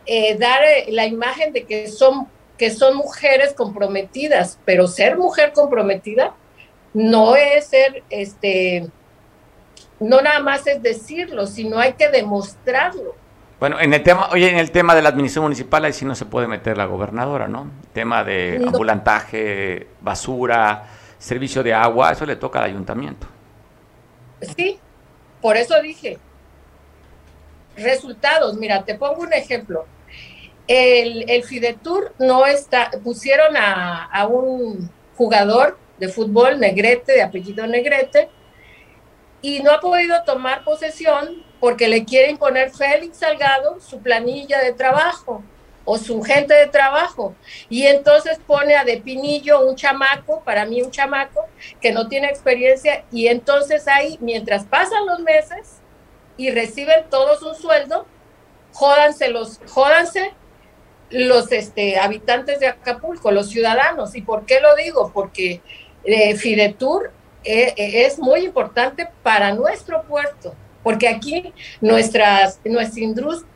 eh, 0.05 0.37
dar 0.37 0.63
eh, 0.63 0.87
la 0.91 1.07
imagen 1.07 1.53
de 1.53 1.65
que 1.65 1.89
son, 1.89 2.29
que 2.61 2.69
son 2.69 2.95
mujeres 2.95 3.55
comprometidas, 3.55 4.59
pero 4.67 4.87
ser 4.87 5.17
mujer 5.17 5.55
comprometida 5.55 6.35
no 6.93 7.35
es 7.35 7.69
ser, 7.69 8.03
este, 8.11 8.87
no 9.99 10.21
nada 10.21 10.41
más 10.41 10.67
es 10.67 10.83
decirlo, 10.83 11.47
sino 11.47 11.79
hay 11.79 11.95
que 11.95 12.11
demostrarlo. 12.11 13.15
Bueno, 13.59 13.81
en 13.81 13.95
el 13.95 14.03
tema, 14.03 14.29
oye, 14.31 14.51
en 14.51 14.59
el 14.59 14.73
tema 14.73 14.95
de 14.95 15.01
la 15.01 15.09
administración 15.09 15.45
municipal, 15.45 15.87
ahí 15.87 15.95
sí 15.95 16.05
no 16.05 16.15
se 16.15 16.27
puede 16.27 16.49
meter 16.49 16.77
la 16.77 16.85
gobernadora, 16.85 17.49
¿no? 17.49 17.71
Tema 17.95 18.25
de 18.25 18.63
ambulantaje, 18.67 19.87
basura, 20.03 20.87
servicio 21.19 21.63
de 21.63 21.73
agua, 21.73 22.13
eso 22.13 22.27
le 22.27 22.37
toca 22.37 22.59
al 22.59 22.67
ayuntamiento. 22.67 23.27
Sí, 24.55 24.79
por 25.41 25.57
eso 25.57 25.81
dije. 25.81 26.19
Resultados, 27.75 28.59
mira, 28.59 28.85
te 28.85 28.97
pongo 28.97 29.23
un 29.23 29.33
ejemplo. 29.33 29.87
El, 30.67 31.29
el 31.29 31.43
Fidetur 31.43 32.15
no 32.19 32.47
está, 32.47 32.91
pusieron 33.03 33.57
a, 33.57 34.05
a 34.05 34.27
un 34.27 34.91
jugador 35.17 35.79
de 35.99 36.09
fútbol, 36.09 36.59
Negrete, 36.59 37.13
de 37.13 37.23
apellido 37.23 37.67
Negrete, 37.67 38.31
y 39.43 39.63
no 39.63 39.73
ha 39.73 39.81
podido 39.81 40.23
tomar 40.25 40.65
posesión 40.65 41.43
porque 41.61 41.89
le 41.89 42.05
quieren 42.05 42.39
poner 42.39 42.71
Félix 42.71 43.19
Salgado 43.19 43.81
su 43.81 44.01
planilla 44.01 44.61
de 44.61 44.73
trabajo 44.73 45.43
o 45.85 45.99
su 45.99 46.23
gente 46.23 46.55
de 46.55 46.67
trabajo. 46.67 47.35
Y 47.69 47.87
entonces 47.87 48.39
pone 48.47 48.77
a 48.77 48.85
De 48.85 48.99
Pinillo 48.99 49.67
un 49.67 49.77
chamaco, 49.77 50.43
para 50.45 50.65
mí 50.65 50.83
un 50.83 50.91
chamaco, 50.91 51.47
que 51.81 51.93
no 51.93 52.09
tiene 52.09 52.29
experiencia, 52.29 53.05
y 53.11 53.27
entonces 53.27 53.89
ahí, 53.89 54.19
mientras 54.21 54.65
pasan 54.65 55.07
los 55.07 55.21
meses 55.21 55.81
y 56.37 56.51
reciben 56.51 57.05
todos 57.11 57.43
un 57.43 57.55
sueldo, 57.55 58.07
jódanse 58.73 59.29
los, 59.29 59.61
jódanse 59.69 60.33
los 61.11 61.51
este, 61.53 61.99
habitantes 61.99 62.61
de 62.61 62.69
Acapulco, 62.69 63.31
los 63.31 63.51
ciudadanos. 63.51 64.15
¿Y 64.15 64.23
por 64.23 64.47
qué 64.47 64.61
lo 64.61 64.75
digo? 64.77 65.11
Porque 65.13 65.61
eh, 66.05 66.37
Fidetur 66.37 67.13
eh, 67.45 67.75
eh, 67.77 68.07
es 68.07 68.19
muy 68.19 68.41
importante 68.41 69.09
para 69.23 69.53
nuestro 69.55 70.03
puerto, 70.03 70.55
porque 70.83 71.09
aquí 71.09 71.53
nuestras, 71.81 72.61
nuestra 72.65 73.03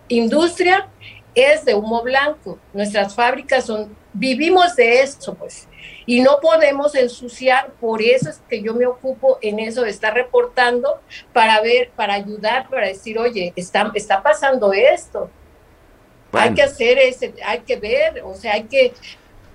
industria 0.09 0.89
es 1.35 1.65
de 1.65 1.75
humo 1.75 2.03
blanco, 2.03 2.59
nuestras 2.73 3.15
fábricas 3.15 3.67
son, 3.67 3.95
vivimos 4.13 4.77
de 4.77 5.03
eso, 5.03 5.35
pues, 5.35 5.69
y 6.07 6.21
no 6.21 6.39
podemos 6.41 6.95
ensuciar, 6.95 7.73
por 7.81 8.01
eso 8.01 8.31
es 8.31 8.41
que 8.49 8.63
yo 8.63 8.73
me 8.73 8.87
ocupo 8.87 9.39
en 9.43 9.59
eso 9.59 9.83
de 9.83 9.91
estar 9.91 10.15
reportando 10.15 11.01
para 11.33 11.61
ver, 11.61 11.91
para 11.97 12.15
ayudar, 12.15 12.69
para 12.71 12.87
decir, 12.87 13.19
oye, 13.19 13.53
está, 13.57 13.91
está 13.95 14.23
pasando 14.23 14.73
esto, 14.73 15.31
hay 16.37 16.55
que 16.55 16.63
hacer 16.63 16.99
ese, 16.99 17.35
hay 17.45 17.61
que 17.61 17.77
ver, 17.77 18.23
o 18.25 18.35
sea, 18.35 18.55
hay 18.55 18.65
que, 18.65 18.93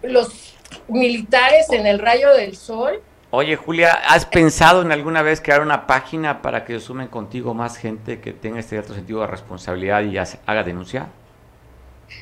los 0.01 0.55
militares 0.88 1.69
en 1.71 1.86
el 1.88 1.99
rayo 1.99 2.34
del 2.34 2.55
sol 2.55 3.01
Oye, 3.32 3.55
Julia, 3.55 3.91
¿has 4.07 4.25
pensado 4.25 4.82
en 4.82 4.91
alguna 4.91 5.21
vez 5.21 5.39
crear 5.39 5.61
una 5.61 5.86
página 5.86 6.41
para 6.41 6.65
que 6.65 6.80
sumen 6.80 7.09
contigo 7.09 7.53
más 7.53 7.77
gente 7.77 8.19
que 8.21 8.34
tenga 8.34 8.59
este 8.59 8.75
alto 8.75 8.95
sentido 8.95 9.21
de 9.21 9.27
responsabilidad 9.27 10.01
y 10.01 10.17
haga 10.17 10.63
denuncia? 10.63 11.09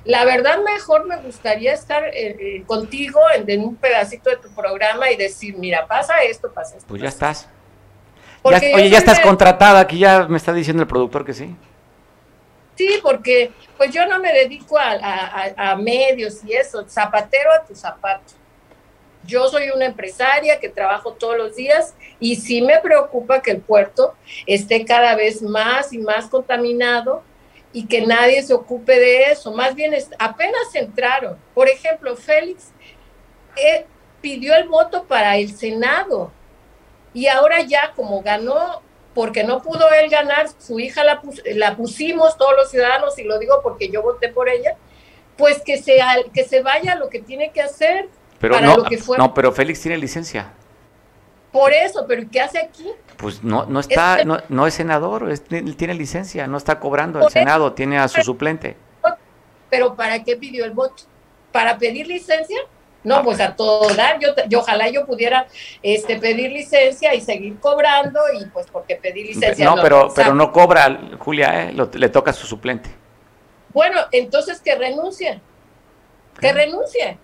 La 0.04 0.26
verdad, 0.26 0.60
mejor 0.66 1.08
me 1.08 1.16
gustaría 1.16 1.74
estar 1.74 2.04
eh, 2.04 2.36
eh, 2.40 2.64
contigo 2.66 3.22
en, 3.34 3.62
un 3.62 3.78
pedacito 3.78 4.30
de 4.30 4.36
tu 4.36 4.50
programa 4.50 5.10
y 5.10 5.16
decir, 5.16 5.56
mira, 5.58 5.88
pasa 5.88 6.24
esto, 6.24 6.52
pasa 6.52 6.76
esto. 6.76 6.88
Pues 6.90 7.02
ya 7.02 7.08
estás. 7.08 7.48
oye, 8.42 8.90
ya 8.90 8.98
estás 8.98 9.22
contratada, 9.22 9.80
aquí 9.80 10.00
ya 10.00 10.28
me 10.28 10.36
está 10.36 10.52
diciendo 10.52 10.84
el 10.84 10.90
productor 10.90 11.24
que 11.24 11.34
sí. 11.34 11.56
Sí, 12.78 13.00
porque 13.02 13.52
pues 13.76 13.92
yo 13.92 14.06
no 14.06 14.20
me 14.20 14.32
dedico 14.32 14.78
a, 14.78 15.76
medios 15.78 16.44
y 16.46 16.54
eso, 16.54 16.88
zapatero 16.88 17.52
a 17.52 17.66
tu 17.66 17.74
zapato. 17.76 18.34
Yo 19.26 19.50
soy 19.50 19.72
una 19.72 19.86
empresaria 19.86 20.60
que 20.60 20.70
trabajo 20.70 21.14
todos 21.14 21.38
los 21.38 21.56
días 21.56 21.96
y 22.20 22.36
sí 22.36 22.62
me 22.62 22.80
preocupa 22.80 23.42
que 23.42 23.52
el 23.52 23.62
puerto 23.62 24.14
esté 24.46 24.86
cada 24.86 25.16
vez 25.16 25.42
más 25.42 25.92
y 25.92 25.98
más 25.98 26.28
contaminado 26.28 27.24
y 27.74 27.88
que 27.88 28.06
nadie 28.06 28.44
se 28.44 28.54
ocupe 28.54 29.00
de 29.00 29.32
eso. 29.32 29.52
Más 29.52 29.74
bien 29.74 29.94
apenas 30.20 30.74
entraron. 30.76 31.38
Por 31.56 31.68
ejemplo, 31.68 32.16
Félix 32.16 32.72
eh, 33.56 33.86
pidió 34.22 34.56
el 34.56 34.70
voto 34.70 35.04
para 35.06 35.36
el 35.38 35.54
Senado 35.56 36.32
y 37.14 37.26
ahora 37.26 37.62
ya 37.62 37.92
como 37.96 38.22
ganó, 38.22 38.84
porque 39.18 39.44
no 39.44 39.64
pudo 39.64 39.90
él 40.00 40.12
ganar, 40.12 40.48
su 40.60 40.80
hija 40.80 41.04
la, 41.04 41.20
la 41.56 41.76
pusimos 41.76 42.38
todos 42.38 42.54
los 42.56 42.70
ciudadanos 42.70 43.18
y 43.18 43.24
lo 43.24 43.40
digo 43.40 43.62
porque 43.64 43.90
yo 43.90 44.04
voté 44.04 44.30
por 44.30 44.48
ella, 44.48 44.76
pues 45.36 45.60
que 45.66 45.82
se, 45.82 45.98
que 46.36 46.44
se 46.44 46.62
vaya 46.62 46.94
lo 46.94 47.10
que 47.10 47.20
tiene 47.20 47.52
que 47.52 47.64
hacer 47.64 48.10
pero 48.40 48.62
no, 48.62 48.78
no, 49.18 49.34
pero 49.34 49.52
Félix 49.52 49.82
tiene 49.82 49.98
licencia. 49.98 50.54
Por 51.52 51.74
eso, 51.74 52.06
pero 52.08 52.22
¿qué 52.32 52.42
hace 52.42 52.60
aquí? 52.60 52.86
Pues 53.18 53.44
no, 53.44 53.66
no 53.66 53.80
está, 53.80 54.24
no, 54.24 54.38
no, 54.50 54.68
es 54.68 54.76
senador, 54.76 55.34
tiene 55.40 55.96
licencia, 55.96 56.46
no 56.46 56.58
está 56.58 56.80
cobrando 56.80 57.20
el 57.20 57.32
Senado, 57.32 57.74
tiene 57.74 57.98
a 57.98 58.08
su 58.08 58.22
suplente. 58.22 58.78
Pero 59.72 59.96
¿para 59.96 60.24
qué 60.24 60.36
pidió 60.36 60.64
el 60.64 60.72
voto? 60.72 61.06
¿Para 61.52 61.80
pedir 61.80 62.06
licencia? 62.06 62.60
No, 63.04 63.24
pues 63.24 63.40
a 63.40 63.56
todo 63.56 63.94
dar. 63.94 64.20
Yo, 64.20 64.30
yo, 64.48 64.60
ojalá 64.60 64.90
yo 64.90 65.06
pudiera 65.06 65.48
este, 65.82 66.18
pedir 66.20 66.52
licencia 66.52 67.14
y 67.14 67.22
seguir 67.22 67.60
cobrando 67.60 68.20
y 68.40 68.46
pues 68.46 68.68
porque 68.72 68.96
pedir 68.96 69.28
licencia. 69.28 69.66
No, 69.66 69.82
pero, 69.82 70.12
pero 70.16 70.34
no 70.34 70.52
cobra, 70.52 71.00
Julia, 71.20 71.70
¿eh? 71.70 71.74
le 71.94 72.10
toca 72.10 72.32
a 72.32 72.34
su 72.34 72.46
suplente. 72.48 72.90
Bueno, 73.74 74.02
entonces 74.12 74.60
que 74.60 74.76
renuncie. 74.76 75.40
Que 76.40 76.52
renuncie 76.52 77.18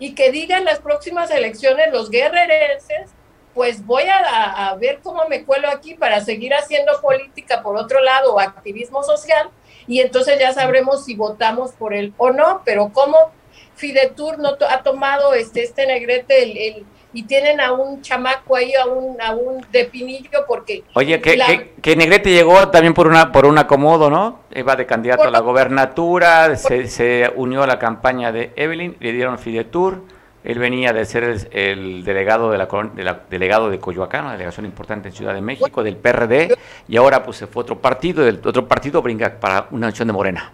y 0.00 0.14
que 0.14 0.32
digan 0.32 0.64
las 0.64 0.80
próximas 0.80 1.30
elecciones 1.30 1.92
los 1.92 2.10
guerrerenses, 2.10 3.10
pues 3.54 3.84
voy 3.84 4.04
a, 4.08 4.74
ver 4.80 5.00
cómo 5.02 5.26
me 5.28 5.44
cuelo 5.44 5.68
aquí 5.68 5.94
para 5.94 6.20
seguir 6.22 6.54
haciendo 6.54 7.00
política 7.00 7.62
por 7.62 7.76
otro 7.76 8.00
lado 8.00 8.34
o 8.34 8.40
activismo 8.40 9.02
social 9.02 9.50
y 9.86 10.00
entonces 10.00 10.38
ya 10.38 10.52
sabremos 10.52 11.04
si 11.04 11.14
votamos 11.14 11.72
por 11.72 11.92
él 11.92 12.14
o 12.16 12.30
no, 12.30 12.62
pero 12.64 12.90
cómo 12.92 13.32
Fidetur 13.80 14.38
no 14.38 14.50
ha 14.68 14.82
tomado 14.82 15.32
este, 15.32 15.62
este 15.62 15.86
negrete 15.86 16.42
el 16.42 16.84
y 17.12 17.24
tienen 17.24 17.60
a 17.60 17.72
un 17.72 18.02
chamaco 18.02 18.54
ahí, 18.54 18.72
a 18.74 18.86
un, 18.86 19.20
a 19.20 19.32
un 19.34 19.64
de 19.72 19.86
Pinillo, 19.86 20.44
porque... 20.46 20.84
Oye, 20.94 21.20
que, 21.20 21.72
que, 21.82 21.96
Negrete 21.96 22.30
llegó 22.30 22.68
también 22.68 22.94
por 22.94 23.08
una 23.08 23.32
por 23.32 23.46
un 23.46 23.58
acomodo, 23.58 24.10
¿no? 24.10 24.42
Iba 24.54 24.76
de 24.76 24.86
candidato 24.86 25.24
a 25.24 25.30
la 25.30 25.40
gobernatura, 25.40 26.54
se, 26.54 26.86
se, 26.86 27.32
unió 27.34 27.64
a 27.64 27.66
la 27.66 27.80
campaña 27.80 28.30
de 28.30 28.52
Evelyn, 28.54 28.96
le 29.00 29.12
dieron 29.12 29.40
Fidetur, 29.40 30.04
él 30.44 30.58
venía 30.60 30.92
de 30.92 31.04
ser 31.04 31.24
el, 31.50 32.04
delegado 32.04 32.52
de 32.52 32.58
la, 32.58 32.66
de 32.66 33.16
delegado 33.28 33.70
de 33.70 33.80
Coyoacán, 33.80 34.26
una 34.26 34.32
delegación 34.34 34.64
importante 34.64 35.08
en 35.08 35.14
Ciudad 35.14 35.34
de 35.34 35.40
México, 35.40 35.82
del 35.82 35.96
PRD, 35.96 36.56
y 36.86 36.96
ahora 36.96 37.24
pues 37.24 37.38
se 37.38 37.48
fue 37.48 37.62
otro 37.62 37.78
partido, 37.78 38.24
del 38.24 38.40
otro 38.44 38.68
partido 38.68 39.02
brinca 39.02 39.40
para 39.40 39.66
una 39.72 39.88
nación 39.88 40.06
de 40.06 40.14
Morena. 40.14 40.52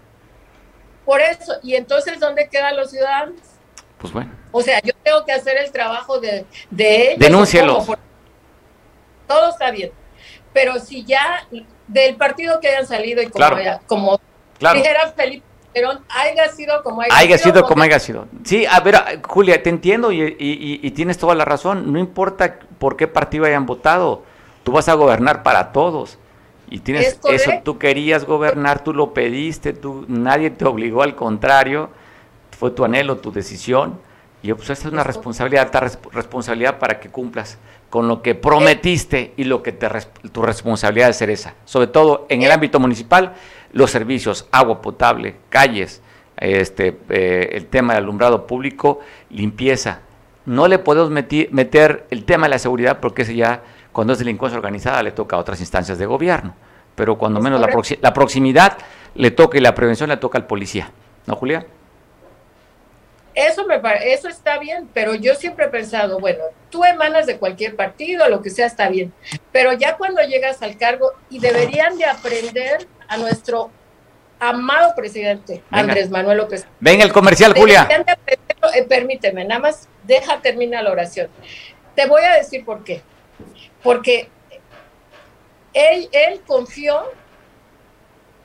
Por 1.07 1.21
eso, 1.21 1.53
y 1.63 1.75
entonces, 1.75 2.19
¿dónde 2.19 2.49
quedan 2.49 2.75
los 2.75 2.91
ciudadanos? 2.91 3.39
Pues 3.97 4.11
bueno. 4.11 4.29
O 4.51 4.61
sea, 4.61 4.81
yo 4.83 4.91
tengo 5.01 5.23
que 5.23 5.31
hacer 5.31 5.55
el 5.55 5.71
trabajo 5.71 6.19
de, 6.19 6.45
de 6.69 7.11
ellos. 7.11 7.19
Denúncielo. 7.19 7.85
Todo 9.25 9.49
está 9.49 9.71
bien. 9.71 9.91
Pero 10.51 10.79
si 10.79 11.05
ya 11.05 11.47
del 11.87 12.17
partido 12.17 12.59
que 12.59 12.67
hayan 12.67 12.85
salido 12.85 13.21
y 13.21 13.29
como, 13.29 13.47
como 13.87 14.21
dijera 14.59 15.13
Felipe 15.15 15.45
Perón, 15.73 16.03
haya 16.09 16.49
sido 16.49 16.83
como 16.83 17.01
haya, 17.01 17.15
haya 17.15 17.37
sido. 17.37 17.63
como 17.63 17.83
haya 17.83 17.99
sido. 17.99 18.27
Sí, 18.43 18.65
a 18.65 18.81
ver, 18.81 19.21
Julia, 19.25 19.63
te 19.63 19.69
entiendo 19.69 20.11
y, 20.11 20.35
y, 20.37 20.91
tienes 20.91 21.17
toda 21.17 21.35
la 21.35 21.45
razón. 21.45 21.93
No 21.93 21.99
importa 21.99 22.59
por 22.79 22.97
qué 22.97 23.07
partido 23.07 23.45
hayan 23.45 23.65
votado, 23.65 24.23
tú 24.63 24.73
vas 24.73 24.89
a 24.89 24.93
gobernar 24.95 25.41
para 25.41 25.71
todos. 25.71 26.19
Y 26.69 26.79
tienes 26.79 27.19
eso, 27.29 27.51
tú 27.63 27.77
querías 27.77 28.25
gobernar, 28.25 28.83
tú 28.83 28.93
lo 28.93 29.13
pediste, 29.13 29.73
tú 29.73 30.05
nadie 30.07 30.49
te 30.49 30.65
obligó, 30.65 31.03
al 31.03 31.15
contrario 31.15 31.89
fue 32.57 32.71
tu 32.71 32.83
anhelo, 32.83 33.17
tu 33.17 33.31
decisión. 33.31 33.99
Y 34.41 34.53
pues 34.53 34.69
esta 34.69 34.87
es 34.87 34.93
una 34.93 35.03
responsabilidad, 35.03 35.71
responsabilidad 36.11 36.79
para 36.79 36.99
que 36.99 37.09
cumplas 37.09 37.57
con 37.89 38.07
lo 38.07 38.21
que 38.21 38.35
prometiste 38.35 39.33
y 39.37 39.45
lo 39.45 39.63
que 39.63 39.71
te, 39.71 39.87
tu 40.31 40.41
responsabilidad 40.41 41.07
de 41.07 41.13
ser 41.13 41.29
esa. 41.29 41.55
Sobre 41.65 41.87
todo 41.87 42.25
en 42.29 42.41
el 42.43 42.51
ámbito 42.51 42.79
municipal, 42.79 43.33
los 43.71 43.91
servicios, 43.91 44.47
agua 44.51 44.81
potable, 44.81 45.35
calles, 45.49 46.01
este, 46.37 46.97
eh, 47.09 47.49
el 47.53 47.67
tema 47.67 47.93
del 47.93 48.03
alumbrado 48.03 48.45
público, 48.47 48.99
limpieza. 49.29 50.01
No 50.45 50.67
le 50.67 50.79
podemos 50.79 51.09
meter 51.09 52.07
el 52.09 52.23
tema 52.23 52.47
de 52.47 52.51
la 52.51 52.59
seguridad 52.59 52.99
porque 52.99 53.23
ese 53.23 53.35
ya, 53.35 53.63
cuando 53.97 54.13
es 54.13 54.19
delincuencia 54.19 54.55
organizada, 54.55 55.01
le 55.01 55.09
toca 55.09 55.37
a 55.37 55.39
otras 55.39 55.59
instancias 55.59 55.97
de 55.97 56.05
gobierno. 56.05 56.53
Pero 56.93 57.17
cuando 57.17 57.39
menos 57.39 57.59
la, 57.59 57.67
la 57.99 58.13
proximidad 58.13 58.77
le 59.15 59.31
toca 59.31 59.57
y 59.57 59.59
la 59.59 59.73
prevención 59.73 60.07
le 60.07 60.17
toca 60.17 60.37
al 60.37 60.45
policía. 60.45 60.91
¿No, 61.25 61.35
Julia? 61.35 61.65
Eso, 63.33 63.65
me, 63.65 63.81
eso 64.03 64.27
está 64.27 64.59
bien, 64.59 64.87
pero 64.93 65.15
yo 65.15 65.33
siempre 65.33 65.65
he 65.65 65.69
pensado, 65.69 66.19
bueno, 66.19 66.43
tú 66.69 66.85
emanas 66.85 67.25
de 67.25 67.37
cualquier 67.37 67.75
partido, 67.75 68.29
lo 68.29 68.43
que 68.43 68.51
sea 68.51 68.67
está 68.67 68.87
bien, 68.87 69.11
pero 69.51 69.73
ya 69.73 69.97
cuando 69.97 70.21
llegas 70.21 70.61
al 70.61 70.77
cargo 70.77 71.13
y 71.31 71.39
deberían 71.39 71.97
de 71.97 72.05
aprender 72.05 72.87
a 73.07 73.17
nuestro 73.17 73.71
amado 74.39 74.93
presidente 74.95 75.63
Andrés 75.71 76.11
Manuel 76.11 76.37
López. 76.37 76.67
Ven 76.79 77.01
el 77.01 77.11
comercial, 77.11 77.55
Julia. 77.57 77.87
Eh, 78.75 78.83
permíteme, 78.83 79.43
nada 79.43 79.59
más 79.59 79.89
deja 80.03 80.39
terminar 80.39 80.83
la 80.83 80.91
oración. 80.91 81.29
Te 81.95 82.05
voy 82.05 82.21
a 82.21 82.35
decir 82.35 82.63
por 82.63 82.83
qué. 82.83 83.01
Porque 83.83 84.29
él, 85.73 86.09
él 86.11 86.41
confió 86.45 87.03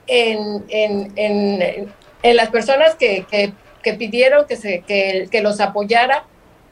en, 0.07 0.65
en, 0.69 1.13
en, 1.17 1.93
en 2.23 2.37
las 2.37 2.51
personas 2.51 2.95
que, 2.95 3.25
que, 3.31 3.53
que 3.83 3.95
pidieron 3.95 4.47
que, 4.47 4.57
se, 4.57 4.81
que, 4.81 5.29
que 5.31 5.41
los 5.41 5.61
apoyara 5.61 6.25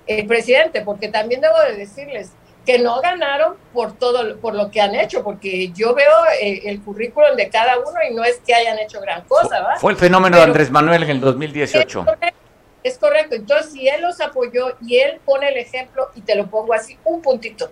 el 0.07 0.27
presidente, 0.27 0.83
porque 0.83 1.09
también 1.09 1.41
debo 1.41 1.59
de 1.61 1.77
decirles, 1.77 2.33
que 2.67 2.79
no 2.79 3.01
ganaron 3.01 3.55
por 3.73 3.93
todo 3.97 4.39
por 4.39 4.55
lo 4.55 4.71
que 4.71 4.81
han 4.81 4.95
hecho, 4.95 5.25
porque 5.25 5.73
yo 5.73 5.95
veo 5.95 6.13
eh, 6.41 6.63
el 6.67 6.81
currículum 6.83 7.37
de 7.37 7.49
cada 7.49 7.79
uno 7.79 7.99
y 8.09 8.15
no 8.15 8.23
es 8.25 8.41
que 8.47 8.55
hayan 8.55 8.79
hecho 8.79 9.01
gran 9.01 9.23
cosa, 9.23 9.61
¿va? 9.61 9.77
Fue 9.77 9.93
el 9.93 9.99
fenómeno 9.99 10.37
de 10.37 10.43
Andrés 10.43 10.71
Manuel 10.71 11.03
en 11.05 11.11
el 11.11 11.21
2018. 11.21 12.01
Es 12.01 12.05
correcto. 12.05 12.40
Entonces, 12.83 13.73
si 13.73 13.89
él 13.89 14.03
los 14.03 14.21
apoyó 14.21 14.77
y 14.81 14.99
él 14.99 15.21
pone 15.25 15.49
el 15.49 15.57
ejemplo, 15.57 16.09
y 16.15 16.21
te 16.23 16.35
lo 16.35 16.49
pongo 16.49 16.73
así, 16.73 16.99
un 17.05 17.21
puntito. 17.21 17.71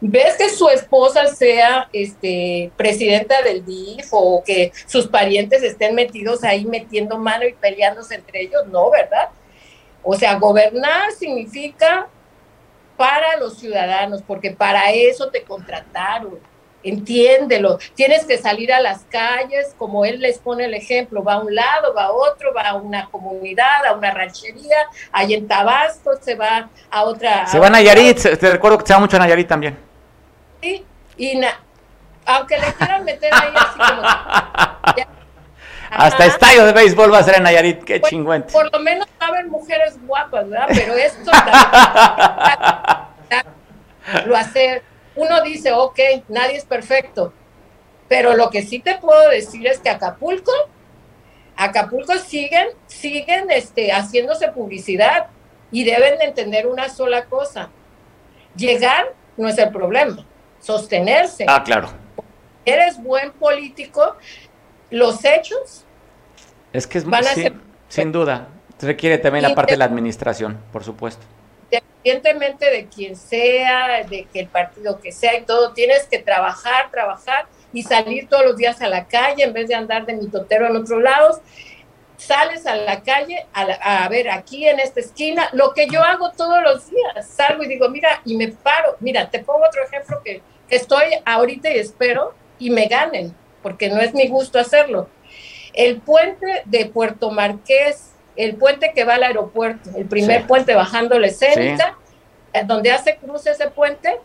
¿Ves 0.00 0.36
que 0.36 0.48
su 0.48 0.68
esposa 0.68 1.26
sea 1.26 1.88
este, 1.92 2.72
presidenta 2.76 3.42
del 3.42 3.64
DIF 3.64 4.08
o 4.12 4.42
que 4.44 4.72
sus 4.86 5.06
parientes 5.06 5.62
estén 5.62 5.94
metidos 5.94 6.42
ahí 6.42 6.64
metiendo 6.64 7.18
mano 7.18 7.46
y 7.46 7.52
peleándose 7.52 8.14
entre 8.14 8.42
ellos? 8.42 8.66
No, 8.68 8.90
¿verdad? 8.90 9.28
O 10.02 10.14
sea, 10.14 10.36
gobernar 10.36 11.12
significa 11.12 12.08
para 12.96 13.36
los 13.36 13.58
ciudadanos, 13.58 14.22
porque 14.22 14.50
para 14.50 14.90
eso 14.90 15.30
te 15.30 15.42
contrataron. 15.42 16.38
Entiéndelo. 16.82 17.78
Tienes 17.94 18.24
que 18.24 18.38
salir 18.38 18.72
a 18.72 18.80
las 18.80 19.04
calles, 19.04 19.74
como 19.76 20.04
él 20.04 20.20
les 20.20 20.38
pone 20.38 20.64
el 20.64 20.74
ejemplo, 20.74 21.22
va 21.22 21.34
a 21.34 21.40
un 21.40 21.54
lado, 21.54 21.94
va 21.94 22.04
a 22.04 22.12
otro, 22.12 22.54
va 22.54 22.62
a 22.62 22.74
una 22.74 23.06
comunidad, 23.10 23.84
a 23.86 23.92
una 23.92 24.10
ranchería, 24.10 24.86
ahí 25.12 25.34
en 25.34 25.46
Tabasco, 25.46 26.12
se 26.20 26.34
va 26.34 26.68
a 26.90 27.04
otra. 27.04 27.46
Se 27.46 27.58
va 27.58 27.66
a 27.66 27.70
Nayarit, 27.70 28.18
te 28.18 28.50
recuerdo 28.50 28.78
que 28.78 28.86
se 28.86 28.94
va 28.94 29.00
mucho 29.00 29.16
a 29.16 29.20
Nayarit 29.20 29.48
también. 29.48 29.78
Sí, 30.62 30.84
y 31.16 31.40
aunque 32.26 32.58
le 32.58 32.72
quieran 32.74 33.04
meter 33.04 33.32
ahí 33.34 33.52
así 33.54 33.78
como. 33.78 34.02
Hasta 35.90 36.24
estadio 36.26 36.64
de 36.66 36.72
béisbol 36.72 37.12
va 37.12 37.18
a 37.18 37.22
ser 37.24 37.36
en 37.36 37.42
Nayarit, 37.42 37.82
qué 37.82 38.00
chingüente. 38.00 38.52
Por 38.52 38.72
lo 38.72 38.78
menos 38.78 39.08
saben 39.18 39.50
mujeres 39.50 39.98
guapas, 40.06 40.48
¿verdad? 40.48 40.68
Pero 40.68 40.94
esto 40.94 41.32
lo 44.24 44.36
hace, 44.36 44.82
uno 45.20 45.42
dice, 45.42 45.72
ok, 45.72 45.98
nadie 46.28 46.56
es 46.56 46.64
perfecto, 46.64 47.32
pero 48.08 48.36
lo 48.36 48.50
que 48.50 48.62
sí 48.62 48.80
te 48.80 48.98
puedo 48.98 49.28
decir 49.28 49.66
es 49.66 49.78
que 49.78 49.90
Acapulco, 49.90 50.52
Acapulco 51.56 52.14
siguen, 52.18 52.68
siguen 52.86 53.50
este, 53.50 53.92
haciéndose 53.92 54.48
publicidad 54.48 55.26
y 55.70 55.84
deben 55.84 56.18
de 56.18 56.24
entender 56.24 56.66
una 56.66 56.88
sola 56.88 57.26
cosa, 57.26 57.70
llegar 58.56 59.14
no 59.36 59.48
es 59.48 59.58
el 59.58 59.70
problema, 59.70 60.26
sostenerse. 60.60 61.44
Ah, 61.48 61.62
claro. 61.62 61.88
Eres 62.64 63.02
buen 63.02 63.32
político, 63.32 64.16
los 64.90 65.24
hechos 65.24 65.84
es 66.72 66.86
que 66.86 66.98
es 66.98 67.04
van 67.04 67.24
sin 67.88 68.12
duda 68.12 68.48
requiere 68.80 69.18
también 69.18 69.42
la 69.42 69.54
parte 69.54 69.74
de 69.74 69.78
la 69.78 69.84
administración 69.84 70.58
por 70.72 70.84
supuesto 70.84 71.24
independientemente 71.70 72.70
de 72.70 72.86
quien 72.88 73.16
sea 73.16 74.04
de 74.04 74.24
que 74.24 74.40
el 74.40 74.48
partido 74.48 75.00
que 75.00 75.12
sea 75.12 75.36
y 75.38 75.42
todo 75.42 75.72
tienes 75.72 76.04
que 76.04 76.18
trabajar 76.18 76.90
trabajar 76.90 77.46
y 77.72 77.82
salir 77.82 78.28
todos 78.28 78.44
los 78.44 78.56
días 78.56 78.80
a 78.80 78.88
la 78.88 79.06
calle 79.06 79.44
en 79.44 79.52
vez 79.52 79.68
de 79.68 79.74
andar 79.74 80.06
de 80.06 80.14
mitotero 80.14 80.66
en 80.66 80.76
otros 80.76 81.02
lados 81.02 81.40
sales 82.20 82.66
a 82.66 82.76
la 82.76 83.02
calle 83.02 83.46
a, 83.52 84.06
ver 84.08 84.28
aquí 84.28 84.68
en 84.68 84.78
esta 84.78 85.00
esquina, 85.00 85.48
lo 85.52 85.72
que 85.72 85.88
yo 85.88 86.02
hago 86.02 86.30
todos 86.32 86.62
los 86.62 86.90
días, 86.90 87.26
salgo 87.26 87.62
y 87.62 87.68
digo, 87.68 87.88
mira, 87.88 88.20
y 88.26 88.36
me 88.36 88.48
paro, 88.48 88.96
mira, 89.00 89.30
te 89.30 89.38
pongo 89.38 89.64
otro 89.66 89.82
ejemplo 89.84 90.20
que 90.22 90.42
estoy 90.68 91.04
ahorita 91.24 91.70
y 91.70 91.78
espero 91.78 92.34
y 92.58 92.70
me 92.70 92.86
ganen, 92.86 93.34
porque 93.62 93.88
no 93.88 94.00
es 94.00 94.12
mi 94.12 94.28
gusto 94.28 94.58
hacerlo. 94.58 95.08
El 95.72 96.00
puente 96.00 96.62
de 96.66 96.86
Puerto 96.86 97.30
Marqués, 97.30 98.09
el 98.36 98.56
puente 98.56 98.92
que 98.94 99.04
va 99.04 99.14
al 99.14 99.22
aeropuerto, 99.22 99.90
el 99.96 100.06
primer 100.06 100.46
puente 100.46 100.74
bajando 100.74 101.18
la 101.18 101.26
escénica, 101.26 101.96
eh, 102.52 102.62
donde 102.64 102.90
hace 102.92 103.16
cruce 103.16 103.50
ese 103.50 103.68
puente, 103.68 104.18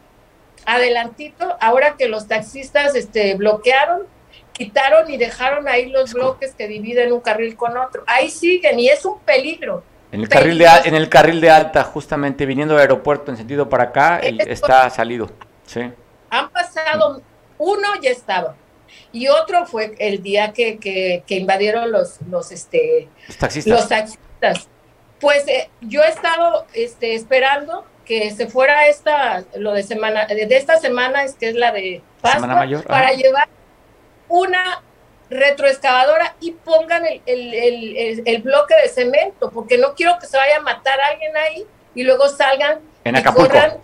adelantito, 0.65 1.55
ahora 1.59 1.95
que 1.97 2.07
los 2.07 2.27
taxistas 2.27 2.95
este, 2.95 3.35
bloquearon, 3.35 4.03
quitaron 4.51 5.09
y 5.11 5.17
dejaron 5.17 5.67
ahí 5.67 5.89
los 5.89 6.13
bloques 6.13 6.53
que 6.55 6.67
dividen 6.67 7.11
un 7.11 7.19
carril 7.19 7.55
con 7.55 7.77
otro. 7.77 8.03
Ahí 8.07 8.29
siguen 8.29 8.79
y 8.79 8.89
es 8.89 9.05
un 9.05 9.19
peligro. 9.19 9.83
En 10.11 10.21
el, 10.21 10.29
carril 10.29 10.57
de, 10.57 10.67
en 10.85 10.95
el 10.95 11.09
carril 11.09 11.41
de 11.41 11.49
alta, 11.49 11.83
justamente 11.83 12.45
viniendo 12.45 12.73
del 12.75 12.81
aeropuerto 12.81 13.31
en 13.31 13.37
sentido 13.37 13.67
para 13.67 13.85
acá, 13.85 14.19
está 14.19 14.89
salido. 14.89 15.29
Sí. 15.65 15.81
Han 16.29 16.49
pasado, 16.51 17.21
uno 17.57 17.87
ya 18.01 18.11
estaba, 18.11 18.55
y 19.15 19.29
otro 19.29 19.65
fue 19.65 19.95
el 19.99 20.21
día 20.21 20.51
que, 20.51 20.77
que, 20.77 21.23
invadieron 21.35 21.89
los, 21.89 22.19
los, 22.29 22.51
este, 22.51 23.07
los 23.27 23.37
taxistas. 23.37 23.87
taxistas. 23.87 24.67
Pues 25.21 25.47
eh, 25.47 25.69
yo 25.79 26.03
he 26.03 26.09
estado 26.09 26.67
este, 26.73 27.15
esperando 27.15 27.85
que 28.03 28.31
se 28.31 28.47
fuera 28.47 28.87
esta, 28.87 29.45
lo 29.55 29.71
de 29.71 29.83
semana, 29.83 30.25
de 30.25 30.47
esta 30.51 30.77
semana, 30.79 31.23
es 31.23 31.35
que 31.35 31.47
es 31.47 31.55
la 31.55 31.71
de 31.71 32.01
Pascua, 32.19 32.67
para 32.85 33.13
llevar 33.13 33.47
una 34.27 34.83
retroexcavadora 35.29 36.35
y 36.41 36.51
pongan 36.51 37.05
el, 37.05 37.21
el, 37.25 38.21
el, 38.25 38.41
bloque 38.41 38.75
de 38.83 38.89
cemento, 38.89 39.49
porque 39.49 39.77
no 39.77 39.95
quiero 39.95 40.19
que 40.19 40.27
se 40.27 40.35
vaya 40.35 40.57
a 40.57 40.61
matar 40.61 40.99
a 40.99 41.07
alguien 41.07 41.37
ahí 41.37 41.65
y 41.95 42.03
luego 42.03 42.27
salgan 42.27 42.81
en 43.05 43.15
Acapulco. 43.15 43.45
y 43.45 43.59
corran 43.59 43.77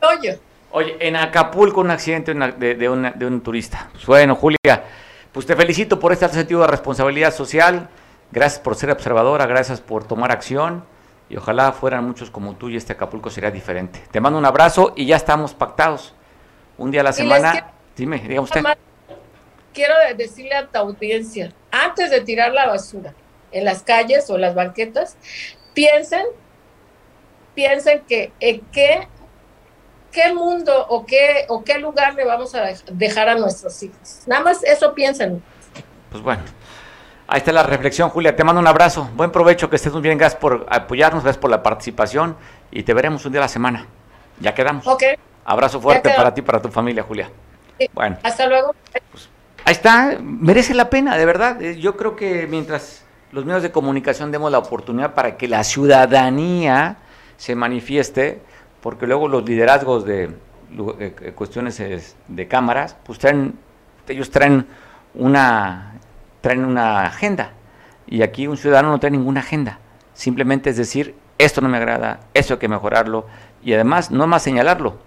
hoyo. 0.00 0.38
Oye, 0.76 0.96
en 0.98 1.14
Acapulco 1.14 1.80
un 1.80 1.92
accidente 1.92 2.34
de, 2.34 2.74
de, 2.74 2.88
un 2.88 3.40
turista. 3.42 3.90
Pues 3.92 4.06
bueno, 4.06 4.34
Julia, 4.34 4.58
pues 5.30 5.46
te 5.46 5.54
felicito 5.54 6.00
por 6.00 6.12
este 6.12 6.28
sentido 6.30 6.62
de 6.62 6.66
responsabilidad 6.66 7.32
social. 7.32 7.88
Gracias 8.32 8.60
por 8.60 8.74
ser 8.74 8.90
observadora, 8.90 9.46
gracias 9.46 9.80
por 9.80 10.04
tomar 10.04 10.32
acción. 10.32 10.84
Y 11.28 11.36
ojalá 11.36 11.70
fueran 11.70 12.04
muchos 12.04 12.28
como 12.28 12.56
tú 12.56 12.70
y 12.70 12.76
este 12.76 12.92
Acapulco 12.92 13.30
sería 13.30 13.52
diferente. 13.52 14.02
Te 14.10 14.20
mando 14.20 14.36
un 14.36 14.44
abrazo 14.44 14.94
y 14.96 15.06
ya 15.06 15.14
estamos 15.14 15.54
pactados. 15.54 16.12
Un 16.76 16.90
día 16.90 17.02
a 17.02 17.04
la 17.04 17.12
semana. 17.12 17.72
Dime, 17.94 18.18
diga 18.18 18.40
usted. 18.40 18.64
Quiero 19.72 19.94
decirle 20.16 20.56
a 20.56 20.66
tu 20.66 20.76
audiencia, 20.76 21.52
antes 21.70 22.10
de 22.10 22.20
tirar 22.22 22.52
la 22.52 22.66
basura 22.66 23.14
en 23.52 23.64
las 23.64 23.84
calles 23.84 24.28
o 24.28 24.38
las 24.38 24.56
banquetas, 24.56 25.16
piensen, 25.72 26.26
piensen 27.54 28.02
que 28.08 28.32
en 28.40 28.60
qué 28.72 29.06
qué 30.14 30.32
mundo 30.32 30.86
o 30.88 31.04
qué, 31.04 31.44
o 31.48 31.64
qué 31.64 31.78
lugar 31.78 32.14
le 32.14 32.24
vamos 32.24 32.54
a 32.54 32.66
dejar 32.92 33.28
a 33.28 33.34
nuestros 33.34 33.82
hijos. 33.82 34.22
Nada 34.26 34.42
más 34.42 34.62
eso 34.62 34.94
piensen. 34.94 35.42
Pues 36.10 36.22
bueno. 36.22 36.42
Ahí 37.26 37.38
está 37.38 37.52
la 37.52 37.62
reflexión, 37.62 38.10
Julia. 38.10 38.36
Te 38.36 38.44
mando 38.44 38.60
un 38.60 38.66
abrazo. 38.66 39.10
Buen 39.14 39.32
provecho, 39.32 39.70
que 39.70 39.76
estés 39.76 39.92
muy 39.92 40.02
bien. 40.02 40.18
Gracias 40.18 40.38
por 40.38 40.66
apoyarnos, 40.68 41.24
gracias 41.24 41.40
por 41.40 41.50
la 41.50 41.62
participación 41.62 42.36
y 42.70 42.82
te 42.82 42.92
veremos 42.92 43.24
un 43.24 43.32
día 43.32 43.40
a 43.40 43.44
la 43.44 43.48
semana. 43.48 43.86
Ya 44.40 44.54
quedamos. 44.54 44.86
Ok. 44.86 45.02
Abrazo 45.44 45.80
fuerte 45.80 46.10
para 46.10 46.32
ti 46.32 46.40
y 46.40 46.44
para 46.44 46.60
tu 46.60 46.68
familia, 46.68 47.02
Julia. 47.02 47.30
Bueno. 47.92 48.18
Hasta 48.22 48.46
luego. 48.46 48.74
Pues, 49.10 49.28
ahí 49.64 49.72
está. 49.72 50.18
Merece 50.20 50.74
la 50.74 50.90
pena, 50.90 51.16
de 51.16 51.24
verdad. 51.24 51.60
Eh, 51.62 51.78
yo 51.80 51.96
creo 51.96 52.14
que 52.14 52.46
mientras 52.46 53.04
los 53.32 53.44
medios 53.44 53.62
de 53.62 53.72
comunicación 53.72 54.30
demos 54.30 54.52
la 54.52 54.58
oportunidad 54.58 55.14
para 55.14 55.36
que 55.36 55.48
la 55.48 55.64
ciudadanía 55.64 56.98
se 57.36 57.54
manifieste, 57.54 58.42
porque 58.84 59.06
luego 59.06 59.28
los 59.28 59.48
liderazgos 59.48 60.04
de 60.04 60.24
eh, 60.24 60.30
eh, 60.98 61.32
cuestiones 61.34 62.16
de 62.28 62.48
cámaras, 62.48 62.94
pues 63.02 63.18
traen, 63.18 63.54
ellos 64.06 64.30
traen 64.30 64.66
una, 65.14 65.94
traen 66.42 66.66
una 66.66 67.06
agenda, 67.06 67.52
y 68.06 68.20
aquí 68.20 68.46
un 68.46 68.58
ciudadano 68.58 68.90
no 68.90 69.00
trae 69.00 69.10
ninguna 69.10 69.40
agenda, 69.40 69.78
simplemente 70.12 70.68
es 70.68 70.76
decir, 70.76 71.14
esto 71.38 71.62
no 71.62 71.70
me 71.70 71.78
agrada, 71.78 72.20
esto 72.34 72.52
hay 72.52 72.60
que 72.60 72.68
mejorarlo, 72.68 73.26
y 73.62 73.72
además 73.72 74.10
no 74.10 74.26
más 74.26 74.42
señalarlo, 74.42 74.98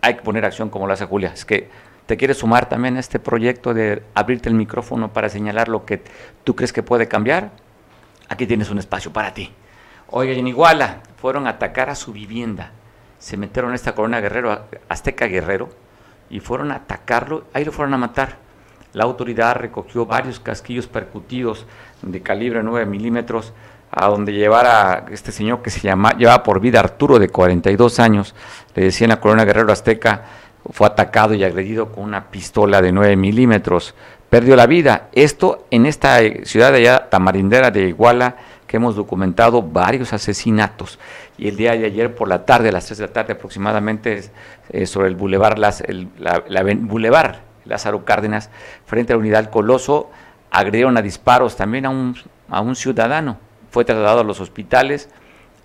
hay 0.00 0.14
que 0.14 0.22
poner 0.22 0.44
acción 0.44 0.70
como 0.70 0.86
lo 0.86 0.92
hace 0.92 1.04
Julia, 1.04 1.32
es 1.34 1.44
que 1.44 1.68
te 2.06 2.16
quieres 2.16 2.36
sumar 2.36 2.68
también 2.68 2.96
a 2.98 3.00
este 3.00 3.18
proyecto 3.18 3.74
de 3.74 4.04
abrirte 4.14 4.48
el 4.48 4.54
micrófono 4.54 5.12
para 5.12 5.28
señalar 5.28 5.66
lo 5.66 5.84
que 5.84 6.04
tú 6.44 6.54
crees 6.54 6.72
que 6.72 6.84
puede 6.84 7.08
cambiar, 7.08 7.50
aquí 8.28 8.46
tienes 8.46 8.70
un 8.70 8.78
espacio 8.78 9.12
para 9.12 9.34
ti. 9.34 9.52
Oye, 10.06 10.38
en 10.38 10.46
Iguala 10.46 11.00
fueron 11.20 11.48
a 11.48 11.50
atacar 11.50 11.90
a 11.90 11.96
su 11.96 12.12
vivienda 12.12 12.74
se 13.18 13.36
metieron 13.36 13.72
a 13.72 13.74
esta 13.74 13.94
corona 13.94 14.20
guerrero, 14.20 14.66
azteca 14.88 15.26
guerrero, 15.26 15.68
y 16.30 16.40
fueron 16.40 16.72
a 16.72 16.76
atacarlo, 16.76 17.44
ahí 17.52 17.64
lo 17.64 17.72
fueron 17.72 17.94
a 17.94 17.98
matar. 17.98 18.36
La 18.92 19.04
autoridad 19.04 19.56
recogió 19.56 20.06
varios 20.06 20.40
casquillos 20.40 20.86
percutidos 20.86 21.66
de 22.02 22.22
calibre 22.22 22.62
9 22.62 22.86
milímetros 22.86 23.52
a 23.90 24.06
donde 24.06 24.32
llevara 24.32 25.06
este 25.10 25.32
señor 25.32 25.62
que 25.62 25.70
se 25.70 25.80
llama, 25.80 26.12
llevaba 26.12 26.42
por 26.42 26.60
vida 26.60 26.80
Arturo 26.80 27.18
de 27.18 27.28
42 27.28 28.00
años, 28.00 28.34
le 28.74 28.84
decía 28.84 29.06
en 29.06 29.10
la 29.10 29.20
corona 29.20 29.44
guerrero 29.44 29.72
azteca, 29.72 30.24
fue 30.70 30.86
atacado 30.86 31.34
y 31.34 31.44
agredido 31.44 31.92
con 31.92 32.04
una 32.04 32.30
pistola 32.30 32.82
de 32.82 32.92
9 32.92 33.16
milímetros. 33.16 33.94
perdió 34.28 34.56
la 34.56 34.66
vida. 34.66 35.08
Esto 35.12 35.66
en 35.70 35.86
esta 35.86 36.20
eh, 36.20 36.44
ciudad 36.44 36.70
de 36.72 36.78
allá, 36.78 37.08
tamarindera 37.08 37.70
de 37.70 37.88
Iguala, 37.88 38.36
que 38.68 38.76
hemos 38.76 38.94
documentado 38.94 39.62
varios 39.62 40.12
asesinatos. 40.12 41.00
Y 41.36 41.48
el 41.48 41.56
día 41.56 41.72
de 41.72 41.86
ayer 41.86 42.14
por 42.14 42.28
la 42.28 42.44
tarde, 42.44 42.68
a 42.68 42.72
las 42.72 42.86
3 42.86 42.98
de 42.98 43.06
la 43.06 43.12
tarde 43.12 43.32
aproximadamente, 43.32 44.30
eh, 44.68 44.86
sobre 44.86 45.08
el 45.08 45.16
bulevar, 45.16 45.58
la, 45.58 45.74
bulevar 46.76 47.40
Lázaro 47.64 48.04
Cárdenas, 48.04 48.50
frente 48.86 49.12
a 49.12 49.16
la 49.16 49.20
unidad 49.20 49.50
Coloso, 49.50 50.10
agredieron 50.50 50.96
a 50.96 51.02
disparos 51.02 51.56
también 51.56 51.86
a 51.86 51.90
un, 51.90 52.14
a 52.48 52.60
un 52.60 52.76
ciudadano. 52.76 53.38
Fue 53.70 53.84
trasladado 53.84 54.20
a 54.20 54.24
los 54.24 54.40
hospitales, 54.40 55.08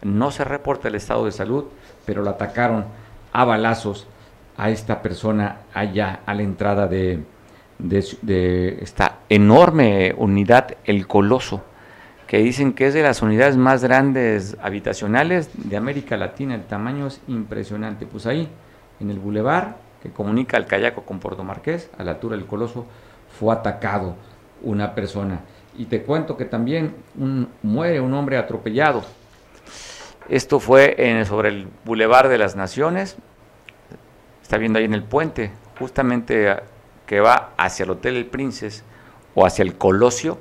no 0.01 0.31
se 0.31 0.43
reporta 0.43 0.87
el 0.87 0.95
estado 0.95 1.25
de 1.25 1.31
salud, 1.31 1.65
pero 2.05 2.23
lo 2.23 2.31
atacaron 2.31 2.85
a 3.31 3.45
balazos 3.45 4.07
a 4.57 4.69
esta 4.69 5.01
persona 5.01 5.57
allá 5.73 6.21
a 6.25 6.33
la 6.33 6.43
entrada 6.43 6.87
de, 6.87 7.23
de, 7.79 8.77
esta 8.81 9.19
enorme 9.29 10.13
unidad, 10.17 10.75
el 10.85 11.07
Coloso, 11.07 11.63
que 12.33 12.39
dicen 12.39 12.73
que 12.73 12.87
es 12.87 12.95
de 12.95 13.03
las 13.03 13.21
unidades 13.21 13.57
más 13.57 13.83
grandes 13.83 14.57
habitacionales 14.59 15.51
de 15.53 15.77
América 15.77 16.17
Latina. 16.17 16.55
El 16.55 16.63
tamaño 16.63 17.05
es 17.05 17.21
impresionante. 17.27 18.07
Pues 18.07 18.25
ahí, 18.25 18.49
en 18.99 19.11
el 19.11 19.19
bulevar 19.19 19.77
que 20.01 20.09
comunica 20.09 20.57
el 20.57 20.65
Cayaco 20.65 21.03
con 21.03 21.19
Puerto 21.19 21.43
Marqués, 21.43 21.91
a 21.95 22.03
la 22.03 22.13
altura 22.13 22.35
del 22.35 22.47
Coloso, 22.47 22.87
fue 23.39 23.53
atacado 23.53 24.15
una 24.63 24.95
persona. 24.95 25.41
Y 25.77 25.85
te 25.85 26.01
cuento 26.01 26.35
que 26.35 26.45
también 26.45 26.95
muere 27.61 28.01
un 28.01 28.15
hombre 28.15 28.37
atropellado. 28.37 29.03
Esto 30.27 30.59
fue 30.59 31.23
sobre 31.27 31.49
el 31.49 31.67
Boulevard 31.85 32.29
de 32.29 32.39
las 32.39 32.55
Naciones. 32.55 33.15
Está 34.41 34.57
viendo 34.57 34.79
ahí 34.79 34.85
en 34.85 34.95
el 34.95 35.03
puente, 35.03 35.51
justamente 35.77 36.55
que 37.05 37.19
va 37.19 37.51
hacia 37.57 37.83
el 37.83 37.91
Hotel 37.91 38.15
El 38.15 38.25
Princes 38.25 38.83
o 39.35 39.45
hacia 39.45 39.61
el 39.61 39.77
Colosio. 39.77 40.39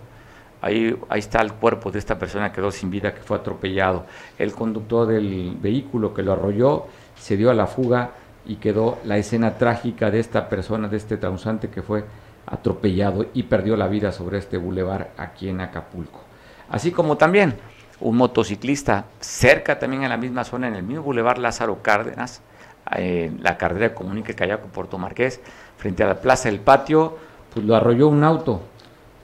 Ahí, 0.62 0.96
ahí 1.08 1.18
está 1.18 1.42
el 1.42 1.52
cuerpo 1.52 1.90
de 1.90 1.98
esta 1.98 2.18
persona 2.18 2.50
que 2.50 2.56
quedó 2.56 2.70
sin 2.70 2.90
vida, 2.90 3.12
que 3.14 3.20
fue 3.20 3.36
atropellado. 3.36 4.06
El 4.38 4.52
conductor 4.52 5.06
del 5.06 5.56
vehículo 5.60 6.14
que 6.14 6.22
lo 6.22 6.32
arrolló 6.32 6.86
se 7.16 7.36
dio 7.36 7.50
a 7.50 7.54
la 7.54 7.66
fuga 7.66 8.12
y 8.46 8.56
quedó 8.56 8.98
la 9.04 9.18
escena 9.18 9.58
trágica 9.58 10.10
de 10.10 10.20
esta 10.20 10.48
persona, 10.48 10.88
de 10.88 10.96
este 10.96 11.16
transeúnte 11.16 11.68
que 11.68 11.82
fue 11.82 12.04
atropellado 12.46 13.26
y 13.34 13.44
perdió 13.44 13.76
la 13.76 13.88
vida 13.88 14.12
sobre 14.12 14.38
este 14.38 14.56
bulevar 14.56 15.10
aquí 15.16 15.48
en 15.48 15.60
Acapulco. 15.60 16.20
Así 16.68 16.90
como 16.90 17.16
también 17.16 17.54
un 18.00 18.16
motociclista 18.16 19.06
cerca 19.20 19.78
también 19.78 20.02
en 20.02 20.08
la 20.08 20.16
misma 20.16 20.44
zona, 20.44 20.68
en 20.68 20.74
el 20.74 20.82
mismo 20.82 21.02
bulevar 21.02 21.38
Lázaro 21.38 21.82
Cárdenas, 21.82 22.42
en 22.90 23.42
la 23.42 23.56
carrera 23.56 23.88
de 23.88 23.94
Comunique 23.94 24.34
Cayaco 24.34 24.66
Puerto 24.68 24.98
Marqués, 24.98 25.40
frente 25.76 26.02
a 26.02 26.08
la 26.08 26.20
Plaza 26.20 26.48
del 26.48 26.60
Patio, 26.60 27.16
pues 27.54 27.64
lo 27.64 27.76
arrolló 27.76 28.08
un 28.08 28.24
auto, 28.24 28.62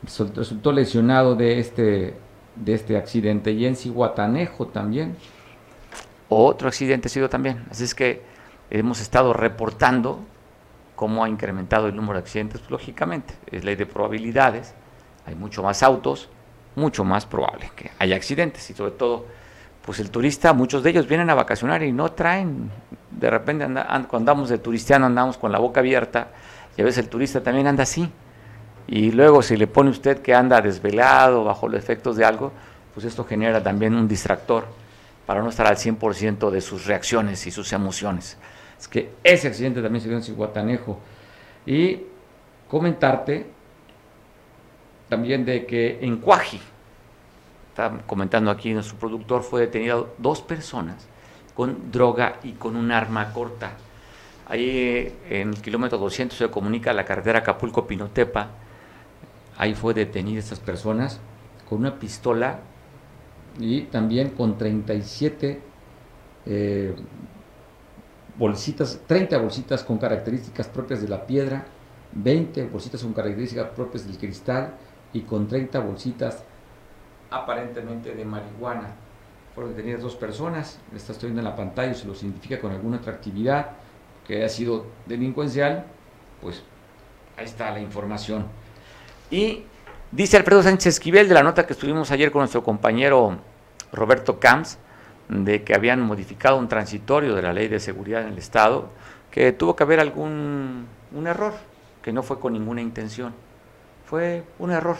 resultó 0.03 0.73
lesionado 0.73 1.35
de 1.35 1.59
este, 1.59 2.15
de 2.57 2.75
este 2.75 2.97
accidente. 2.97 3.53
Y 3.53 3.67
en 3.67 3.77
Cihuatanejo 3.77 4.69
también, 4.69 5.17
otro 6.29 6.69
accidente 6.69 7.09
ha 7.09 7.11
sido 7.11 7.29
también. 7.29 7.65
Así 7.71 7.85
es 7.85 7.95
que 7.95 8.23
hemos 8.71 9.01
estado 9.01 9.33
reportando 9.33 10.21
cómo 10.95 11.25
ha 11.25 11.29
incrementado 11.29 11.87
el 11.87 11.95
número 11.95 12.15
de 12.15 12.21
accidentes, 12.21 12.61
pues, 12.61 12.71
lógicamente, 12.71 13.35
es 13.51 13.65
ley 13.65 13.77
de 13.77 13.87
probabilidades, 13.87 14.75
hay 15.27 15.37
mucho 15.37 15.63
más 15.63 15.83
autos, 15.85 16.29
mucho 16.75 17.05
más 17.05 17.25
probable 17.25 17.71
que 17.77 17.93
haya 17.99 18.17
accidentes 18.17 18.69
y 18.71 18.75
sobre 18.75 18.93
todo, 18.93 19.27
pues 19.85 20.01
el 20.01 20.11
turista, 20.11 20.53
muchos 20.53 20.83
de 20.83 20.91
ellos 20.91 21.07
vienen 21.07 21.31
a 21.31 21.35
vacacionar 21.35 21.85
y 21.85 21.93
no 21.93 22.11
traen, 22.13 22.71
de 23.13 23.31
repente 23.31 23.65
cuando 23.65 24.17
andamos 24.17 24.49
de 24.49 24.59
turistiano 24.59 25.07
andamos 25.07 25.39
con 25.39 25.53
la 25.53 25.59
boca 25.59 25.81
abierta 25.81 26.29
y 26.77 26.83
a 26.83 26.85
veces 26.85 27.05
el 27.05 27.09
turista 27.09 27.43
también 27.43 27.69
anda 27.69 27.85
así 27.85 28.11
y 28.89 29.13
luego 29.13 29.43
si 29.43 29.57
le 29.57 29.67
pone 29.67 29.91
usted 29.91 30.23
que 30.23 30.35
anda 30.35 30.61
desvelado 30.61 31.45
bajo 31.45 31.69
los 31.69 31.79
efectos 31.79 32.17
de 32.17 32.25
algo, 32.25 32.53
pues 32.95 33.05
esto 33.05 33.25
genera 33.25 33.63
también 33.63 33.95
un 33.95 34.09
distractor 34.09 34.65
para 35.27 35.43
no 35.43 35.51
estar 35.51 35.67
al 35.67 35.77
100% 35.77 36.51
de 36.51 36.61
sus 36.63 36.87
reacciones 36.87 37.47
y 37.47 37.51
sus 37.51 37.73
emociones. 37.75 38.39
Es 38.81 38.89
que 38.89 39.11
ese 39.23 39.49
accidente 39.49 39.83
también 39.83 40.01
se 40.01 40.09
dio 40.09 40.17
en 40.17 40.23
Cihuatanejo. 40.25 40.99
Y 41.67 42.01
comentarte 42.67 43.47
también 45.09 45.45
de 45.45 45.67
que 45.67 45.99
en 46.01 46.17
Cuaji, 46.17 46.61
está 47.71 47.91
comentando 48.07 48.51
aquí 48.51 48.73
nuestro 48.73 48.97
productor, 48.99 49.43
fue 49.43 49.63
detenido 49.63 50.15
dos 50.19 50.41
personas 50.41 51.07
con 51.55 51.91
droga 51.91 52.37
y 52.43 52.53
con 52.53 52.77
un 52.77 52.91
arma 52.91 53.33
corta. 53.33 53.73
Ahí 54.49 55.15
en 55.29 55.51
el 55.51 55.61
kilómetro 55.61 55.99
200 55.99 56.39
se 56.39 56.49
comunica 56.49 56.93
la 56.93 57.05
carretera 57.05 57.41
Acapulco-Pinotepa. 57.41 58.49
Ahí 59.59 59.75
fue 59.75 59.93
detenida 59.93 60.39
estas 60.39 60.61
personas 60.61 61.21
con 61.69 61.81
una 61.81 61.99
pistola 61.99 62.61
y 63.59 63.83
también 63.83 64.31
con 64.31 64.57
37 64.57 65.61
eh, 66.47 66.95
bolsitas, 68.39 69.01
30 69.07 69.37
bolsitas 69.39 69.83
con 69.83 69.99
características 69.99 70.69
propias 70.69 71.03
de 71.03 71.09
la 71.09 71.27
piedra, 71.27 71.67
20 72.13 72.67
bolsitas 72.67 73.03
con 73.03 73.13
características 73.13 73.71
propias 73.71 74.07
del 74.07 74.17
cristal 74.17 74.75
y 75.13 75.23
con 75.23 75.49
30 75.49 75.81
bolsitas 75.81 76.45
aparentemente 77.29 78.15
de 78.15 78.25
marihuana. 78.25 78.95
Fueron 79.57 79.75
detenidas 79.75 80.03
dos 80.03 80.15
personas, 80.15 80.79
está 80.95 81.13
estoy 81.13 81.31
viendo 81.31 81.41
en 81.41 81.47
la 81.47 81.57
pantalla, 81.57 81.93
se 81.95 82.07
los 82.07 82.23
identifica 82.23 82.61
con 82.61 82.71
alguna 82.71 82.99
otra 82.99 83.13
actividad 83.13 83.71
que 84.25 84.37
haya 84.37 84.49
sido 84.49 84.87
delincuencial, 85.07 85.85
pues 86.41 86.63
ahí 87.37 87.47
está 87.47 87.73
la 87.73 87.81
información. 87.81 88.47
Y 89.31 89.65
dice 90.11 90.37
Alfredo 90.37 90.63
Sánchez 90.63 90.95
Esquivel 90.95 91.29
de 91.29 91.35
la 91.35 91.43
nota 91.43 91.67
que 91.67 91.75
estuvimos 91.75 92.11
ayer 92.11 92.31
con 92.31 92.41
nuestro 92.41 92.63
compañero 92.63 93.39
Roberto 93.93 94.41
Camps, 94.41 94.79
de 95.29 95.63
que 95.63 95.75
habían 95.75 96.01
modificado 96.01 96.57
un 96.57 96.69
transitorio 96.69 97.35
de 97.35 97.43
la 97.43 97.53
ley 97.53 97.69
de 97.69 97.81
seguridad 97.81 98.23
en 98.23 98.29
el 98.29 98.39
Estado, 98.39 98.89
que 99.31 99.53
tuvo 99.53 99.77
que 99.77 99.83
haber 99.83 100.01
algún 100.01 100.87
un 101.13 101.27
error, 101.27 101.55
que 102.03 102.13
no 102.13 102.23
fue 102.23 102.41
con 102.41 102.55
ninguna 102.55 102.81
intención. 102.81 103.35
Fue 104.07 104.45
un 104.59 104.71
error 104.71 104.97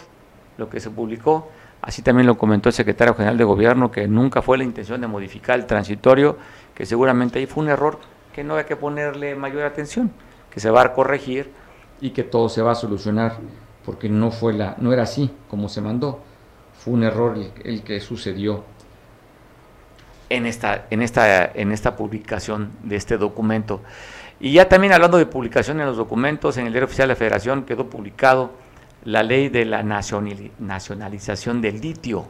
lo 0.57 0.69
que 0.69 0.79
se 0.79 0.91
publicó. 0.91 1.49
Así 1.81 2.01
también 2.01 2.27
lo 2.27 2.37
comentó 2.37 2.69
el 2.69 2.73
secretario 2.73 3.15
general 3.15 3.37
de 3.37 3.43
gobierno, 3.43 3.89
que 3.89 4.07
nunca 4.07 4.41
fue 4.41 4.57
la 4.57 4.63
intención 4.63 5.01
de 5.01 5.07
modificar 5.07 5.57
el 5.57 5.65
transitorio, 5.65 6.37
que 6.75 6.85
seguramente 6.85 7.39
ahí 7.39 7.47
fue 7.47 7.63
un 7.63 7.69
error 7.69 7.99
que 8.33 8.43
no 8.43 8.55
hay 8.55 8.65
que 8.65 8.75
ponerle 8.75 9.35
mayor 9.35 9.63
atención, 9.63 10.11
que 10.51 10.59
se 10.59 10.69
va 10.69 10.81
a 10.81 10.93
corregir 10.93 11.51
y 12.01 12.11
que 12.11 12.23
todo 12.23 12.49
se 12.49 12.61
va 12.61 12.73
a 12.73 12.75
solucionar, 12.75 13.37
porque 13.85 14.09
no 14.09 14.31
fue 14.31 14.53
la, 14.53 14.75
no 14.79 14.93
era 14.93 15.03
así 15.03 15.31
como 15.49 15.69
se 15.69 15.81
mandó, 15.81 16.19
fue 16.73 16.93
un 16.93 17.03
error 17.03 17.37
el 17.63 17.83
que 17.83 17.99
sucedió 17.99 18.63
en 20.29 20.45
esta, 20.45 20.85
en 20.89 21.01
esta, 21.01 21.45
en 21.45 21.71
esta 21.71 21.95
publicación 21.95 22.71
de 22.83 22.95
este 22.95 23.17
documento. 23.17 23.81
Y 24.39 24.53
ya 24.53 24.69
también 24.69 24.93
hablando 24.93 25.17
de 25.17 25.25
publicación 25.25 25.79
en 25.79 25.87
los 25.87 25.97
documentos, 25.97 26.57
en 26.57 26.67
el 26.67 26.71
Diario 26.71 26.85
Oficial 26.85 27.07
de 27.07 27.13
la 27.13 27.17
Federación 27.17 27.63
quedó 27.63 27.89
publicado 27.89 28.51
la 29.03 29.23
ley 29.23 29.49
de 29.49 29.65
la 29.65 29.83
nacionalización 29.83 31.61
del 31.61 31.81
litio, 31.81 32.27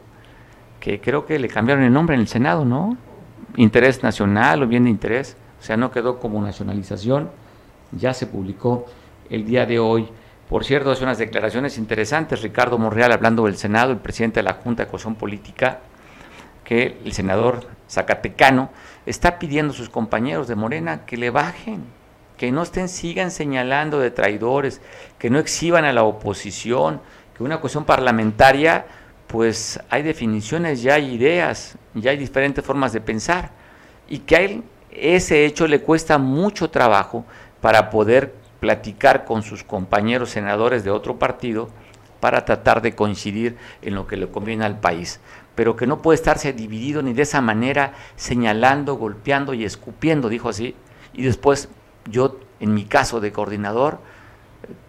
que 0.80 1.00
creo 1.00 1.26
que 1.26 1.38
le 1.38 1.48
cambiaron 1.48 1.84
el 1.84 1.92
nombre 1.92 2.14
en 2.14 2.22
el 2.22 2.28
Senado, 2.28 2.64
¿no? 2.64 2.96
Interés 3.56 4.02
nacional 4.02 4.62
o 4.62 4.66
bien 4.66 4.84
de 4.84 4.90
interés, 4.90 5.36
o 5.60 5.62
sea, 5.62 5.76
no 5.76 5.90
quedó 5.90 6.18
como 6.18 6.40
nacionalización, 6.42 7.30
ya 7.92 8.14
se 8.14 8.26
publicó 8.26 8.86
el 9.28 9.44
día 9.44 9.66
de 9.66 9.78
hoy. 9.78 10.08
Por 10.50 10.64
cierto, 10.64 10.90
hace 10.90 11.04
unas 11.04 11.18
declaraciones 11.18 11.78
interesantes, 11.78 12.42
Ricardo 12.42 12.76
Monreal 12.76 13.12
hablando 13.12 13.44
del 13.44 13.56
Senado, 13.56 13.92
el 13.92 13.98
presidente 13.98 14.40
de 14.40 14.42
la 14.42 14.54
Junta 14.54 14.82
de 14.82 14.90
Cohesión 14.90 15.14
Política, 15.14 15.78
que 16.64 16.98
el 17.04 17.12
senador 17.12 17.68
Zacatecano 17.88 18.70
está 19.06 19.38
pidiendo 19.38 19.72
a 19.72 19.76
sus 19.76 19.88
compañeros 19.88 20.48
de 20.48 20.56
Morena 20.56 21.06
que 21.06 21.16
le 21.16 21.30
bajen, 21.30 21.84
que 22.36 22.50
no 22.50 22.64
estén, 22.64 22.88
sigan 22.88 23.30
señalando 23.30 24.00
de 24.00 24.10
traidores, 24.10 24.80
que 25.20 25.30
no 25.30 25.38
exhiban 25.38 25.84
a 25.84 25.92
la 25.92 26.02
oposición, 26.02 27.00
que 27.36 27.44
una 27.44 27.58
cuestión 27.58 27.84
parlamentaria, 27.84 28.86
pues 29.28 29.78
hay 29.88 30.02
definiciones, 30.02 30.82
ya 30.82 30.94
hay 30.94 31.14
ideas, 31.14 31.76
ya 31.94 32.10
hay 32.10 32.16
diferentes 32.16 32.64
formas 32.64 32.92
de 32.92 33.00
pensar, 33.00 33.52
y 34.08 34.18
que 34.18 34.34
a 34.34 34.40
él 34.40 34.64
ese 34.90 35.44
hecho 35.46 35.68
le 35.68 35.80
cuesta 35.80 36.18
mucho 36.18 36.70
trabajo 36.70 37.24
para 37.60 37.88
poder 37.88 38.39
platicar 38.60 39.24
con 39.24 39.42
sus 39.42 39.64
compañeros 39.64 40.30
senadores 40.30 40.84
de 40.84 40.90
otro 40.90 41.18
partido 41.18 41.68
para 42.20 42.44
tratar 42.44 42.82
de 42.82 42.94
coincidir 42.94 43.56
en 43.82 43.94
lo 43.94 44.06
que 44.06 44.16
le 44.16 44.28
conviene 44.30 44.64
al 44.64 44.78
país 44.78 45.20
pero 45.60 45.76
que 45.76 45.86
no 45.86 46.00
puede 46.00 46.14
estarse 46.14 46.54
dividido 46.54 47.02
ni 47.02 47.12
de 47.12 47.20
esa 47.20 47.42
manera 47.42 47.92
señalando, 48.16 48.94
golpeando 48.94 49.52
y 49.52 49.66
escupiendo, 49.66 50.30
dijo 50.30 50.48
así, 50.48 50.74
y 51.12 51.22
después 51.22 51.68
yo, 52.06 52.38
en 52.60 52.72
mi 52.72 52.86
caso 52.86 53.20
de 53.20 53.30
coordinador, 53.30 53.98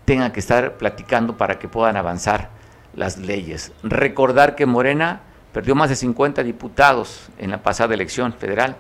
tenga 0.06 0.32
que 0.32 0.40
estar 0.40 0.78
platicando 0.78 1.36
para 1.36 1.60
que 1.60 1.68
puedan 1.68 1.98
avanzar 1.98 2.52
las 2.96 3.18
leyes. 3.18 3.74
Recordar 3.84 4.56
que 4.56 4.66
Morena 4.66 5.24
perdió 5.52 5.76
más 5.76 5.90
de 5.90 5.98
50 5.98 6.42
diputados 6.44 7.30
en 7.38 7.52
la 7.52 7.64
pasada 7.64 7.94
elección 7.94 8.32
federal 8.32 8.78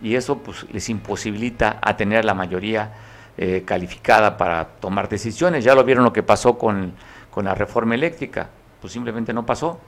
y 0.00 0.14
eso 0.14 0.38
pues, 0.38 0.64
les 0.72 0.88
imposibilita 0.88 1.78
a 1.82 1.98
tener 1.98 2.24
la 2.24 2.32
mayoría 2.32 2.94
eh, 3.36 3.62
calificada 3.64 4.36
para 4.36 4.64
tomar 4.64 5.08
decisiones. 5.08 5.64
Ya 5.64 5.74
lo 5.74 5.84
vieron 5.84 6.04
lo 6.04 6.12
que 6.12 6.22
pasó 6.22 6.56
con 6.58 6.94
con 7.36 7.44
la 7.44 7.54
reforma 7.54 7.94
eléctrica, 7.94 8.48
pues 8.80 8.94
simplemente 8.94 9.34
no 9.34 9.44
pasó. 9.44 9.78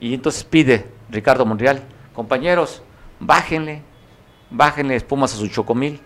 Y 0.00 0.14
entonces 0.14 0.42
pide 0.42 0.86
Ricardo 1.10 1.44
Monreal, 1.44 1.82
compañeros, 2.14 2.82
bájenle, 3.20 3.82
bájenle 4.48 4.96
espumas 4.96 5.34
a 5.34 5.36
su 5.36 5.48
chocomil 5.48 6.00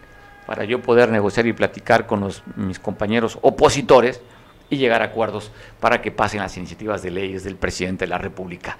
para 0.44 0.64
yo 0.64 0.82
poder 0.82 1.08
negociar 1.08 1.46
y 1.46 1.52
platicar 1.52 2.08
con 2.08 2.18
los, 2.18 2.42
mis 2.56 2.80
compañeros 2.80 3.38
opositores 3.42 4.22
y 4.70 4.78
llegar 4.78 5.02
a 5.02 5.04
acuerdos 5.04 5.52
para 5.78 6.02
que 6.02 6.10
pasen 6.10 6.40
las 6.40 6.56
iniciativas 6.56 7.00
de 7.00 7.12
leyes 7.12 7.44
del 7.44 7.54
presidente 7.54 8.04
de 8.04 8.08
la 8.10 8.18
República. 8.18 8.76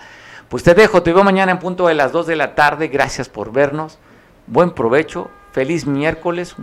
Pues 0.49 0.65
te 0.65 0.75
dejo, 0.75 1.05
te 1.05 1.13
veo 1.13 1.23
mañana 1.23 1.53
en 1.53 1.61
punto 1.61 1.87
de 1.87 1.95
las 1.95 2.11
2 2.11 2.27
de 2.27 2.35
la 2.35 2.57
tarde. 2.57 2.89
Gracias 2.89 3.29
por 3.29 3.53
vernos. 3.53 4.01
Buen 4.49 4.73
provecho. 4.73 5.31
Feliz 5.53 5.87
miércoles, 5.87 6.57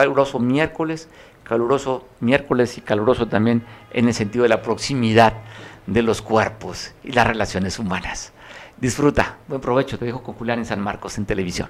caluroso 0.00 0.38
miércoles, 0.38 1.08
caluroso 1.44 2.06
miércoles 2.20 2.78
y 2.78 2.80
caluroso 2.80 3.28
también 3.28 3.62
en 3.92 4.08
el 4.08 4.14
sentido 4.14 4.44
de 4.44 4.48
la 4.48 4.62
proximidad 4.62 5.34
de 5.86 6.02
los 6.02 6.22
cuerpos 6.22 6.92
y 7.04 7.12
las 7.12 7.26
relaciones 7.26 7.78
humanas. 7.78 8.32
Disfruta. 8.78 9.36
Buen 9.46 9.60
provecho. 9.60 9.98
Te 9.98 10.06
dejo 10.06 10.22
con 10.22 10.34
Julián 10.36 10.60
en 10.60 10.64
San 10.64 10.80
Marcos 10.80 11.18
en 11.18 11.26
televisión. 11.26 11.68